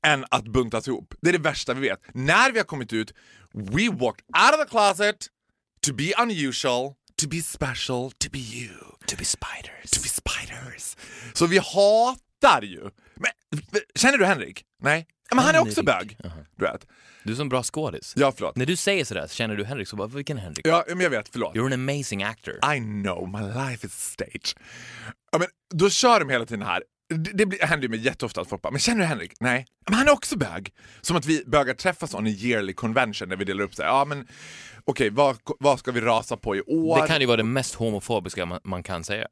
än 0.06 0.24
att 0.30 0.44
buntas 0.44 0.88
ihop. 0.88 1.14
Det 1.20 1.28
är 1.28 1.32
det 1.32 1.38
värsta 1.38 1.74
vi 1.74 1.80
vet. 1.88 2.00
När 2.14 2.52
vi 2.52 2.58
har 2.58 2.64
kommit 2.64 2.92
ut, 2.92 3.14
we 3.54 3.88
walked 3.88 4.24
out 4.26 4.54
of 4.54 4.60
the 4.64 4.68
closet 4.70 5.16
to 5.86 5.94
be 5.94 6.12
unusual, 6.18 6.94
to 7.16 7.28
be 7.28 7.42
special, 7.42 8.10
to 8.10 8.28
be 8.32 8.38
you. 8.38 8.74
To 9.06 9.16
be 9.16 9.24
spiders. 9.24 9.90
To 9.90 10.00
be 10.02 10.08
spiders. 10.08 10.96
Så 11.32 11.46
vi 11.46 11.58
hatar 11.58 12.62
ju. 12.62 12.90
Men, 13.14 13.30
känner 13.94 14.18
du 14.18 14.26
Henrik? 14.26 14.64
Nej? 14.82 15.06
Men 15.30 15.44
han 15.44 15.54
är 15.54 15.60
också 15.60 15.82
bög. 15.82 16.16
Du 16.56 16.64
vet. 16.64 16.86
Du 17.24 17.32
är 17.32 17.36
som 17.36 17.48
bra 17.48 17.62
skådis. 17.62 18.14
Ja, 18.16 18.32
förlåt. 18.36 18.56
När 18.56 18.66
du 18.66 18.76
säger 18.76 19.04
sådär, 19.04 19.28
känner 19.28 19.56
du 19.56 19.64
Henrik 19.64 19.88
så 19.88 19.96
bara, 19.96 20.08
vilken 20.08 20.38
Henrik? 20.38 20.66
Ja, 20.66 20.84
men 20.88 21.00
jag 21.00 21.10
vet. 21.10 21.28
Förlåt. 21.28 21.54
You're 21.54 21.66
an 21.66 21.72
amazing 21.72 22.22
actor. 22.22 22.54
I 22.54 22.78
know, 22.78 23.28
my 23.28 23.70
life 23.70 23.86
is 23.86 23.92
stage. 23.92 24.56
Ja, 25.32 25.38
men 25.38 25.48
då 25.74 25.90
kör 25.90 26.20
de 26.20 26.28
hela 26.30 26.46
tiden 26.46 26.66
här. 26.66 26.82
Det, 27.12 27.30
det 27.32 27.46
blir- 27.46 27.60
händer 27.66 27.82
ju 27.82 27.88
mig 27.88 28.00
jätteofta 28.00 28.40
att 28.40 28.48
folk 28.48 28.62
bara, 28.62 28.70
men 28.70 28.80
känner 28.80 29.00
du 29.00 29.04
Henrik? 29.06 29.32
Nej. 29.40 29.66
Men 29.86 29.94
han 29.94 30.08
är 30.08 30.12
också 30.12 30.38
bög. 30.38 30.72
Som 31.00 31.16
att 31.16 31.26
vi 31.26 31.44
bögar 31.46 31.74
träffas 31.74 32.14
on 32.14 32.26
a 32.26 32.30
yearly 32.30 32.72
convention 32.72 33.28
där 33.28 33.36
vi 33.36 33.44
delar 33.44 33.64
upp 33.64 33.74
sig. 33.74 33.84
Ja 33.86 34.04
men 34.04 34.28
okej, 34.84 35.10
vad, 35.10 35.36
vad 35.60 35.78
ska 35.78 35.92
vi 35.92 36.00
rasa 36.00 36.36
på 36.36 36.56
i 36.56 36.60
år? 36.60 37.00
Det 37.02 37.08
kan 37.08 37.20
ju 37.20 37.26
vara 37.26 37.36
det 37.36 37.42
mest 37.44 37.74
homofobiska 37.74 38.46
man, 38.46 38.60
man 38.64 38.82
kan 38.82 39.04
säga. 39.04 39.26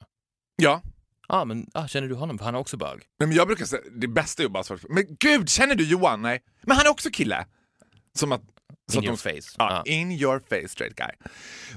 Ja. 0.56 0.82
Ja, 1.28 1.44
men 1.44 1.66
ah, 1.74 1.86
känner 1.88 2.08
du 2.08 2.14
honom? 2.14 2.38
För 2.38 2.44
han 2.44 2.54
är 2.54 2.58
också 2.58 2.76
bög. 2.76 2.98
Nej, 3.18 3.26
men 3.28 3.32
jag 3.36 3.46
brukar 3.46 3.64
säga, 3.64 3.82
det 3.96 4.08
bästa 4.08 4.42
är 4.42 4.44
ju 4.44 4.50
bara 4.50 4.64
svara 4.64 4.80
Men 4.88 5.06
gud, 5.20 5.48
känner 5.48 5.74
du 5.74 5.84
Johan? 5.84 6.22
Nej. 6.22 6.42
Men 6.62 6.76
han 6.76 6.86
är 6.86 6.90
också 6.90 7.10
kille. 7.10 7.46
Som 8.18 8.32
att... 8.32 8.40
så 8.92 8.98
In 8.98 8.98
att 8.98 9.04
your 9.04 9.16
de- 9.34 9.40
face. 9.42 9.54
Ja, 9.58 9.82
Ja. 9.86 9.92
in 9.92 10.12
your 10.12 10.38
face 10.48 10.68
straight 10.68 10.96
guy. 10.96 11.10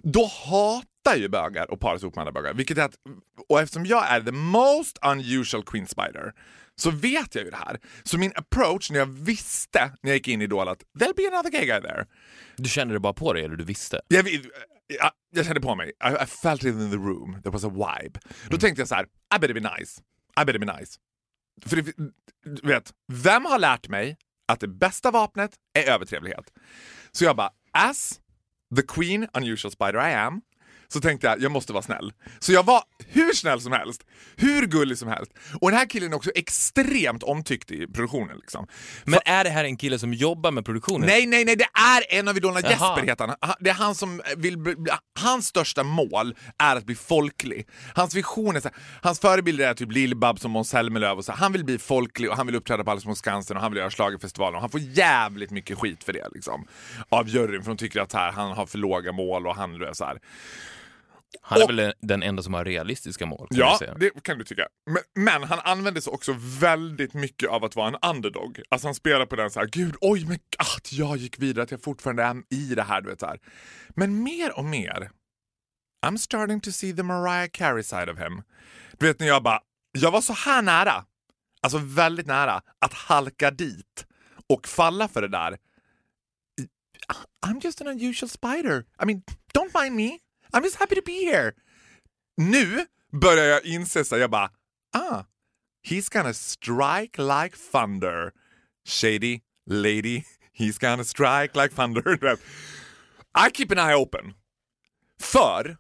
Då 0.04 0.26
hatar 0.26 0.88
ju 1.16 1.30
bögar 1.30 1.74
att 1.74 1.80
paras 1.80 2.02
ihop 2.02 2.16
med 2.16 2.22
andra 2.22 2.32
bögar. 2.32 2.54
Vilket 2.54 2.78
är 2.78 2.82
att, 2.82 2.96
och 3.50 3.62
eftersom 3.62 3.86
jag 3.86 4.12
är 4.12 4.22
the 4.22 4.32
most 4.32 5.00
unusual 5.02 5.64
queen 5.64 5.88
spider 5.88 6.34
så 6.76 6.92
vet 6.92 7.36
jag 7.36 7.44
ju 7.44 7.50
det 7.50 7.58
här. 7.58 7.80
Så 8.04 8.18
min 8.18 8.32
approach 8.36 8.92
när 8.92 9.00
jag 9.00 9.06
visste 9.06 9.92
när 10.02 10.10
jag 10.10 10.16
gick 10.16 10.28
in 10.28 10.42
i 10.42 10.44
Idol 10.44 10.68
att 10.68 10.84
there'll 11.00 11.16
be 11.16 11.28
another 11.32 11.50
gay 11.50 11.66
guy 11.66 11.82
there. 11.82 12.06
Du 12.56 12.70
kände 12.70 12.94
det 12.94 13.00
bara 13.00 13.14
på 13.14 13.34
dig, 13.34 13.44
eller 13.44 13.56
du 13.56 13.64
visste? 13.64 14.02
Jag, 14.08 14.30
jag, 14.88 15.12
jag 15.36 15.46
kände 15.46 15.62
på 15.62 15.76
mig, 15.76 15.90
I, 15.90 16.24
I 16.24 16.26
felt 16.26 16.64
it 16.64 16.74
in 16.76 16.92
the 16.92 16.98
room, 16.98 17.42
there 17.44 17.52
was 17.52 17.64
a 17.64 17.70
vibe. 17.70 18.20
Då 18.50 18.58
tänkte 18.58 18.82
jag 18.82 18.88
så 18.88 18.96
här, 18.96 19.06
I 19.36 19.40
better 19.40 19.54
be 19.54 19.78
nice. 19.78 20.02
I 20.42 20.46
better 20.46 20.60
be 20.60 20.78
nice. 20.80 21.00
För 21.66 21.76
det, 21.76 21.94
du 22.46 22.68
vet, 22.68 22.94
vem 23.08 23.46
har 23.46 23.60
lärt 23.60 23.88
mig 23.88 24.18
att 24.48 24.60
det 24.60 24.68
bästa 24.68 25.12
vapnet 25.12 25.52
är 25.74 25.92
övertrevlighet? 25.92 26.54
Så 27.12 27.24
jag 27.24 27.36
bara, 27.36 27.50
as 27.72 28.20
the 28.76 28.82
queen 28.82 29.28
unusual 29.34 29.72
spider 29.72 30.10
I 30.10 30.14
am, 30.14 30.42
så 30.88 31.00
tänkte 31.02 31.28
jag 31.28 31.42
jag 31.42 31.52
måste 31.52 31.74
vara 31.74 31.84
snäll. 31.84 32.14
Så 32.40 32.54
jag 32.54 32.66
var 32.66 32.84
hur 33.08 33.34
snäll 33.34 33.62
som 33.62 33.72
helst, 33.72 34.04
hur 34.36 34.66
gullig 34.66 34.98
som 34.98 35.08
helst. 35.08 35.32
Och 35.62 35.70
den 35.70 35.80
här 35.80 35.86
killen 35.86 36.12
är 36.12 36.16
också 36.16 36.32
extremt 36.36 37.24
omtyckt 37.24 37.72
i 37.72 37.88
produktionen. 37.88 38.38
Liksom. 38.38 38.68
Men 39.06 39.20
är 39.26 39.44
det 39.44 39.50
här 39.50 39.64
en 39.64 39.78
kille 39.78 40.00
som 40.00 40.14
jobbar 40.14 40.52
med 40.52 40.66
produktionen? 40.66 41.08
Nej, 41.08 41.26
nej, 41.26 41.46
nej, 41.46 41.56
det 41.56 41.68
är 41.74 42.20
en 42.20 42.28
av 42.28 42.38
idolerna. 42.38 42.70
Jesper 42.70 43.04
heter 43.06 43.28
han. 43.28 43.54
Det 43.60 43.70
är 43.70 43.74
han 43.74 43.96
som 43.96 44.22
vill 44.38 44.58
bli, 44.58 44.76
bli- 44.76 44.92
hans 45.20 45.48
största 45.48 45.84
mål 45.84 46.36
är 46.58 46.76
att 46.76 46.86
bli 46.86 46.96
folklig. 46.96 47.68
Hans 47.96 48.16
vision 48.16 48.56
är 48.56 48.60
så 48.60 48.68
här, 48.68 48.78
hans 49.02 49.20
förebilder 49.20 49.68
är 49.70 49.74
typ 49.74 49.92
Lill-Babs 49.92 50.44
och 50.44 50.50
Måns 50.50 50.70
Zelmerlöw 50.70 51.18
och 51.18 51.26
så 51.26 51.32
här. 51.32 51.40
Han 51.40 51.52
vill 51.52 51.66
bli 51.66 51.78
folklig 51.80 52.30
och 52.30 52.38
han 52.38 52.46
vill 52.46 52.56
uppträda 52.56 52.84
på 52.84 52.92
Allsång 52.92 53.12
på 53.12 53.16
Skansen 53.16 53.58
och 53.58 53.64
han 53.64 53.72
vill 53.72 53.80
göra 53.80 53.92
schlagerfestivalen 53.92 54.56
och 54.56 54.62
han 54.62 54.70
får 54.70 54.80
jävligt 54.80 55.52
mycket 55.52 55.78
skit 55.78 56.04
för 56.04 56.14
det 56.14 56.28
liksom. 56.34 56.68
Av 57.10 57.30
juryn 57.30 57.64
för 57.64 57.72
de 57.72 57.78
tycker 57.78 58.02
att 58.02 58.14
här, 58.14 58.32
han 58.32 58.52
har 58.52 58.66
för 58.66 58.78
låga 58.78 59.12
mål 59.12 59.48
och 59.48 59.56
han 59.56 59.82
är 59.82 59.94
så 59.94 60.06
här. 60.06 60.20
Han 61.42 61.62
är 61.62 61.64
Och- 61.64 61.70
väl 61.70 61.94
den- 62.02 62.24
enda 62.24 62.44
som 62.44 62.54
har 62.54 62.66
realistiska 62.66 63.26
mål? 63.26 63.48
kan 63.48 63.58
Ja, 63.60 63.80
det 64.00 64.24
kan 64.24 64.38
du 64.38 64.44
tycka. 64.44 64.68
Men, 64.86 65.24
men 65.24 65.44
han 65.44 65.60
använder 65.60 66.02
sig 66.02 66.12
också 66.14 66.36
väldigt 66.60 67.14
mycket 67.14 67.50
av 67.50 67.64
att 67.66 67.76
vara 67.76 67.88
en 67.88 68.10
underdog. 68.16 68.62
Alltså 68.70 68.88
han 68.88 68.96
spelar 68.96 69.26
på 69.26 69.36
den 69.36 69.52
så 69.52 69.60
här, 69.60 69.68
gud, 69.68 69.96
oj, 70.02 70.26
men 70.26 70.40
att 70.58 70.94
jag 70.94 71.18
gick 71.18 71.40
vidare, 71.40 71.64
att 71.64 71.72
jag 71.72 71.84
fortfarande 71.84 72.24
är 72.24 72.44
i 72.50 72.76
det 72.76 72.84
här, 72.84 73.02
du 73.02 73.10
vet 73.10 73.20
så 73.20 73.26
här. 73.26 73.40
Men 73.90 74.24
mer 74.24 74.58
och 74.58 74.66
mer, 74.66 75.12
I'm 76.06 76.18
starting 76.18 76.60
to 76.62 76.72
see 76.72 76.94
the 76.96 77.04
Mariah 77.04 77.48
Carey 77.54 77.84
side 77.84 78.10
of 78.10 78.20
him. 78.20 78.42
Du 78.98 79.06
vet 79.08 79.20
när 79.20 79.28
jag 79.28 79.44
bara, 79.44 79.60
jag 79.92 80.12
var 80.12 80.22
så 80.22 80.34
här 80.34 80.62
nära, 80.62 81.06
alltså 81.62 81.78
väldigt 81.78 82.28
nära, 82.28 82.62
att 82.80 82.94
halka 82.94 83.52
dit 83.52 84.06
och 84.50 84.68
falla 84.68 85.08
för 85.08 85.22
det 85.22 85.28
där. 85.28 85.58
I'm 87.46 87.60
just 87.64 87.82
an 87.82 87.88
unusual 87.88 88.30
spider. 88.30 88.86
I 89.02 89.06
mean, 89.06 89.24
don't 89.54 89.82
mind 89.84 89.96
me. 89.96 90.20
I'm 90.54 90.64
just 90.64 90.76
happy 90.76 90.96
to 90.96 91.02
be 91.06 91.26
here. 91.26 91.52
Nu 92.38 92.86
börjar 93.22 93.46
jag 93.46 93.66
inse 93.66 94.06
så 94.06 94.18
jag 94.18 94.32
bara, 94.32 94.50
ah, 94.94 95.24
he's 95.88 96.14
gonna 96.14 96.34
strike 96.34 97.22
like 97.22 97.58
thunder. 97.72 98.32
Shady 98.88 99.42
lady, 99.70 100.24
He's 100.54 100.78
gonna 100.78 101.04
strike 101.04 101.56
like 101.56 101.74
thunder. 101.74 102.18
I 103.36 103.50
keep 103.50 103.72
an 103.72 103.80
eye 103.80 103.96
open. 103.96 104.34
För 105.22 105.78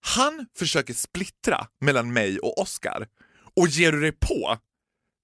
han 0.00 0.46
försöker 0.58 0.94
splittra 0.94 1.66
mellan 1.80 2.12
mig 2.12 2.38
och 2.38 2.58
Oscar. 2.58 3.06
Och 3.56 3.68
ger 3.68 3.92
du 3.92 4.00
dig 4.00 4.12
på 4.12 4.58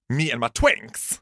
me 0.09 0.31
and 0.31 0.39
my 0.39 0.49
twinks, 0.49 1.21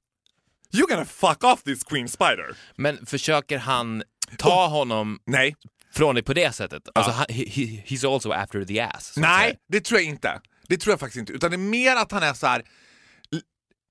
you're 0.74 0.90
gonna 0.90 1.06
fuck 1.06 1.44
off 1.44 1.64
this 1.64 1.84
queen 1.84 2.08
spider. 2.08 2.58
Men 2.76 3.06
försöker 3.06 3.58
han 3.58 4.04
ta 4.38 4.68
honom 4.68 5.20
Nej, 5.26 5.56
från 5.96 6.16
dig 6.16 6.24
på 6.24 6.34
det 6.34 6.56
sättet? 6.56 6.90
Alltså, 6.96 7.12
han, 7.12 7.26
he, 7.30 7.44
he, 7.50 7.84
he's 7.88 8.14
also 8.14 8.32
after 8.32 8.66
the 8.66 8.80
ass. 8.80 9.14
nej, 9.18 9.58
det 9.68 9.82
tror 9.82 10.00
jag 10.00 10.10
inte. 10.10 10.42
Det 10.68 10.78
tror 10.78 10.92
jag 10.92 11.00
faktiskt 11.00 11.20
inte. 11.20 11.34
Utan 11.34 11.52
det 11.52 11.56
är 11.56 11.58
mer 11.58 11.96
att 11.96 12.12
han 12.12 12.24
är 12.24 12.34
så 12.34 12.48
här. 12.48 12.64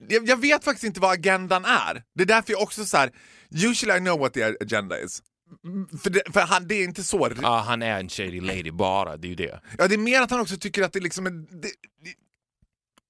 Jag, 0.08 0.28
jag 0.28 0.40
vet 0.40 0.64
faktiskt 0.64 0.84
inte 0.84 1.00
vad 1.00 1.12
agendan 1.12 1.64
är. 1.64 2.02
Det 2.14 2.22
är 2.22 2.26
därför 2.26 2.52
jag 2.52 2.62
också 2.62 2.84
så 2.84 2.96
här. 2.96 3.10
usually 3.50 3.98
I 3.98 4.00
know 4.00 4.18
what 4.18 4.34
the 4.34 4.44
agenda 4.44 5.00
is. 5.00 5.22
För, 6.02 6.10
det, 6.10 6.22
för 6.32 6.40
han, 6.40 6.68
det 6.68 6.74
är 6.74 6.84
inte 6.84 7.02
så. 7.02 7.30
Ja, 7.42 7.60
han 7.60 7.82
är 7.82 8.00
en 8.00 8.08
shady 8.08 8.40
lady 8.40 8.70
bara, 8.70 9.16
det 9.16 9.26
är 9.26 9.28
ju 9.28 9.34
det. 9.34 9.60
Ja, 9.78 9.88
det 9.88 9.94
är 9.94 9.98
mer 9.98 10.22
att 10.22 10.30
han 10.30 10.40
också 10.40 10.56
tycker 10.56 10.82
att 10.82 10.92
det 10.92 11.00
liksom 11.00 11.26
är... 11.26 11.30
Det, 11.30 11.68
det, 12.04 12.14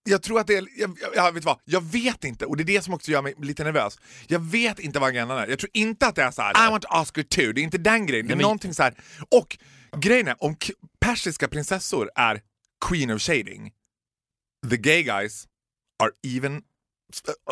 jag 0.05 0.22
tror 0.22 0.40
att 0.40 0.46
det 0.46 0.57
är... 0.57 0.66
Jag, 0.76 0.98
jag, 1.14 1.32
vet 1.32 1.44
vad, 1.44 1.59
jag 1.64 1.80
vet 1.80 2.24
inte, 2.24 2.46
och 2.46 2.57
det 2.57 2.62
är 2.62 2.64
det 2.64 2.82
som 2.82 2.94
också 2.94 3.11
gör 3.11 3.22
mig 3.22 3.34
lite 3.38 3.64
nervös. 3.64 3.98
Jag 4.26 4.40
vet 4.40 4.78
inte 4.78 4.98
vad 4.98 5.09
agendan 5.09 5.38
är. 5.38 5.46
Jag 5.46 5.59
tror 5.59 5.70
inte 5.72 6.07
att 6.07 6.14
det 6.14 6.22
är 6.22 6.30
så 6.30 6.42
här. 6.42 6.66
I 6.68 6.70
want 6.70 6.84
Oscar 6.84 7.22
too. 7.22 7.52
Det 7.52 7.61
är 7.61 7.62
inte 7.62 7.78
den 7.78 8.07
grejen. 8.07 8.26
Det 8.26 8.32
är 8.32 8.36
Nej, 8.36 8.42
någonting 8.42 8.74
så 8.74 8.82
här. 8.82 8.94
Och 9.30 9.59
grejen 9.96 10.28
är, 10.28 10.44
om 10.44 10.57
persiska 11.00 11.48
prinsessor 11.48 12.11
är 12.14 12.40
queen 12.88 13.11
of 13.11 13.22
shading, 13.22 13.72
the 14.70 14.76
gay 14.76 15.02
guys 15.02 15.46
are 16.02 16.11
even 16.36 16.62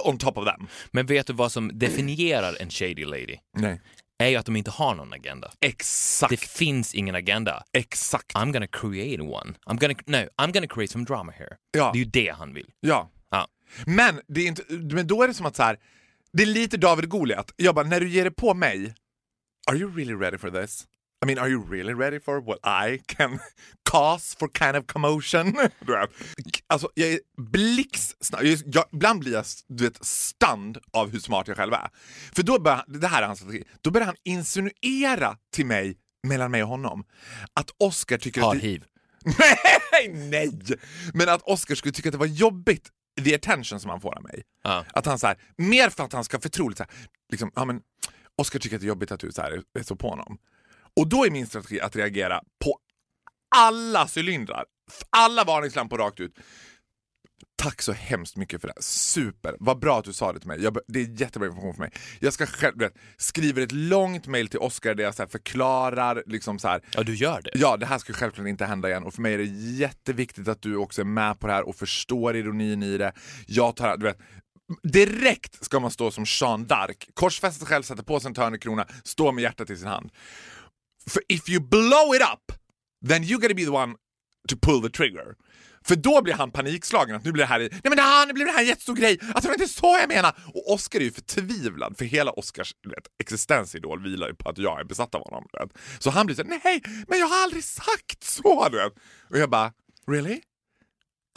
on 0.05 0.19
top 0.19 0.39
of 0.39 0.45
them. 0.45 0.69
Men 0.91 1.07
vet 1.07 1.27
du 1.27 1.33
vad 1.33 1.53
som 1.53 1.79
definierar 1.79 2.57
en 2.61 2.71
shady 2.71 3.05
lady? 3.05 3.37
Nej. 3.57 3.81
Är 4.23 4.29
ju 4.29 4.37
att 4.37 4.47
de 4.47 4.57
inte 4.57 4.71
har 4.71 4.95
någon 4.95 5.13
agenda. 5.13 5.53
Exakt. 5.61 6.31
Det 6.31 6.41
finns 6.41 6.95
ingen 6.95 7.15
agenda. 7.15 7.65
Exakt. 7.73 8.35
I'm 8.35 8.53
gonna 8.53 8.67
create 8.67 9.23
one. 9.23 9.55
I'm 9.67 9.79
gonna, 9.79 9.95
no, 10.07 10.29
I'm 10.43 10.53
gonna 10.53 10.67
create 10.67 10.93
some 10.93 11.05
drama 11.05 11.33
here. 11.33 11.57
Ja. 11.73 11.91
Det 11.93 11.99
är 11.99 12.05
ju 12.05 12.11
det 12.11 12.35
han 12.39 12.55
vill. 12.55 12.71
Ja. 12.81 13.11
Ja. 13.31 13.49
Men, 13.87 14.21
det 14.29 14.41
är 14.41 14.47
inte, 14.47 14.63
men 14.69 15.07
då 15.07 15.23
är 15.23 15.29
det 15.29 15.35
som 15.35 15.47
att 15.47 15.57
så 15.57 15.63
här, 15.63 15.79
det 16.33 16.43
är 16.43 16.47
lite 16.47 16.77
David 16.77 17.09
Goliat. 17.09 17.53
Jag 17.57 17.75
bara, 17.75 17.87
när 17.87 18.01
du 18.01 18.09
ger 18.09 18.25
dig 18.25 18.35
på 18.35 18.55
mig, 18.55 18.95
are 19.71 19.77
you 19.77 19.97
really 19.97 20.15
ready 20.15 20.39
for 20.39 20.51
this? 20.51 20.87
I 21.23 21.27
mean, 21.27 21.39
are 21.39 21.49
you 21.49 21.63
really 21.71 21.95
ready 21.95 22.21
for 22.21 22.41
what 22.41 22.59
I 22.65 22.99
can 23.07 23.39
cause 23.91 24.37
for 24.39 24.49
kind 24.49 24.77
of 24.77 24.87
commotion? 24.87 25.55
Alltså, 26.67 26.89
jag 26.95 27.09
är 27.09 27.21
blixtsnabb. 27.37 28.43
Ibland 28.93 29.21
blir 29.21 29.33
jag 29.33 29.45
du 29.69 29.85
vet, 29.85 30.05
stunned 30.05 30.79
av 30.93 31.11
hur 31.11 31.19
smart 31.19 31.49
jag 31.49 31.57
själv 31.57 31.73
är. 31.73 31.89
För 32.35 32.43
då 32.43 32.61
börjar, 32.61 32.85
det 32.89 33.07
här 33.09 33.23
är 33.23 33.27
hans 33.27 33.39
strategi. 33.39 33.65
Då 33.81 33.91
börjar 33.91 34.07
han 34.07 34.17
insinuera 34.25 35.37
till 35.53 35.67
mig, 35.67 35.97
mellan 36.27 36.51
mig 36.51 36.63
och 36.63 36.69
honom, 36.69 37.05
att 37.55 37.71
Oscar 37.79 38.19
tycker 38.19 38.41
Har 38.41 38.55
att... 38.55 38.61
det- 38.61 38.67
hiv. 38.69 38.85
Nej, 39.39 40.09
nej! 40.09 40.59
Men 41.15 41.29
att 41.29 41.43
Oscar 41.43 41.75
skulle 41.75 41.93
tycka 41.93 42.09
att 42.09 42.13
det 42.13 42.19
var 42.19 42.27
jobbigt, 42.27 42.89
the 43.25 43.35
attention 43.35 43.81
som 43.81 43.91
han 43.91 44.01
får 44.01 44.15
av 44.17 44.23
mig. 44.23 44.43
Ja. 44.65 44.85
Att 44.93 45.07
han 45.07 45.19
så 45.19 45.27
här, 45.27 45.37
mer 45.57 45.89
för 45.91 46.05
att 46.05 46.13
han 46.13 46.25
ska 46.25 46.41
förtroligt 46.41 46.79
så 46.79 46.85
här, 46.85 46.93
liksom, 47.33 47.51
ja 47.55 47.65
men 47.65 47.81
Oscar 48.39 48.59
tycker 48.59 48.77
att 48.77 48.81
det 48.83 48.87
är 48.87 48.89
jobbigt 48.89 49.13
att 49.13 49.21
du 49.21 49.33
så 49.33 49.43
här, 49.43 49.51
är- 49.51 49.63
är 49.79 49.83
så 49.83 49.97
på 49.97 50.09
honom. 50.09 50.39
Och 51.01 51.09
då 51.09 51.27
är 51.27 51.31
min 51.31 51.47
strategi 51.47 51.81
att 51.81 51.97
reagera 51.97 52.41
på 52.65 52.79
alla 53.57 54.09
cylindrar. 54.17 54.65
Alla 55.11 55.45
varningslampor 55.45 55.99
rakt 55.99 56.21
ut. 56.21 56.35
Tack 57.57 57.83
så 57.83 57.93
hemskt 57.93 58.37
mycket 58.37 58.61
för 58.61 58.69
det. 58.69 58.75
här. 58.77 58.83
Super. 58.83 59.57
Vad 59.61 59.79
bra 59.79 59.99
att 59.99 60.05
du 60.05 60.13
sa 60.13 60.33
det 60.33 60.39
till 60.39 60.49
mig. 60.49 60.63
Jag, 60.63 60.79
det 60.89 61.01
är 61.01 61.21
jättebra 61.21 61.49
information 61.49 61.75
för 61.75 61.81
mig. 61.81 61.93
Jag 62.21 62.33
ska 62.33 62.47
själv, 62.47 62.79
vet, 62.79 62.95
skriver 63.17 63.63
ett 63.63 63.73
långt 63.73 64.27
mail 64.27 64.49
till 64.49 64.59
Oscar 64.59 64.95
där 64.95 65.05
jag 65.05 65.15
så 65.15 65.27
förklarar 65.27 66.23
liksom 66.27 66.59
så 66.59 66.69
här, 66.69 66.83
Ja, 66.95 67.03
du 67.03 67.15
gör 67.15 67.41
det. 67.43 67.51
Ja, 67.55 67.77
det 67.77 67.87
här 67.87 67.99
ska 67.99 68.13
självklart 68.13 68.47
inte 68.47 68.65
hända 68.65 68.89
igen 68.89 69.05
och 69.05 69.15
för 69.15 69.23
mig 69.23 69.35
är 69.35 69.39
det 69.39 69.45
jätteviktigt 69.79 70.49
att 70.49 70.63
du 70.63 70.77
också 70.77 71.01
är 71.01 71.05
med 71.05 71.41
på 71.41 71.47
det 71.47 71.53
här 71.53 71.69
och 71.69 71.77
förstår 71.77 72.37
ironin 72.37 72.83
i 72.83 72.99
det. 72.99 73.13
Jag 73.47 73.77
tar, 73.77 73.97
du 73.97 74.07
vet, 74.07 74.19
direkt 74.83 75.65
ska 75.65 75.81
man 75.81 75.91
stå 75.91 76.11
som 76.11 76.25
Jean 76.27 76.67
d'Arc, 76.67 77.11
korsfästa 77.15 77.59
sig 77.59 77.67
själv, 77.67 77.83
sätta 77.83 78.03
på 78.03 78.21
sig 78.21 78.29
en 78.29 78.35
törnekrona, 78.35 78.87
stå 79.05 79.33
med 79.33 79.43
hjärtat 79.43 79.71
i 79.71 79.77
sin 79.77 79.89
hand. 79.89 80.11
För 81.11 81.23
if 81.29 81.49
you 81.49 81.61
blow 81.69 82.15
it 82.15 82.23
up, 82.23 82.59
then 83.09 83.25
you 83.25 83.41
gotta 83.41 83.55
be 83.55 83.65
the 83.65 83.71
one 83.71 83.95
to 84.49 84.57
pull 84.63 84.83
the 84.83 84.91
trigger. 84.91 85.35
För 85.85 85.97
då 85.97 86.23
blir 86.23 86.35
han 86.35 86.51
panikslagen 86.51 87.17
att 87.17 87.25
nu 87.25 87.33
blir 87.33 87.43
det 87.43 87.49
här, 87.49 87.59
nej 87.59 87.81
men 87.83 87.97
det 87.97 88.03
här, 88.03 88.27
nu 88.27 88.33
blir 88.33 88.45
det 88.45 88.53
här 88.53 88.61
en 88.61 88.67
jättestor 88.67 88.95
grej, 88.95 89.19
alltså 89.21 89.41
det 89.41 89.49
var 89.49 89.55
inte 89.55 89.69
så 89.69 89.99
jag 90.01 90.09
menar. 90.09 90.35
Och 90.55 90.73
Oscar 90.73 91.01
är 91.01 91.05
ju 91.05 91.13
förtvivlad 91.13 91.99
för 91.99 92.05
hela 92.05 92.31
Oscars 92.33 92.73
vet, 92.89 93.07
existensidol 93.23 94.03
vilar 94.03 94.29
ju 94.29 94.35
på 94.35 94.49
att 94.49 94.59
jag 94.59 94.81
är 94.81 94.85
besatt 94.85 95.15
av 95.15 95.25
honom. 95.25 95.45
Vet. 95.53 95.79
Så 95.99 96.11
han 96.11 96.27
blir 96.27 96.37
så 96.37 96.43
nej 96.43 96.83
men 97.09 97.19
jag 97.19 97.27
har 97.27 97.43
aldrig 97.43 97.65
sagt 97.65 98.25
så. 98.25 98.69
Vet. 98.73 98.93
Och 99.31 99.39
jag 99.39 99.51
bara, 99.51 99.73
really? 100.07 100.41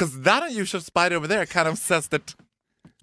'Cause 0.02 0.24
that 0.24 0.52
unusual 0.52 0.84
spider 0.84 1.18
over 1.18 1.28
there 1.28 1.46
kind 1.46 1.68
of 1.68 1.80
says 1.80 2.08
that 2.10 2.36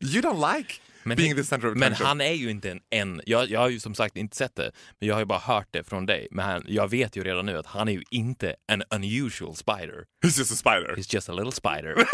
you 0.00 0.22
don't 0.22 0.56
like 0.58 0.74
men, 1.04 1.16
being 1.16 1.36
the 1.36 1.44
center 1.44 1.68
of 1.72 1.76
men 1.76 1.92
han 1.92 2.20
är 2.20 2.32
ju 2.32 2.50
inte 2.50 2.70
en, 2.70 2.80
en 2.90 3.20
jag, 3.26 3.50
jag 3.50 3.60
har 3.60 3.68
ju 3.68 3.80
som 3.80 3.94
sagt 3.94 4.16
inte 4.16 4.36
sett 4.36 4.54
det, 4.56 4.72
men 5.00 5.08
jag 5.08 5.14
har 5.14 5.20
ju 5.20 5.26
bara 5.26 5.38
hört 5.38 5.68
det 5.70 5.84
från 5.84 6.06
dig. 6.06 6.28
Men 6.30 6.44
han, 6.44 6.64
jag 6.68 6.88
vet 6.90 7.16
ju 7.16 7.24
redan 7.24 7.46
nu 7.46 7.58
att 7.58 7.66
han 7.66 7.88
är 7.88 7.92
ju 7.92 8.02
inte 8.10 8.54
en 8.66 8.82
unusual 8.90 9.56
spider. 9.56 10.04
He's 10.24 10.38
just 10.38 10.52
a 10.52 10.56
spider. 10.56 10.94
He's 10.96 11.14
just 11.14 11.28
a 11.28 11.32
little 11.32 11.52
spider. 11.52 11.94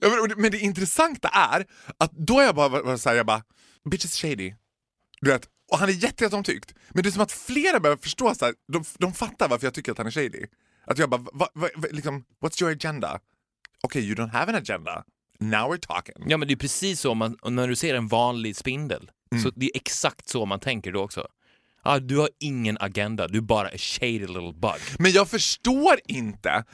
Ja, 0.00 0.08
men, 0.08 0.28
det- 0.28 0.36
men 0.36 0.50
det 0.50 0.58
intressanta 0.58 1.28
är 1.28 1.66
att 1.98 2.12
då 2.12 2.40
är 2.40 2.44
jag 2.44 2.54
bara, 2.54 2.68
bara 2.82 2.98
såhär, 2.98 3.16
jag 3.16 3.26
bara, 3.26 3.42
bitch 3.90 4.04
is 4.04 4.14
shady. 4.16 4.54
Du 5.20 5.30
vet, 5.30 5.48
och 5.72 5.78
han 5.78 5.88
är 5.88 5.92
jätte- 5.92 6.24
jätteomtyckt. 6.24 6.74
Men 6.88 7.02
det 7.02 7.08
är 7.08 7.10
som 7.10 7.22
att 7.22 7.32
flera 7.32 7.80
börjar 7.80 7.96
förstå, 7.96 8.34
så 8.34 8.44
här, 8.44 8.54
de, 8.72 8.84
de 8.98 9.12
fattar 9.14 9.48
varför 9.48 9.66
jag 9.66 9.74
tycker 9.74 9.92
att 9.92 9.98
han 9.98 10.06
är 10.06 10.10
shady. 10.10 10.46
Att 10.86 10.98
jag 10.98 11.10
bara, 11.10 11.20
va, 11.32 11.48
va, 11.54 11.68
va, 11.76 11.88
liksom, 11.90 12.24
what's 12.44 12.62
your 12.62 12.72
agenda? 12.72 13.20
Okay, 13.82 14.02
you 14.02 14.14
don't 14.14 14.30
have 14.30 14.52
an 14.52 14.58
agenda. 14.58 15.04
Now 15.40 15.72
we're 15.72 15.78
talking. 15.86 16.14
Ja, 16.26 16.36
men 16.36 16.48
det 16.48 16.54
är 16.54 16.56
precis 16.56 17.00
så 17.00 17.14
man, 17.14 17.36
när 17.44 17.68
du 17.68 17.76
ser 17.76 17.94
en 17.94 18.08
vanlig 18.08 18.56
spindel, 18.56 19.10
Mm. 19.32 19.42
så 19.44 19.50
det 19.56 19.66
är 19.66 19.70
exakt 19.74 20.28
så 20.28 20.46
man 20.46 20.60
tänker 20.60 20.92
då 20.92 21.00
också. 21.00 21.26
Ja, 21.84 21.98
du 21.98 22.16
har 22.18 22.28
ingen 22.40 22.78
agenda, 22.80 23.28
du 23.28 23.38
är 23.38 23.42
bara 23.42 23.68
a 23.68 23.78
shady 23.78 24.18
little 24.18 24.52
bug. 24.52 24.74
Men 24.98 25.12
jag 25.12 25.28
förstår 25.28 25.96
inte. 26.08 26.64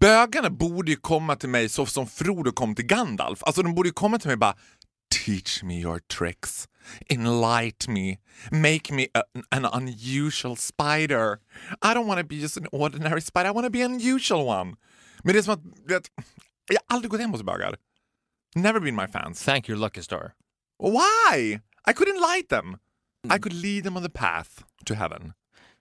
Bögarna 0.00 0.50
borde 0.50 0.90
ju 0.90 0.96
komma 0.96 1.36
till 1.36 1.48
mig 1.48 1.68
så 1.68 1.86
som 1.86 2.06
Frodo 2.06 2.52
kom 2.52 2.74
till 2.74 2.86
Gandalf. 2.86 3.42
Alltså 3.42 3.62
de 3.62 3.74
borde 3.74 3.88
ju 3.88 3.92
komma 3.92 4.18
till 4.18 4.28
mig 4.28 4.32
och 4.34 4.38
bara 4.38 4.56
Teach 5.26 5.62
me 5.62 5.80
your 5.80 5.98
tricks. 5.98 6.68
Enlight 7.08 7.88
me. 7.88 8.16
Make 8.50 8.92
me 8.94 9.06
a, 9.14 9.22
an 9.50 9.64
unusual 9.64 10.56
spider. 10.56 11.38
I 11.84 11.94
don't 11.94 12.06
want 12.06 12.20
to 12.20 12.26
be 12.26 12.36
just 12.36 12.56
an 12.56 12.66
ordinary 12.72 13.20
spider. 13.20 13.46
I 13.50 13.52
want 13.52 13.66
to 13.66 13.70
be 13.70 13.84
an 13.84 13.92
unusual 13.94 14.40
one. 14.46 14.76
Men 15.24 15.32
det 15.32 15.38
är 15.38 15.42
som 15.42 15.54
att, 15.54 15.64
vet, 15.90 16.02
jag 16.68 16.80
har 16.86 16.96
aldrig 16.96 17.10
gått 17.10 17.20
hem 17.20 17.30
hos 17.30 17.42
bögar. 17.42 17.76
Never 18.56 18.80
been 18.80 18.94
my 18.96 19.06
fans. 19.06 19.42
Thank 19.44 19.68
your 19.68 19.78
lucky 19.78 20.02
star. 20.02 20.32
Why? 20.78 21.60
I 21.90 21.92
could 21.92 22.08
enlight 22.08 22.48
them. 22.48 22.76
I 23.36 23.38
could 23.38 23.52
lead 23.52 23.84
them 23.84 23.96
on 23.96 24.02
the 24.02 24.10
path 24.10 24.50
to 24.84 24.94
heaven. 24.94 25.32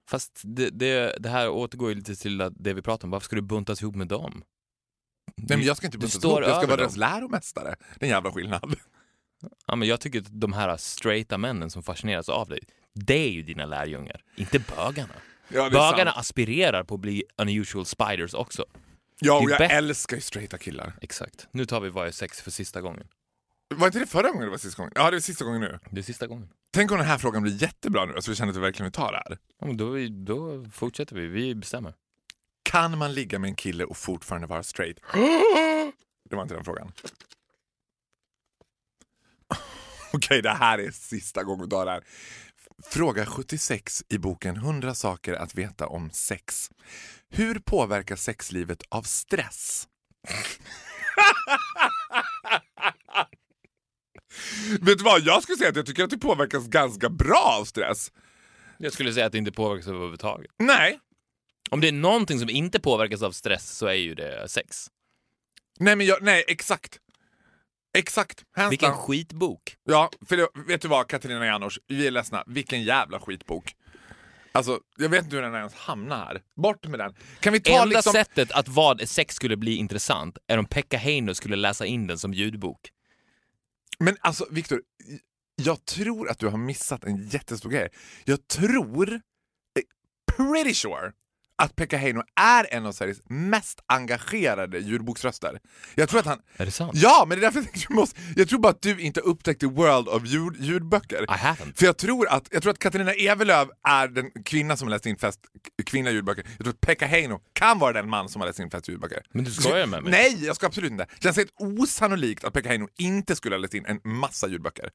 Fast 0.09 0.41
det, 0.43 0.69
det, 0.69 1.15
det 1.19 1.29
här 1.29 1.49
återgår 1.49 1.89
ju 1.89 1.95
lite 1.95 2.15
till 2.15 2.37
det 2.51 2.73
vi 2.73 2.81
pratar 2.81 3.07
om, 3.07 3.11
varför 3.11 3.25
ska 3.25 3.35
du 3.35 3.41
buntas 3.41 3.81
ihop 3.81 3.95
med 3.95 4.07
dem? 4.07 4.43
Nej, 5.35 5.57
men 5.57 5.67
jag 5.67 5.77
ska 5.77 5.85
inte 5.87 5.97
buntas 5.97 6.23
ihop, 6.23 6.39
jag 6.39 6.43
ska 6.43 6.53
vara 6.55 6.67
dem. 6.67 6.77
deras 6.77 6.97
läromästare. 6.97 7.75
Det 7.95 8.05
är 8.05 8.09
en 8.09 8.09
jävla 8.09 8.31
skillnad. 8.31 8.75
Ja, 9.67 9.75
men 9.75 9.87
jag 9.87 9.99
tycker 9.99 10.19
att 10.21 10.41
de 10.41 10.53
här 10.53 10.77
straighta 10.77 11.37
männen 11.37 11.69
som 11.69 11.83
fascineras 11.83 12.29
av 12.29 12.47
dig, 12.49 12.59
det 12.93 13.13
är 13.27 13.29
ju 13.31 13.41
dina 13.43 13.65
lärjungar, 13.65 14.21
inte 14.35 14.59
bögarna. 14.59 15.13
Ja, 15.47 15.69
Bögarna 15.69 16.11
sant. 16.11 16.17
aspirerar 16.17 16.83
på 16.83 16.95
att 16.95 17.01
bli 17.01 17.23
unusual 17.37 17.85
spiders 17.85 18.33
också. 18.33 18.65
Ja, 19.19 19.33
det 19.33 19.39
och 19.45 19.51
jag 19.51 19.59
bättre. 19.59 19.75
älskar 19.75 20.17
ju 20.17 20.21
straighta 20.21 20.57
killar. 20.57 20.93
Exakt. 21.01 21.47
Nu 21.51 21.65
tar 21.65 21.81
vi 21.81 21.89
vad 21.89 22.07
är 22.07 22.11
sex 22.11 22.41
för 22.41 22.51
sista 22.51 22.81
gången. 22.81 23.07
Var 23.75 23.87
inte 23.87 23.99
det 23.99 24.05
förra 24.05 24.29
gången 24.29 24.45
det 24.45 24.51
var 24.51 24.57
sista 24.57 24.81
gången? 24.81 24.93
Ja, 24.95 25.11
det 25.11 25.17
är 25.17 25.21
sista 25.21 25.45
gången 25.45 25.61
nu. 25.61 25.79
Det 25.91 25.99
är 25.99 26.03
sista 26.03 26.27
gången. 26.27 26.49
Tänk 26.71 26.91
om 26.91 26.97
den 26.97 27.07
här 27.07 27.17
frågan 27.17 27.43
blir 27.43 27.61
jättebra 27.61 28.05
nu, 28.05 28.21
så 28.21 28.31
vi 28.31 28.35
känner 28.35 28.49
att 28.51 28.57
vi 28.57 28.61
verkligen 28.61 28.85
vill 28.85 28.91
ta 28.93 29.11
det 29.11 29.17
här. 29.17 29.37
Ja, 29.59 29.67
men 29.67 29.77
då, 29.77 29.95
då 30.09 30.65
fortsätter 30.71 31.15
vi, 31.15 31.27
vi 31.27 31.55
bestämmer. 31.55 31.93
Kan 32.63 32.97
man 32.97 33.13
ligga 33.13 33.39
med 33.39 33.47
en 33.47 33.55
kille 33.55 33.85
och 33.85 33.97
fortfarande 33.97 34.47
vara 34.47 34.63
straight? 34.63 34.99
Det 36.29 36.35
var 36.35 36.43
inte 36.43 36.55
den 36.55 36.65
frågan. 36.65 36.91
Okej, 40.13 40.41
det 40.41 40.49
här 40.49 40.79
är 40.79 40.91
sista 40.91 41.43
gången 41.43 41.65
vi 41.65 41.69
tar 41.69 41.85
det 41.85 41.91
här. 41.91 42.03
Fråga 42.83 43.25
76 43.25 44.03
i 44.09 44.17
boken 44.17 44.55
100 44.55 44.95
saker 44.95 45.33
att 45.33 45.55
veta 45.55 45.87
om 45.87 46.09
sex. 46.11 46.69
Hur 47.29 47.59
påverkas 47.59 48.23
sexlivet 48.23 48.83
av 48.89 49.01
stress? 49.03 49.87
Vet 54.81 54.97
du 54.97 55.03
vad, 55.03 55.21
jag 55.21 55.43
skulle 55.43 55.57
säga 55.57 55.69
att 55.69 55.75
jag 55.75 55.85
tycker 55.85 56.03
att 56.03 56.09
det 56.09 56.17
påverkas 56.17 56.67
ganska 56.67 57.09
bra 57.09 57.57
av 57.59 57.65
stress. 57.65 58.11
Jag 58.77 58.93
skulle 58.93 59.13
säga 59.13 59.25
att 59.25 59.31
det 59.31 59.37
inte 59.37 59.51
påverkas 59.51 59.87
överhuvudtaget. 59.87 60.51
Nej, 60.59 60.99
Om 61.69 61.81
det 61.81 61.87
är 61.87 61.91
någonting 61.91 62.39
som 62.39 62.49
inte 62.49 62.79
påverkas 62.79 63.21
av 63.21 63.31
stress 63.31 63.69
så 63.77 63.85
är 63.87 63.93
ju 63.93 64.15
det 64.15 64.49
sex. 64.49 64.87
nej 65.79 65.95
men 65.95 66.05
jag, 66.07 66.23
nej 66.23 66.43
exakt. 66.47 66.99
Exakt. 67.95 68.43
Hands 68.55 68.71
Vilken 68.71 68.91
down. 68.91 68.99
skitbok. 68.99 69.75
Ja, 69.83 70.09
för 70.25 70.37
det, 70.37 70.47
vet 70.67 70.81
du 70.81 70.87
vad 70.87 71.07
Katarina 71.07 71.45
Janouch, 71.45 71.79
vi 71.87 72.07
är 72.07 72.11
ledsna. 72.11 72.43
Vilken 72.47 72.83
jävla 72.83 73.19
skitbok. 73.19 73.75
Alltså, 74.51 74.79
jag 74.97 75.09
vet 75.09 75.23
inte 75.23 75.35
hur 75.35 75.43
den 75.43 75.55
ens 75.55 75.73
hamnar 75.73 76.17
här. 76.17 76.41
Bort 76.55 76.87
med 76.87 76.99
den. 76.99 77.15
Kan 77.39 77.53
vi 77.53 77.59
ta 77.59 77.71
Enda 77.71 77.85
liksom... 77.85 78.13
sättet 78.13 78.51
att 78.51 78.67
vad 78.67 79.09
sex 79.09 79.35
skulle 79.35 79.57
bli 79.57 79.75
intressant 79.75 80.37
är 80.47 80.57
om 80.57 80.65
Pekka 80.65 80.97
Heino 80.97 81.33
skulle 81.33 81.55
läsa 81.55 81.85
in 81.85 82.07
den 82.07 82.19
som 82.19 82.33
ljudbok. 82.33 82.79
Men 83.99 84.17
alltså 84.21 84.47
Viktor, 84.51 84.81
jag 85.55 85.85
tror 85.85 86.29
att 86.29 86.39
du 86.39 86.47
har 86.47 86.57
missat 86.57 87.03
en 87.03 87.27
jättestor 87.27 87.69
grej. 87.69 87.89
Jag 88.25 88.47
tror, 88.47 89.13
eh, 89.13 89.19
pretty 90.37 90.73
sure, 90.73 91.11
att 91.57 91.75
Pekka 91.75 91.97
Heino 91.97 92.23
är 92.41 92.73
en 92.73 92.85
av 92.85 92.91
Sveriges 92.91 93.21
mest 93.29 93.79
engagerade 93.87 94.79
ljudboksröster. 94.79 95.59
Jag 95.95 96.09
tror 96.09 96.19
att 96.19 96.25
han... 96.25 96.39
Är 96.57 96.65
det 96.65 96.71
sant? 96.71 96.91
Ja, 96.93 97.25
men 97.27 97.37
det 97.37 97.41
är 97.41 97.51
därför 97.51 97.59
jag 97.59 97.71
tänkte 97.71 97.93
måste... 97.93 98.19
Jag 98.35 98.49
tror 98.49 98.59
bara 98.59 98.69
att 98.69 98.81
du 98.81 99.01
inte 99.01 99.19
upptäckte 99.21 99.67
world 99.67 100.07
of 100.07 100.25
ljud, 100.25 100.55
ljudböcker. 100.59 101.23
I 101.23 101.25
haven't. 101.25 101.77
För 101.77 101.85
jag 101.85 101.97
tror 101.97 102.27
att, 102.27 102.47
jag 102.51 102.61
tror 102.61 102.71
att 102.71 102.79
Katarina 102.79 103.13
Evelöv 103.13 103.69
är 103.87 104.07
den 104.07 104.31
kvinna 104.45 104.77
som 104.77 104.87
har 104.87 104.89
läst 104.95 105.05
in 105.05 105.17
flest 105.17 105.39
kvinnliga 105.85 106.13
ljudböcker. 106.13 106.45
Jag 106.57 106.65
tror 106.65 106.73
att 106.73 106.81
Pekka 106.81 107.05
Heino 107.05 107.39
kan 107.53 107.79
vara 107.79 107.93
den 107.93 108.09
man 108.09 108.29
som 108.29 108.41
har 108.41 108.47
läst 108.47 108.59
in 108.59 108.69
flest 108.69 108.89
ljudböcker. 108.89 109.23
Men 109.31 109.43
du 109.43 109.51
skojar 109.51 109.87
med 109.87 110.03
mig? 110.03 110.11
Nej, 110.11 110.45
jag 110.45 110.55
ska 110.55 110.67
absolut 110.67 110.91
inte. 110.91 111.07
Det 111.15 111.23
känns 111.23 111.37
helt 111.37 111.53
osannolikt 111.59 112.43
att 112.43 112.53
Pekka 112.53 112.69
Heino 112.69 112.87
inte 112.97 113.35
skulle 113.35 113.55
ha 113.55 113.59
läst 113.59 113.73
in 113.73 113.85
en 113.85 113.99
massa 114.03 114.47
ljudböcker. 114.47 114.89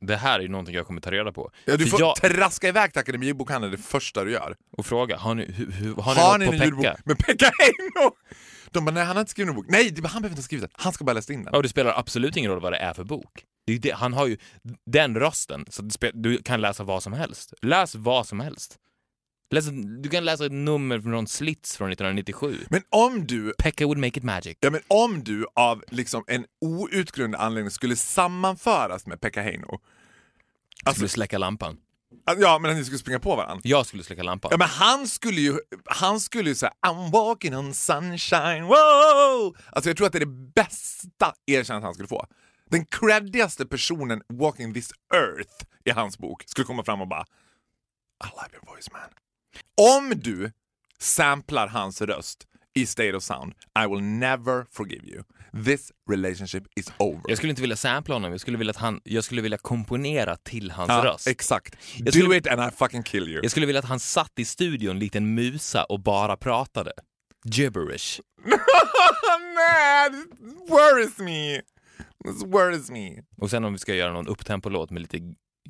Det 0.00 0.16
här 0.16 0.38
är 0.38 0.42
ju 0.42 0.48
någonting 0.48 0.74
jag 0.74 0.86
kommer 0.86 1.00
ta 1.00 1.10
reda 1.10 1.32
på. 1.32 1.50
Ja, 1.64 1.76
du 1.76 1.84
För 1.84 1.90
får 1.90 2.00
jag, 2.00 2.16
traska 2.16 2.68
iväg 2.68 2.92
till 2.92 3.00
Akademibokhandeln 3.00 3.72
det 3.72 3.82
första 3.82 4.24
du 4.24 4.32
gör. 4.32 4.56
och 4.76 4.86
fråga, 4.86 5.16
har 5.16 5.34
ni, 5.34 5.52
hur, 5.52 5.70
hur, 5.72 5.94
har 5.94 6.14
ni 6.14 6.20
Har 6.20 6.38
något 6.38 6.40
ni 6.40 6.46
på 6.46 6.52
en 6.52 6.60
ljudbok 6.68 6.84
Pekka? 6.84 7.00
med 7.04 7.18
Pekka 7.18 7.50
Heino? 7.58 8.10
De 8.70 8.84
bara, 8.84 8.90
nej 8.90 9.04
han 9.04 9.16
har 9.16 9.20
inte 9.20 9.30
skrivit 9.30 9.46
någon 9.46 9.56
bok. 9.56 9.66
Nej, 9.68 9.84
han 9.86 10.02
behöver 10.02 10.28
inte 10.28 10.38
ha 10.38 10.42
skrivit 10.42 10.62
den. 10.62 10.70
Han 10.74 10.92
ska 10.92 11.04
bara 11.04 11.12
läsa 11.12 11.32
in 11.32 11.42
den. 11.44 11.48
Ja, 11.52 11.56
och 11.56 11.62
det 11.62 11.68
spelar 11.68 11.98
absolut 11.98 12.36
ingen 12.36 12.50
roll 12.50 12.60
vad 12.60 12.72
det 12.72 12.78
är 12.78 12.94
för 12.94 13.04
bok. 13.04 13.44
Det 13.80 13.90
han 13.94 14.12
har 14.12 14.26
ju 14.26 14.38
den 14.86 15.16
rösten, 15.16 15.64
så 15.70 15.82
du 16.14 16.42
kan 16.42 16.60
läsa 16.60 16.84
vad 16.84 17.02
som 17.02 17.12
helst. 17.12 17.54
Läs 17.62 17.94
vad 17.94 18.26
som 18.26 18.40
helst. 18.40 18.76
Läs, 19.50 19.64
du 20.02 20.08
kan 20.08 20.24
läsa 20.24 20.46
ett 20.46 20.52
nummer 20.52 21.00
från 21.00 21.26
Slits 21.26 21.76
från 21.76 21.92
1997. 21.92 22.58
Men 22.70 22.82
om 22.90 23.26
du 23.26 23.54
Pekka 23.58 23.86
would 23.86 23.98
make 23.98 24.18
it 24.18 24.24
magic. 24.24 24.56
Ja, 24.60 24.70
men 24.70 24.80
om 24.88 25.24
du 25.24 25.46
av 25.54 25.84
liksom 25.88 26.24
en 26.26 26.44
outgrundlig 26.60 27.38
anledning 27.38 27.70
skulle 27.70 27.96
sammanföras 27.96 29.06
med 29.06 29.20
Pekka 29.20 29.42
Heino. 29.42 29.80
Alltså, 30.84 30.98
Skulle 30.98 31.08
släcka 31.08 31.38
lampan. 31.38 31.76
ja, 32.38 32.58
men 32.58 32.76
ni 32.76 32.84
skulle 32.84 32.98
springa 32.98 33.18
på 33.18 33.36
varandra. 33.36 33.60
Jag 33.64 33.86
skulle 33.86 34.02
släcka 34.02 34.22
lampan. 34.22 34.48
Ja, 34.50 34.56
men 34.58 34.68
han 34.68 35.06
skulle 35.08 35.40
ju, 35.40 35.58
han 35.84 36.20
skulle 36.20 36.48
ju 36.48 36.54
säga 36.54 36.72
I'm 36.86 37.10
walking 37.12 37.56
on 37.56 37.74
sunshine, 37.74 38.62
wow! 38.64 39.56
Alltså 39.72 39.90
jag 39.90 39.96
tror 39.96 40.06
att 40.06 40.12
det 40.12 40.18
är 40.18 40.26
det 40.26 40.52
bästa 40.54 41.34
erkännandet 41.46 41.84
han 41.86 41.94
skulle 41.94 42.08
få. 42.08 42.26
Den 42.70 42.84
creddigaste 42.86 43.66
personen 43.66 44.22
walking 44.28 44.74
this 44.74 44.90
earth 45.14 45.64
i 45.84 45.90
hans 45.90 46.18
bok 46.18 46.42
skulle 46.46 46.64
komma 46.64 46.84
fram 46.84 47.00
och 47.00 47.08
bara 47.08 47.24
I 48.24 48.28
love 48.36 48.48
your 48.52 48.66
voice 48.74 48.92
man. 48.92 49.00
Om 49.98 50.12
du 50.16 50.50
samplar 50.98 51.66
hans 51.68 52.02
röst 52.02 52.46
i 52.74 52.86
State 52.86 53.12
of 53.16 53.22
Sound, 53.22 53.52
I 53.84 53.86
will 53.88 54.02
never 54.02 54.66
forgive 54.72 55.06
you. 55.08 55.22
This 55.64 55.92
relationship 56.10 56.64
is 56.76 56.92
over. 56.98 57.20
Jag 57.28 57.36
skulle 57.38 57.50
inte 57.50 57.62
vilja 57.62 57.76
sampla 57.76 58.14
honom, 58.14 58.30
jag 58.30 58.40
skulle 58.40 58.58
vilja, 58.58 58.70
att 58.70 58.76
han, 58.76 59.00
jag 59.04 59.24
skulle 59.24 59.42
vilja 59.42 59.58
komponera 59.58 60.36
till 60.36 60.70
hans 60.70 60.88
Ja, 60.88 61.04
röst. 61.04 61.26
exakt. 61.26 61.76
Jag 61.96 62.04
Do 62.06 62.12
skulle- 62.12 62.36
it 62.36 62.46
and 62.46 62.60
I 62.72 62.76
fucking 62.76 63.02
kill 63.02 63.28
you. 63.28 63.40
Jag 63.42 63.50
skulle 63.50 63.66
vilja 63.66 63.78
att 63.78 63.84
han 63.88 64.00
satt 64.00 64.32
i 64.38 64.44
studion, 64.44 64.98
liten 64.98 65.34
musa, 65.34 65.84
och 65.84 66.00
bara 66.00 66.36
pratade. 66.36 66.92
Gibberish. 67.44 68.20
Man, 69.54 70.22
it 70.22 70.70
worries 70.70 71.18
me. 71.18 71.60
This 72.24 72.42
worries 72.44 72.90
me. 72.90 73.22
Och 73.36 73.50
sen 73.50 73.64
om 73.64 73.72
vi 73.72 73.78
ska 73.78 73.94
göra 73.94 74.12
någon 74.12 74.26
upptempo-låt 74.28 74.90
med 74.90 75.02
lite 75.02 75.18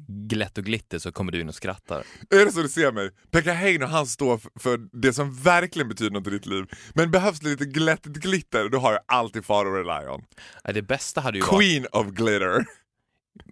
glätt 0.08 0.58
och 0.58 0.64
glitter 0.64 0.98
så 0.98 1.12
kommer 1.12 1.32
du 1.32 1.40
in 1.40 1.48
och 1.48 1.54
skrattar. 1.54 2.04
Är 2.30 2.44
det 2.44 2.52
så 2.52 2.62
du 2.62 2.68
ser 2.68 2.92
mig? 2.92 3.10
Pekka 3.30 3.52
Heino 3.52 3.86
han 3.86 4.06
står 4.06 4.40
för 4.58 5.00
det 5.02 5.12
som 5.12 5.34
verkligen 5.34 5.88
betyder 5.88 6.10
något 6.10 6.26
i 6.26 6.30
ditt 6.30 6.46
liv. 6.46 6.64
Men 6.94 7.10
behövs 7.10 7.40
det 7.40 7.48
lite 7.48 7.64
glättigt 7.64 8.16
glitter, 8.16 8.68
då 8.68 8.78
har 8.78 8.92
jag 8.92 9.02
alltid 9.06 9.44
Faro 9.44 9.72
Rely 9.72 10.08
on. 10.08 10.24
Nej, 10.64 10.74
Det 10.74 10.82
bästa 10.82 11.20
hade 11.20 11.38
ju 11.38 11.44
varit... 11.44 11.60
Queen 11.60 11.86
of 11.92 12.06
glitter. 12.06 12.64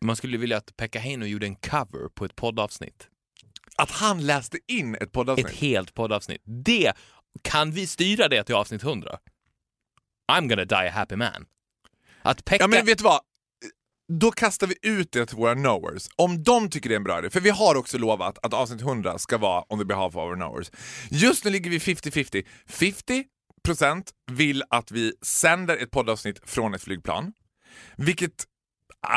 Man 0.00 0.16
skulle 0.16 0.38
vilja 0.38 0.56
att 0.56 0.76
Pekka 0.76 0.98
Heino 0.98 1.24
gjorde 1.24 1.46
en 1.46 1.56
cover 1.56 2.08
på 2.14 2.24
ett 2.24 2.36
poddavsnitt. 2.36 3.08
Att 3.76 3.90
han 3.90 4.26
läste 4.26 4.58
in 4.66 4.94
ett 4.94 5.12
poddavsnitt. 5.12 5.46
Ett 5.46 5.56
helt 5.56 5.94
poddavsnitt. 5.94 6.42
Det, 6.44 6.92
kan 7.42 7.70
vi 7.70 7.86
styra 7.86 8.28
det 8.28 8.44
till 8.44 8.54
avsnitt 8.54 8.82
100? 8.82 9.18
I'm 10.32 10.48
gonna 10.48 10.64
die 10.64 10.88
a 10.88 10.92
happy 10.94 11.16
man. 11.16 11.46
Att 12.22 12.44
Pekka... 12.44 12.64
Ja 12.64 12.68
men 12.68 12.86
vet 12.86 12.98
du 12.98 13.04
vad? 13.04 13.20
Då 14.08 14.30
kastar 14.30 14.66
vi 14.66 14.74
ut 14.82 15.12
det 15.12 15.26
till 15.26 15.36
våra 15.36 15.54
knowers. 15.54 16.08
Om 16.16 16.42
de 16.42 16.70
tycker 16.70 16.88
det 16.88 16.94
är 16.94 16.96
en 16.96 17.04
bra 17.04 17.18
idé, 17.18 17.30
för 17.30 17.40
vi 17.40 17.50
har 17.50 17.74
också 17.74 17.98
lovat 17.98 18.38
att 18.42 18.54
avsnitt 18.54 18.80
100 18.80 19.18
ska 19.18 19.38
vara 19.38 19.64
on 19.72 19.78
the 19.78 19.84
behalf 19.84 20.16
of 20.16 20.22
our 20.24 20.34
knowers. 20.34 20.70
Just 21.10 21.44
nu 21.44 21.50
ligger 21.50 21.70
vi 21.70 21.78
50-50. 21.78 22.44
50% 22.68 24.02
vill 24.30 24.62
att 24.70 24.90
vi 24.90 25.12
sänder 25.22 25.76
ett 25.76 25.90
poddavsnitt 25.90 26.40
från 26.44 26.74
ett 26.74 26.82
flygplan. 26.82 27.32
Vilket, 27.96 28.44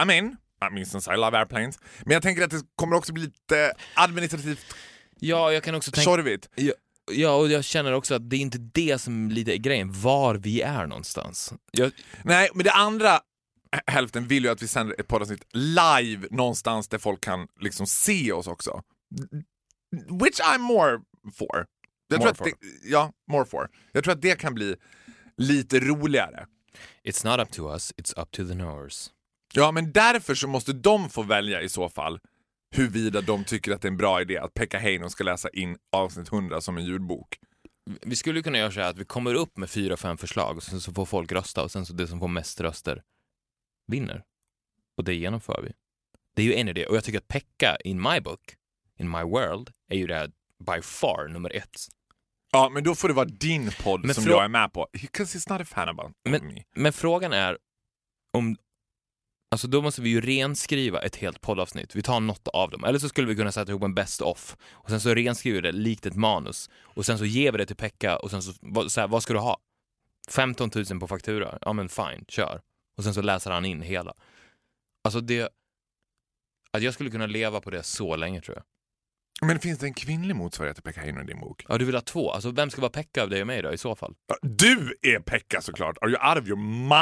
I 0.03 0.05
mean, 0.05 0.25
I 0.69 0.73
mean 0.73 0.85
since 0.85 1.13
I 1.13 1.17
love 1.17 1.37
airplanes. 1.37 1.79
Men 2.03 2.13
jag 2.13 2.23
tänker 2.23 2.43
att 2.43 2.51
det 2.51 2.61
kommer 2.75 2.95
också 2.95 3.13
bli 3.13 3.23
lite 3.23 3.73
administrativt 3.95 4.75
Ja, 5.19 5.51
jag 5.51 5.63
kan 5.63 5.75
också 5.75 5.91
tänka... 5.91 6.05
tjorvigt. 6.11 6.49
Ja, 6.55 6.73
ja, 7.11 7.35
och 7.35 7.47
jag 7.47 7.63
känner 7.63 7.91
också 7.91 8.15
att 8.15 8.29
det 8.29 8.35
är 8.35 8.39
inte 8.39 8.57
det 8.57 9.01
som 9.01 9.31
lite 9.31 9.53
är 9.53 9.57
grejen, 9.57 10.01
var 10.01 10.35
vi 10.35 10.61
är 10.61 10.87
någonstans. 10.87 11.53
Jag, 11.71 11.91
Nej, 12.23 12.49
men 12.53 12.63
det 12.63 12.71
andra 12.71 13.19
hälften 13.87 14.27
vill 14.27 14.43
ju 14.43 14.49
att 14.49 14.61
vi 14.61 14.67
sänder 14.67 14.95
ett 14.99 15.07
poddavsnitt 15.07 15.43
live 15.53 16.27
någonstans 16.31 16.87
där 16.87 16.97
folk 16.97 17.21
kan 17.21 17.47
liksom 17.59 17.87
se 17.87 18.31
oss 18.31 18.47
också. 18.47 18.81
Which 20.21 20.39
I'm 20.39 20.57
more 20.57 21.01
for. 21.33 21.65
Jag 22.07 22.19
More 22.19 22.33
tror 22.33 22.47
att 22.47 22.59
det, 22.61 22.67
ja, 22.83 23.11
more 23.31 23.45
for. 23.45 23.69
Jag 23.91 24.03
tror 24.03 24.13
att 24.13 24.21
det 24.21 24.39
kan 24.39 24.53
bli 24.53 24.75
lite 25.37 25.79
roligare. 25.79 26.45
it's 27.03 27.25
not 27.25 27.39
up 27.39 27.51
to 27.51 27.73
us, 27.73 27.93
it's 27.97 28.21
up 28.21 28.31
to 28.31 28.47
the 28.47 28.53
knowers. 28.53 29.09
Ja, 29.53 29.71
men 29.71 29.91
därför 29.91 30.35
så 30.35 30.47
måste 30.47 30.73
de 30.73 31.09
få 31.09 31.23
välja 31.23 31.61
i 31.61 31.69
så 31.69 31.89
fall 31.89 32.19
huruvida 32.75 33.21
de 33.21 33.43
tycker 33.43 33.71
att 33.71 33.81
det 33.81 33.87
är 33.87 33.91
en 33.91 33.97
bra 33.97 34.21
idé 34.21 34.37
att 34.37 34.53
Pekka 34.53 34.79
Heino 34.79 35.09
ska 35.09 35.23
läsa 35.23 35.49
in 35.49 35.77
avsnitt 35.91 36.31
100 36.31 36.61
som 36.61 36.77
en 36.77 36.85
ljudbok. 36.85 37.37
Vi 38.01 38.15
skulle 38.15 38.41
kunna 38.41 38.57
göra 38.57 38.71
så 38.71 38.79
här 38.79 38.89
att 38.89 38.97
vi 38.97 39.05
kommer 39.05 39.33
upp 39.33 39.57
med 39.57 39.69
fyra, 39.69 39.97
fem 39.97 40.17
förslag 40.17 40.57
och 40.57 40.63
sen 40.63 40.81
så 40.81 40.93
får 40.93 41.05
folk 41.05 41.31
rösta 41.31 41.63
och 41.63 41.71
sen 41.71 41.85
så 41.85 41.93
det 41.93 42.07
som 42.07 42.19
får 42.19 42.27
mest 42.27 42.61
röster 42.61 43.01
vinner. 43.87 44.23
Och 44.97 45.03
det 45.03 45.15
genomför 45.15 45.61
vi. 45.63 45.73
Det 46.35 46.41
är 46.41 46.45
ju 46.45 46.55
en 46.55 46.67
idé 46.67 46.85
och 46.85 46.95
jag 46.95 47.03
tycker 47.03 47.17
att 47.17 47.27
Pekka, 47.27 47.77
in 47.83 48.01
my 48.01 48.19
book, 48.19 48.55
in 48.99 49.09
my 49.09 49.23
world, 49.23 49.71
är 49.89 49.97
ju 49.97 50.07
det 50.07 50.15
här 50.15 50.31
by 50.59 50.81
far 50.81 51.27
nummer 51.27 51.55
ett. 51.55 51.87
Ja, 52.51 52.69
men 52.69 52.83
då 52.83 52.95
får 52.95 53.07
det 53.07 53.13
vara 53.13 53.25
din 53.25 53.71
podd 53.83 54.05
Men 54.05 54.15
som 54.15 54.23
jag 54.23 54.43
är 54.43 54.47
med 54.47 54.73
på. 54.73 54.87
Because 54.93 55.37
he's 55.37 55.51
not 55.51 55.61
a 55.61 55.65
fan 55.65 55.89
about 55.89 56.11
me. 56.23 56.63
Men 56.75 56.93
frågan 56.93 57.33
är 57.33 57.57
om... 58.33 58.57
Alltså 59.51 59.67
då 59.67 59.81
måste 59.81 60.01
vi 60.01 60.09
ju 60.09 60.21
renskriva 60.21 61.01
ett 61.01 61.15
helt 61.15 61.41
poddavsnitt. 61.41 61.95
Vi 61.95 62.01
tar 62.01 62.19
något 62.19 62.47
av 62.47 62.69
dem. 62.69 62.83
Eller 62.83 62.99
så 62.99 63.09
skulle 63.09 63.27
vi 63.27 63.35
kunna 63.35 63.51
sätta 63.51 63.71
ihop 63.71 63.83
en 63.83 63.95
best 63.95 64.21
of 64.21 64.57
och 64.71 64.89
sen 64.89 65.01
så 65.01 65.13
renskriver 65.13 65.61
vi 65.61 65.61
det 65.61 65.71
likt 65.71 66.05
ett 66.05 66.15
manus 66.15 66.69
och 66.79 67.05
sen 67.05 67.17
så 67.17 67.25
ger 67.25 67.51
vi 67.51 67.57
det 67.57 67.65
till 67.65 67.75
Pekka 67.75 68.17
och 68.17 68.31
sen 68.31 68.41
så, 68.43 68.53
vad, 68.61 68.91
så 68.91 69.01
här, 69.01 69.07
vad 69.07 69.23
ska 69.23 69.33
du 69.33 69.39
ha? 69.39 69.57
15 70.29 70.71
000 70.75 70.99
på 70.99 71.07
faktura? 71.07 71.57
Ja 71.61 71.73
men 71.73 71.89
fine, 71.89 72.25
kör. 72.27 72.61
Och 72.97 73.03
sen 73.03 73.13
så 73.13 73.21
läser 73.21 73.51
han 73.51 73.65
in 73.65 73.81
hela. 73.81 74.13
Alltså 75.03 75.21
det... 75.21 75.49
Att 76.71 76.83
jag 76.83 76.93
skulle 76.93 77.09
kunna 77.09 77.25
leva 77.25 77.61
på 77.61 77.69
det 77.69 77.83
så 77.83 78.15
länge 78.15 78.41
tror 78.41 78.57
jag. 78.57 78.63
Men 79.47 79.59
finns 79.59 79.79
det 79.79 79.85
en 79.85 79.93
kvinnlig 79.93 80.35
motsvarighet 80.35 80.75
till 80.75 80.83
Pekka 80.83 81.01
Heino 81.01 81.21
i 81.21 81.25
din 81.25 81.39
bok? 81.39 81.65
Ja, 81.69 81.77
du 81.77 81.85
vill 81.85 81.95
ha 81.95 82.01
två? 82.01 82.31
Alltså 82.31 82.51
vem 82.51 82.69
ska 82.69 82.81
vara 82.81 82.91
Pekka 82.91 83.23
av 83.23 83.29
dig 83.29 83.41
och 83.41 83.47
mig 83.47 83.61
då 83.61 83.73
i 83.73 83.77
så 83.77 83.95
fall? 83.95 84.15
Ja, 84.27 84.37
Du 84.41 84.95
är 85.01 85.19
Pekka 85.19 85.61
såklart! 85.61 85.97
Are 86.01 86.09
you 86.09 86.29
out 86.29 86.41
of 86.43 86.47
your 86.47 86.59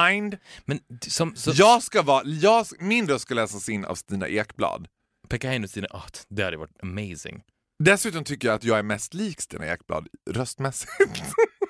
mind? 0.08 0.38
Men 0.66 0.80
som... 1.08 1.36
Så, 1.36 1.52
Jag 1.56 1.84
ska 1.84 2.02
vara, 2.02 2.24
jag, 2.26 2.66
min 2.80 3.08
röst 3.08 3.22
ska 3.22 3.34
läsas 3.34 3.70
in 3.70 3.86
av 3.86 3.96
Stina 3.96 4.28
Ekblad. 4.28 4.88
Pekka 5.30 5.50
Heino 5.50 5.66
och 5.66 5.70
Stina, 5.70 5.88
ah, 5.92 6.04
det 6.30 6.44
hade 6.44 6.58
varit 6.58 6.84
amazing. 6.84 7.44
Dessutom 7.84 8.24
tycker 8.24 8.48
jag 8.48 8.56
att 8.56 8.64
jag 8.64 8.80
är 8.80 8.84
mest 8.84 9.14
lik 9.14 9.42
Stina 9.42 9.66
Ekblad 9.66 10.08
röstmässigt. 10.30 10.92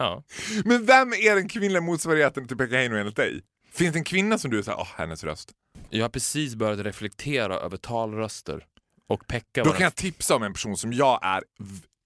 Ja. 0.00 0.22
Men 0.64 0.86
vem 0.86 1.12
är 1.12 1.34
den 1.34 1.48
kvinnliga 1.48 1.80
motsvarigheten 1.80 2.48
till 2.48 2.56
Pekka 2.56 2.76
Heino 2.76 2.96
enligt 2.96 3.16
dig? 3.16 3.42
Finns 3.72 3.92
det 3.92 3.98
en 3.98 4.04
kvinna 4.04 4.38
som 4.38 4.50
du 4.50 4.58
är 4.58 4.62
såhär, 4.62 4.78
åh 4.78 4.88
hennes 4.96 5.24
röst? 5.24 5.52
Jag 5.90 6.04
har 6.04 6.08
precis 6.08 6.54
börjat 6.54 6.78
reflektera 6.78 7.54
över 7.54 7.76
talröster. 7.76 8.66
Och 9.08 9.26
Pekka 9.26 9.64
Då 9.64 9.70
kan 9.70 9.82
jag 9.82 9.94
tipsa 9.94 10.36
om 10.36 10.42
en 10.42 10.52
person 10.52 10.76
som 10.76 10.92
jag 10.92 11.18
är 11.22 11.42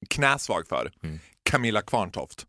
knäsvag 0.09 0.69
för. 0.69 0.93
Mm. 1.03 1.19
Camilla 1.43 1.83
Kvarntoft. 1.83 2.47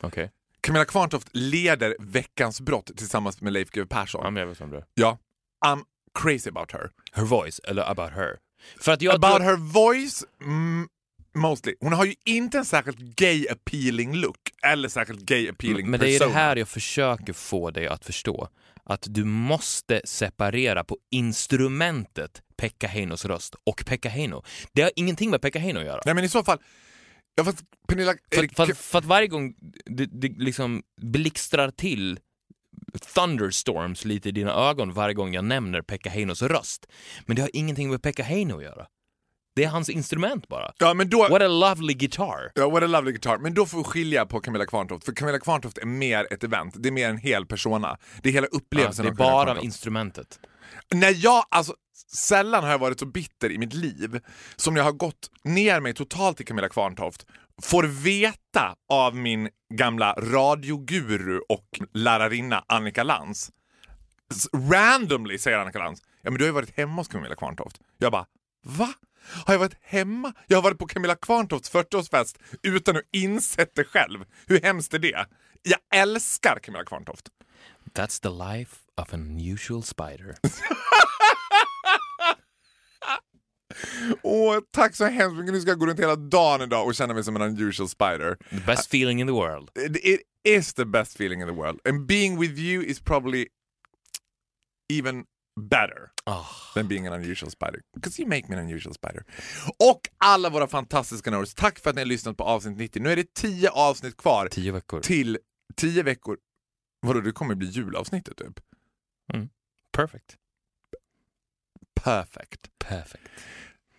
Okej. 0.00 0.30
Camilla 0.60 0.84
Kvarntoft 0.84 1.28
leder 1.32 1.96
Veckans 1.98 2.60
brott 2.60 2.90
tillsammans 2.96 3.40
med 3.40 3.52
Leif 3.52 3.70
GW 3.70 3.86
Persson. 3.86 4.20
Ja, 4.24 4.30
men 4.30 4.40
jag 4.40 4.46
vet 4.46 4.60
vem 4.60 4.70
det 4.70 4.76
är. 4.76 4.84
Ja. 4.94 5.18
I'm 5.66 5.82
crazy 6.14 6.48
about 6.48 6.72
her. 6.72 6.90
Her 7.12 7.24
voice, 7.24 7.60
eller 7.64 7.90
about 7.90 8.10
her. 8.10 8.38
För 8.80 8.92
att 8.92 9.02
jag 9.02 9.14
about 9.14 9.36
tror, 9.36 9.44
her 9.44 9.56
voice, 9.56 10.24
mm, 10.40 10.88
mostly. 11.34 11.74
Hon 11.80 11.92
har 11.92 12.04
ju 12.04 12.14
inte 12.24 12.58
en 12.58 12.64
särskilt 12.64 12.98
gay 12.98 13.46
appealing 13.48 14.14
look 14.14 14.38
eller 14.62 14.88
särskilt 14.88 15.20
gay 15.20 15.48
appealing 15.48 15.90
Men 15.90 16.00
det 16.00 16.06
är 16.10 16.18
persona. 16.18 16.34
det 16.34 16.38
här 16.40 16.56
jag 16.56 16.68
försöker 16.68 17.32
få 17.32 17.70
dig 17.70 17.86
att 17.88 18.04
förstå. 18.04 18.48
att 18.84 19.06
du 19.08 19.24
måste 19.24 20.00
separera 20.04 20.84
på 20.84 20.96
instrumentet 21.10 22.42
Pekka 22.56 22.86
Heinos 22.88 23.24
röst 23.24 23.54
och 23.66 23.84
Pekka 23.86 24.08
Heino. 24.08 24.42
Det 24.72 24.82
har 24.82 24.90
ingenting 24.96 25.30
med 25.30 25.42
Pekka 25.42 25.58
Heino 25.58 25.78
att 25.80 25.86
göra. 25.86 26.02
Nej 26.04 26.14
men 26.14 26.24
i 26.24 26.28
så 26.28 26.44
fall, 26.44 26.58
ja, 27.34 27.44
fast 27.44 27.58
Pernilla... 27.88 28.14
För, 28.34 28.38
är 28.42 28.48
det- 28.48 28.54
för, 28.54 28.66
för 28.74 28.98
att 28.98 29.04
varje 29.04 29.28
gång 29.28 29.54
det, 29.86 30.06
det 30.06 30.28
liksom 30.28 30.82
blixtrar 31.02 31.70
till 31.70 32.18
thunderstorms 33.14 34.04
lite 34.04 34.28
i 34.28 34.32
dina 34.32 34.52
ögon 34.52 34.92
varje 34.92 35.14
gång 35.14 35.34
jag 35.34 35.44
nämner 35.44 35.82
Pekka 35.82 36.10
Heinos 36.10 36.42
röst. 36.42 36.86
Men 37.26 37.36
det 37.36 37.42
har 37.42 37.50
ingenting 37.52 37.90
med 37.90 38.02
Pekka 38.02 38.22
Heino 38.22 38.56
att 38.56 38.62
göra. 38.62 38.86
Det 39.58 39.64
är 39.64 39.68
hans 39.68 39.88
instrument 39.88 40.48
bara. 40.48 40.72
ja, 40.78 40.94
men 40.94 41.10
då, 41.10 41.28
What 41.28 41.42
a 41.42 41.48
lovely 41.48 41.94
guitar. 41.94 42.50
Ja, 42.54 42.70
what 42.70 42.82
a 42.82 42.86
lovely 42.86 43.12
guitar. 43.12 43.38
Men 43.38 43.54
då 43.54 43.66
får 43.66 43.78
vi 43.78 43.84
skilja 43.84 44.26
på 44.26 44.40
Camilla 44.40 44.66
Kvarntoft, 44.66 45.04
för 45.04 45.12
Camilla 45.12 45.38
Kvarntoft 45.38 45.78
är 45.78 45.86
mer 45.86 46.32
ett 46.32 46.44
event, 46.44 46.74
det 46.78 46.88
är 46.88 46.92
mer 46.92 47.08
en 47.08 47.18
hel 47.18 47.46
persona. 47.46 47.98
Det 48.22 48.28
är 48.28 48.32
hela 48.32 48.46
Ja, 48.52 48.56
upplevelsen 48.58 49.04
det 49.04 49.08
är 49.08 49.10
av 49.10 49.16
bara 49.16 49.44
Kvarntoft. 49.44 49.64
instrumentet. 49.64 50.40
När 50.94 51.24
jag, 51.24 51.44
alltså 51.48 51.74
sällan 52.12 52.64
har 52.64 52.70
jag 52.70 52.78
varit 52.78 52.98
så 52.98 53.06
bitter 53.06 53.52
i 53.52 53.58
mitt 53.58 53.74
liv 53.74 54.20
som 54.56 54.74
när 54.74 54.80
jag 54.80 54.84
har 54.84 54.92
gått 54.92 55.30
ner 55.44 55.80
mig 55.80 55.94
totalt 55.94 56.40
i 56.40 56.44
Camilla 56.44 56.68
Kvarntoft, 56.68 57.26
får 57.62 57.82
veta 57.84 58.74
av 58.88 59.16
min 59.16 59.48
gamla 59.74 60.12
radioguru 60.12 61.38
och 61.48 61.80
lärarinna 61.94 62.64
Annika 62.68 63.02
Lantz, 63.02 63.50
randomly 64.70 65.38
säger 65.38 65.58
Annika 65.58 65.78
Lantz, 65.78 66.02
ja 66.22 66.30
men 66.30 66.38
du 66.38 66.44
har 66.44 66.48
ju 66.48 66.52
varit 66.54 66.76
hemma 66.76 66.94
hos 67.00 67.08
Camilla 67.08 67.34
Kvarntoft. 67.34 67.76
Jag 67.98 68.12
bara, 68.12 68.26
va? 68.68 68.94
Har 69.46 69.54
jag 69.54 69.58
varit 69.58 69.76
hemma? 69.82 70.32
Jag 70.46 70.56
har 70.56 70.62
varit 70.62 70.78
på 70.78 70.86
Camilla 70.86 71.16
Kvarntofts 71.16 71.72
40-årsfest 71.72 72.38
utan 72.62 72.96
att 72.96 73.02
insett 73.12 73.74
det 73.74 73.84
själv. 73.84 74.24
Hur 74.46 74.60
hemskt 74.60 74.94
är 74.94 74.98
det? 74.98 75.26
Jag 75.62 75.78
älskar 75.94 76.58
Camilla 76.62 76.84
Kvarntoft. 76.84 77.28
That's 77.94 78.22
the 78.22 78.28
life 78.28 78.76
of 78.96 79.14
an 79.14 79.20
unusual 79.20 79.82
spider. 79.82 80.36
Åh, 84.22 84.58
tack 84.70 84.96
så 84.96 85.04
hemskt 85.04 85.36
mycket. 85.36 85.52
Nu 85.54 85.60
ska 85.60 85.70
jag 85.70 85.78
gå 85.78 85.86
runt 85.86 86.00
hela 86.00 86.16
dagen 86.16 86.62
idag 86.62 86.86
och 86.86 86.94
känna 86.94 87.14
mig 87.14 87.24
som 87.24 87.36
en 87.36 87.42
unusual 87.42 87.88
spider. 87.88 88.36
The 88.50 88.60
best 88.66 88.94
feeling 88.94 89.20
in 89.20 89.26
the 89.26 89.32
world. 89.32 89.70
It, 89.74 89.96
it 90.04 90.20
is 90.44 90.74
the 90.74 90.84
best 90.84 91.16
feeling 91.16 91.40
in 91.40 91.46
the 91.48 91.54
world. 91.54 91.80
And 91.84 92.06
being 92.06 92.38
with 92.38 92.58
you 92.58 92.82
is 92.82 93.00
probably 93.00 93.46
even 94.88 95.24
better 95.58 96.10
Oh. 96.26 96.46
than 96.74 96.88
being 96.88 97.06
an 97.06 97.12
unusual 97.12 97.50
spider. 97.50 97.80
Because 97.94 98.22
you 98.22 98.28
make 98.28 98.48
me 98.48 98.56
an 98.56 98.62
unusual 98.62 98.94
spider. 98.94 99.24
Och 99.90 100.00
alla 100.18 100.50
våra 100.50 100.66
fantastiska 100.68 101.30
nerds, 101.30 101.54
tack 101.54 101.78
för 101.78 101.90
att 101.90 101.96
ni 101.96 102.02
har 102.02 102.06
lyssnat 102.06 102.36
på 102.36 102.44
avsnitt 102.44 102.78
90. 102.78 103.02
Nu 103.02 103.12
är 103.12 103.16
det 103.16 103.34
10 103.34 103.70
avsnitt 103.70 104.16
kvar 104.16 104.48
Tio 104.50 104.72
veckor. 104.72 105.00
till 105.00 105.38
10 105.76 106.02
veckor. 106.02 106.38
Vadå, 107.00 107.20
det 107.20 107.32
kommer 107.32 107.54
bli 107.54 107.66
julavsnittet 107.68 108.36
typ? 108.36 108.60
Perfect. 109.92 110.36
Perfect. 112.04 112.78
Perfect. 112.78 113.24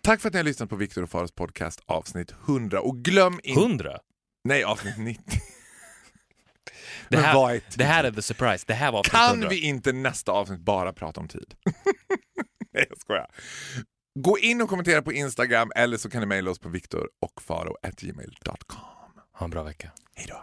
Tack 0.02 0.20
för 0.20 0.28
att 0.28 0.32
ni 0.34 0.38
har 0.38 0.44
lyssnat 0.44 0.70
på 0.70 0.76
Viktor 0.76 1.02
och 1.02 1.10
Faros 1.10 1.32
podcast 1.32 1.80
avsnitt 1.86 2.30
100 2.46 2.80
och 2.80 2.98
glöm 2.98 3.40
inte... 3.42 3.60
Hundra? 3.60 3.98
Nej, 4.44 4.64
avsnitt 4.64 4.98
90. 4.98 5.22
Det 7.08 7.16
Men 7.16 7.24
är 7.24 7.28
här, 7.28 7.52
tid? 7.52 7.62
det 7.76 7.84
här 7.84 8.04
är 8.04 8.10
the 8.10 8.22
surprise. 8.22 8.64
Det 8.66 8.74
här 8.74 8.92
var 8.92 9.02
Kan 9.02 9.28
100. 9.30 9.48
vi 9.48 9.60
inte 9.60 9.92
nästa 9.92 10.32
avsnitt 10.32 10.60
bara 10.60 10.92
prata 10.92 11.20
om 11.20 11.28
tid? 11.28 11.54
Nej, 12.72 12.86
jag 12.88 12.98
skojar. 13.00 13.26
Gå 14.18 14.38
in 14.38 14.62
och 14.62 14.68
kommentera 14.68 15.02
på 15.02 15.12
Instagram 15.12 15.72
eller 15.76 15.96
så 15.96 16.10
kan 16.10 16.20
ni 16.20 16.26
mejla 16.26 16.50
oss 16.50 16.58
på 16.58 16.68
viktorochfaro.gmail.com. 16.68 18.78
Ha 19.38 19.44
en 19.44 19.50
bra 19.50 19.62
vecka. 19.62 19.90
Hej 20.16 20.26
då. 20.28 20.42